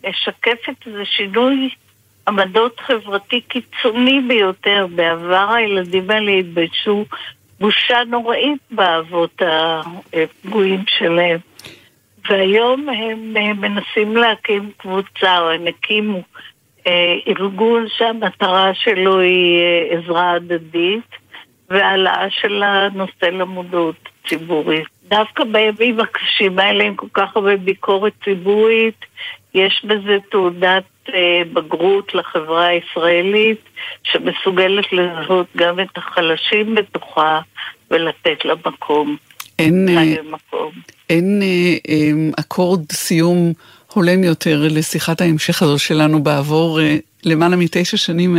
משקפת 0.08 0.86
איזה 0.86 1.04
שינוי 1.04 1.70
עמדות 2.28 2.80
חברתי 2.80 3.40
קיצוני 3.40 4.20
ביותר. 4.28 4.86
בעבר 4.94 5.52
הילדים 5.54 6.10
האלה 6.10 6.32
התביישו 6.32 7.04
בושה 7.60 7.98
נוראית 8.06 8.60
באבות 8.70 9.42
הפגועים 10.12 10.84
שלהם. 10.86 11.38
והיום 12.28 12.88
הם 12.88 13.36
אה, 13.36 13.52
מנסים 13.52 14.16
להקים 14.16 14.70
קבוצה, 14.76 15.38
או 15.40 15.50
הם 15.50 15.66
הקימו 15.66 16.22
אה, 16.86 17.14
ארגון 17.28 17.86
שהמטרה 17.96 18.74
שלו 18.74 19.20
היא 19.20 19.60
עזרה 19.90 20.32
הדדית. 20.32 21.24
והעלאה 21.70 22.26
של 22.30 22.62
הנושא 22.62 23.24
למודעות 23.24 24.08
ציבורית. 24.28 24.86
דווקא 25.08 25.44
בימים 25.44 26.00
הקשים 26.00 26.58
האלה 26.58 26.84
עם 26.84 26.94
כל 26.94 27.06
כך 27.14 27.36
הרבה 27.36 27.56
ביקורת 27.56 28.12
ציבורית, 28.24 29.04
יש 29.54 29.84
בזה 29.84 30.16
תעודת 30.30 30.84
אה, 30.84 30.93
בגרות 31.52 32.14
לחברה 32.14 32.66
הישראלית 32.66 33.60
שמסוגלת 34.02 34.92
לזהות 34.92 35.46
גם 35.56 35.80
את 35.80 35.96
החלשים 35.96 36.74
בתוכה 36.74 37.40
ולתת 37.90 38.44
לה 38.44 38.54
מקום. 38.66 39.16
אין, 39.58 39.88
אין 41.88 42.32
אקורד 42.40 42.92
סיום 42.92 43.52
הולם 43.92 44.24
יותר 44.24 44.68
לשיחת 44.70 45.20
ההמשך 45.20 45.62
הזו 45.62 45.78
שלנו 45.78 46.22
בעבור 46.22 46.80
למעלה 47.24 47.56
מתשע 47.56 47.96
שנים 47.96 48.36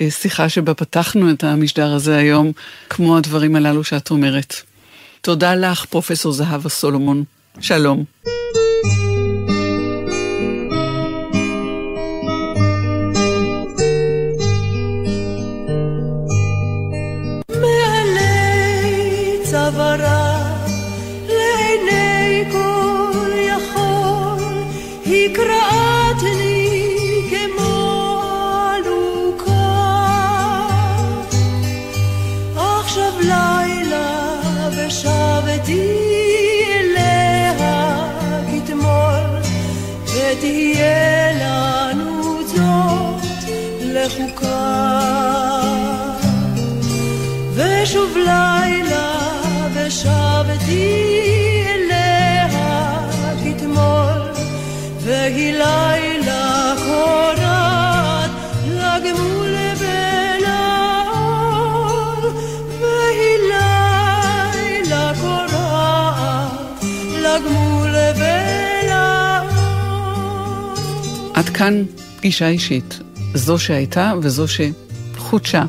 מהשיחה 0.00 0.48
שבה 0.48 0.74
פתחנו 0.74 1.30
את 1.30 1.44
המשדר 1.44 1.92
הזה 1.94 2.16
היום, 2.16 2.52
כמו 2.90 3.16
הדברים 3.16 3.56
הללו 3.56 3.84
שאת 3.84 4.10
אומרת. 4.10 4.54
תודה 5.20 5.54
לך, 5.54 5.84
פרופסור 5.84 6.32
זהבה 6.32 6.68
סולומון. 6.68 7.24
שלום. 7.60 8.04
כאן 71.58 71.84
פגישה 72.16 72.48
אישית, 72.48 73.00
זו 73.34 73.58
שהייתה 73.58 74.12
וזו 74.22 74.44
שחודשה. 74.48 75.64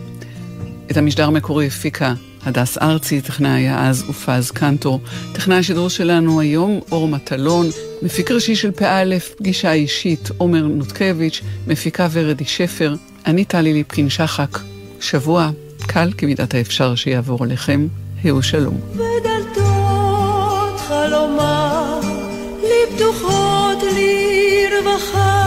את 0.91 0.97
המשדר 0.97 1.27
המקורי 1.27 1.67
הפיקה 1.67 2.13
הדס 2.45 2.77
ארצי, 2.77 3.21
טכנאי 3.21 3.51
היה 3.51 3.89
אז 3.89 4.05
ופז 4.09 4.51
קנטור. 4.51 5.01
טכנאי 5.33 5.57
השידור 5.57 5.89
שלנו 5.89 6.39
היום, 6.39 6.79
אור 6.91 7.07
מטלון, 7.07 7.67
מפיק 8.01 8.31
ראשי 8.31 8.55
של 8.55 8.71
פא', 8.71 9.19
פגישה 9.37 9.73
אישית, 9.73 10.29
עומר 10.37 10.67
נותקביץ', 10.67 11.41
מפיקה 11.67 12.07
ורדי 12.11 12.45
שפר, 12.45 12.95
אני 13.25 13.45
טלי 13.45 13.73
ליפקין 13.73 14.09
שחק. 14.09 14.59
שבוע 15.01 15.51
קל 15.87 16.11
כמידת 16.17 16.53
האפשר 16.53 16.95
שיעבור 16.95 17.43
עליכם. 17.43 17.87
היו 18.23 18.43
שלום. 18.43 18.79
ודלתות 18.93 20.79
חלומה 20.87 21.99
לי 22.61 22.95
פתוחות 22.95 23.77
לרווחה 23.83 25.38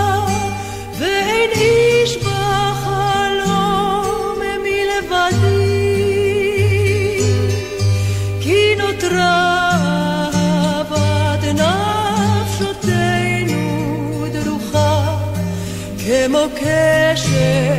כמו 16.33 16.47
קשת 16.57 17.72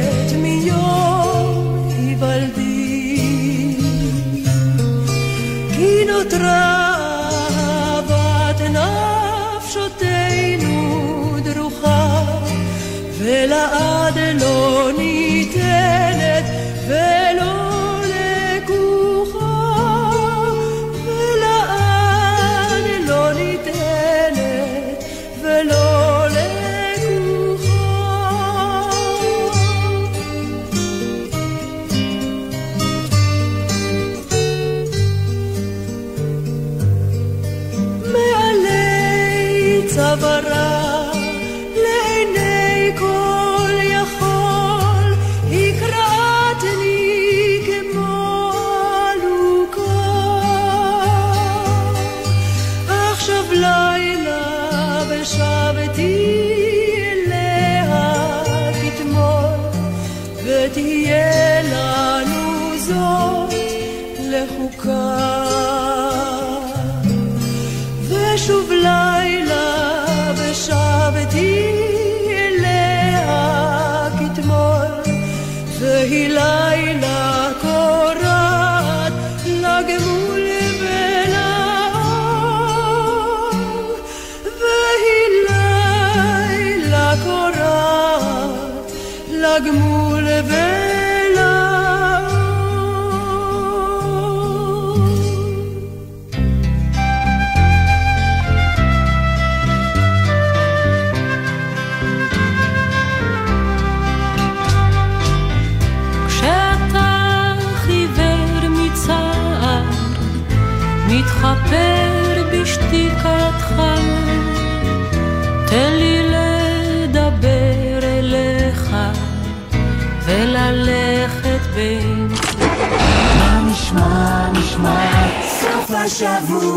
השבוע. 126.14 126.76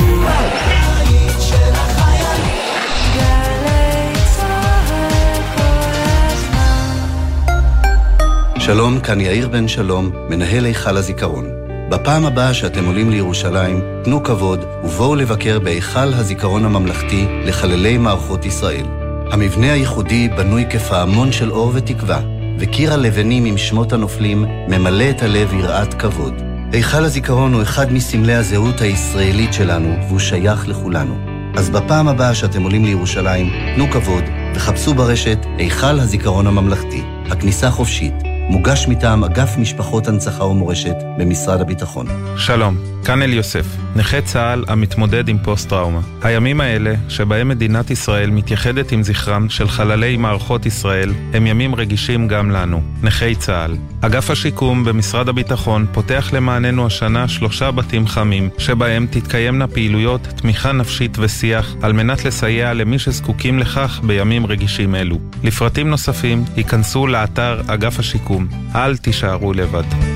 שלום, 8.59 9.01
כאן 9.01 9.21
יאיר 9.21 9.49
בן 9.49 9.69
שלום, 9.69 10.11
מנהל 10.29 10.65
היכל 10.65 10.97
הזיכרון. 10.97 11.45
בפעם 11.91 12.27
הבאה 12.27 12.55
שאתם 12.55 12.85
עולים 12.85 13.11
לירושלים, 13.11 13.81
תנו 14.05 14.23
כבוד 14.23 14.65
ובואו 14.85 15.15
לבקר 15.15 15.59
בהיכל 15.59 16.15
הזיכרון 16.15 16.65
הממלכתי 16.65 17.27
לחללי 17.45 17.99
מערכות 17.99 18.47
ישראל. 18.47 18.87
המבנה 19.33 19.73
הייחודי 19.73 20.29
בנוי 20.29 20.65
כפעמון 20.71 21.33
של 21.33 21.51
אור 21.51 21.73
ותקווה, 21.75 22.21
וקיר 22.59 22.93
הלבנים 22.93 23.45
עם 23.45 23.59
שמות 23.59 23.93
הנופלים 23.93 24.45
ממלא 24.69 25.11
את 25.11 25.23
הלב 25.23 25.55
יראת 25.55 25.95
כבוד. 25.95 26.46
היכל 26.77 27.05
הזיכרון 27.05 27.55
הוא 27.55 27.63
אחד 27.63 27.93
מסמלי 27.93 28.35
הזהות 28.35 28.81
הישראלית 28.81 29.53
שלנו, 29.53 29.97
והוא 30.09 30.19
שייך 30.19 30.69
לכולנו. 30.69 31.17
אז 31.55 31.71
בפעם 31.71 32.09
הבאה 32.09 32.35
שאתם 32.35 32.63
עולים 32.63 32.85
לירושלים, 32.85 33.51
תנו 33.75 33.91
כבוד 33.91 34.25
וחפשו 34.55 34.95
ברשת 34.95 35.39
היכל 35.59 36.01
הזיכרון 36.01 36.47
הממלכתי. 36.47 37.03
הכניסה 37.31 37.71
חופשית. 37.71 38.15
מוגש 38.51 38.89
מטעם 38.89 39.25
אגף 39.25 39.57
משפחות 39.59 40.09
הנצחה 40.09 40.45
ומורשת 40.45 40.97
במשרד 41.19 41.61
הביטחון. 41.61 42.07
שלום, 42.37 42.77
כאן 43.07 43.23
אל 43.23 43.33
יוסף, 43.33 43.67
נכה 43.97 44.21
צה"ל 44.21 44.65
המתמודד 44.69 45.29
עם 45.29 45.39
פוסט-טראומה. 45.39 46.01
הימים 46.23 46.61
האלה, 46.61 46.95
שבהם 47.09 47.49
מדינת 47.49 47.91
ישראל 47.91 48.31
מתייחדת 48.31 48.93
עם 48.93 49.03
זכרם 49.03 49.49
של 49.49 49.69
חללי 49.69 50.17
מערכות 50.17 50.67
ישראל, 50.67 51.13
הם 51.33 51.47
ימים 51.47 51.75
רגישים 51.75 52.29
גם 52.29 52.51
לנו, 52.51 52.83
נכי 53.03 53.35
צה"ל. 53.35 53.77
אגף 54.01 54.31
השיקום 54.31 54.85
במשרד 54.85 55.29
הביטחון 55.29 55.87
פותח 55.93 56.31
למעננו 56.33 56.87
השנה 56.87 57.29
שלושה 57.29 57.71
בתים 57.71 58.07
חמים, 58.07 58.49
שבהם 58.59 59.07
תתקיימנה 59.11 59.67
פעילויות 59.67 60.23
תמיכה 60.23 60.73
נפשית 60.73 61.17
ושיח, 61.19 61.75
על 61.83 61.93
מנת 61.93 62.25
לסייע 62.25 62.75
למי 62.75 62.99
שזקוקים 62.99 63.59
לכך 63.59 64.01
בימים 64.07 64.47
רגישים 64.47 64.95
אלו. 64.95 65.19
לפרטים 65.43 65.89
נוספים, 65.91 66.45
היכנסו 66.57 67.07
לאתר 67.07 67.61
אגף 67.67 67.99
השיקום. 67.99 68.47
אל 68.75 68.97
תישארו 68.97 69.53
לבד. 69.53 70.16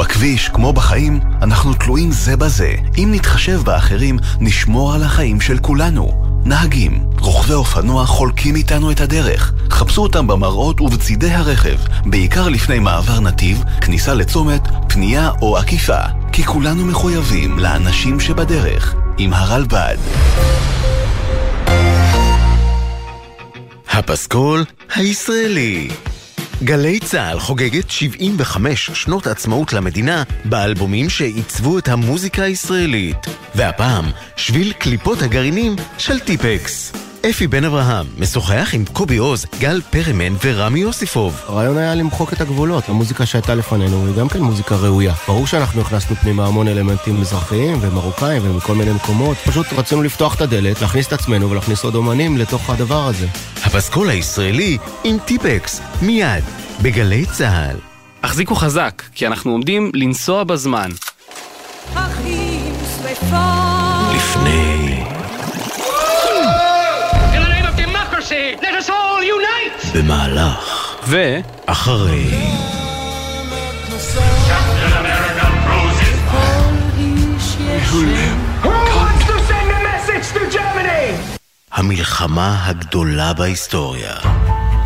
בכביש, 0.00 0.48
כמו 0.48 0.72
בחיים, 0.72 1.20
אנחנו 1.42 1.74
תלויים 1.74 2.12
זה 2.12 2.36
בזה. 2.36 2.74
אם 2.98 3.08
נתחשב 3.12 3.60
באחרים, 3.64 4.18
נשמור 4.40 4.94
על 4.94 5.02
החיים 5.02 5.40
של 5.40 5.58
כולנו. 5.58 6.24
נהגים, 6.44 7.04
רוכבי 7.18 7.54
אופנוע 7.54 8.06
חולקים 8.06 8.56
איתנו 8.56 8.90
את 8.90 9.00
הדרך. 9.00 9.52
חפשו 9.70 10.02
אותם 10.02 10.26
במראות 10.26 10.80
ובצידי 10.80 11.30
הרכב, 11.30 11.76
בעיקר 12.04 12.48
לפני 12.48 12.78
מעבר 12.78 13.20
נתיב, 13.20 13.64
כניסה 13.80 14.14
לצומת, 14.14 14.62
פנייה 14.88 15.30
או 15.42 15.56
עקיפה. 15.56 16.02
כי 16.32 16.44
כולנו 16.44 16.84
מחויבים 16.86 17.58
לאנשים 17.58 18.20
שבדרך, 18.20 18.94
עם 19.18 19.32
הרלב"ד. 19.32 19.96
הפסקול 23.90 24.64
הישראלי 24.94 25.88
גלי 26.64 27.00
צה"ל 27.00 27.40
חוגגת 27.40 27.90
75 27.90 28.90
שנות 28.90 29.26
עצמאות 29.26 29.72
למדינה 29.72 30.22
באלבומים 30.44 31.10
שעיצבו 31.10 31.78
את 31.78 31.88
המוזיקה 31.88 32.42
הישראלית. 32.42 33.16
והפעם, 33.54 34.04
שביל 34.36 34.72
קליפות 34.72 35.22
הגרעינים 35.22 35.76
של 35.98 36.20
טיפקס. 36.20 36.92
אפי 37.28 37.46
בן 37.46 37.64
אברהם 37.64 38.06
משוחח 38.18 38.70
עם 38.72 38.84
קובי 38.92 39.16
עוז, 39.16 39.46
גל 39.58 39.80
פרמן 39.90 40.34
ורמי 40.44 40.80
יוסיפוב. 40.80 41.40
הרעיון 41.46 41.78
היה 41.78 41.94
למחוק 41.94 42.32
את 42.32 42.40
הגבולות. 42.40 42.88
המוזיקה 42.88 43.26
שהייתה 43.26 43.54
לפנינו 43.54 44.06
היא 44.06 44.14
גם 44.14 44.28
כן 44.28 44.40
מוזיקה 44.40 44.76
ראויה. 44.76 45.14
ברור 45.28 45.46
שאנחנו 45.46 45.80
הכנסנו 45.80 46.16
פנימה 46.16 46.46
המון 46.46 46.68
אלמנטים 46.68 47.20
מזרחיים 47.20 47.78
ומרוקאים 47.80 48.42
ומכל 48.44 48.74
מיני 48.74 48.92
מקומות. 48.92 49.36
פשוט 49.36 49.66
רצינו 49.72 50.02
לפתוח 50.02 50.34
את 50.34 50.40
הדלת, 50.40 50.80
להכניס 50.80 51.06
את 51.06 51.12
עצמנו 51.12 51.50
ולהכניס 51.50 51.84
עוד 51.84 51.94
אומנים 51.94 52.38
לתוך 52.38 52.70
הדבר 52.70 53.06
הזה. 53.06 53.26
הפסקול 53.64 54.10
הישראלי 54.10 54.78
עם 55.04 55.16
טיפקס, 55.24 55.80
מיד, 56.02 56.44
בגלי 56.82 57.26
צה"ל. 57.26 57.76
החזיקו 58.22 58.54
חזק, 58.54 59.02
כי 59.14 59.26
אנחנו 59.26 59.52
עומדים 59.52 59.90
לנסוע 59.94 60.44
בזמן. 60.44 60.90
אחים 61.94 62.74
שרפות 62.96 64.14
לפני 64.14 64.79
במהלך 69.94 70.96
ו... 71.06 71.38
אחרי? 71.66 72.30
המלחמה 81.72 82.66
הגדולה 82.66 83.32
בהיסטוריה. 83.32 84.14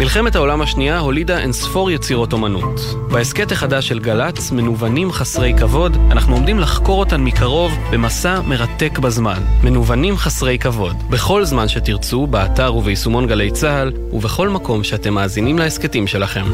מלחמת 0.04 0.34
העולם 0.34 0.60
השנייה 0.60 0.98
הולידה 0.98 1.38
אינספור 1.38 1.90
יצירות 1.90 2.32
אומנות. 2.32 2.80
בהסכת 3.10 3.52
החדש 3.52 3.88
של 3.88 3.98
גל"צ, 3.98 4.50
מנוונים 4.50 5.12
חסרי 5.12 5.54
כבוד, 5.58 5.96
אנחנו 6.10 6.34
עומדים 6.34 6.58
לחקור 6.58 7.00
אותן 7.00 7.20
מקרוב 7.20 7.72
במסע 7.92 8.40
מרתק 8.40 8.98
בזמן. 8.98 9.42
מנוונים 9.62 10.16
חסרי 10.16 10.58
כבוד. 10.58 10.96
בכל 11.10 11.44
זמן 11.44 11.68
שתרצו, 11.68 12.26
באתר 12.26 12.74
וביישומון 12.74 13.26
גלי 13.26 13.50
צה"ל, 13.50 13.92
ובכל 14.12 14.48
מקום 14.48 14.84
שאתם 14.84 15.14
מאזינים 15.14 15.58
להסכתים 15.58 16.06
שלכם. 16.06 16.44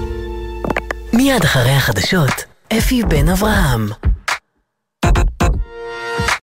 מיד 1.12 1.44
אחרי 1.44 1.72
החדשות, 1.72 2.44
אפי 2.78 3.02
בן 3.02 3.28
אברהם. 3.28 3.88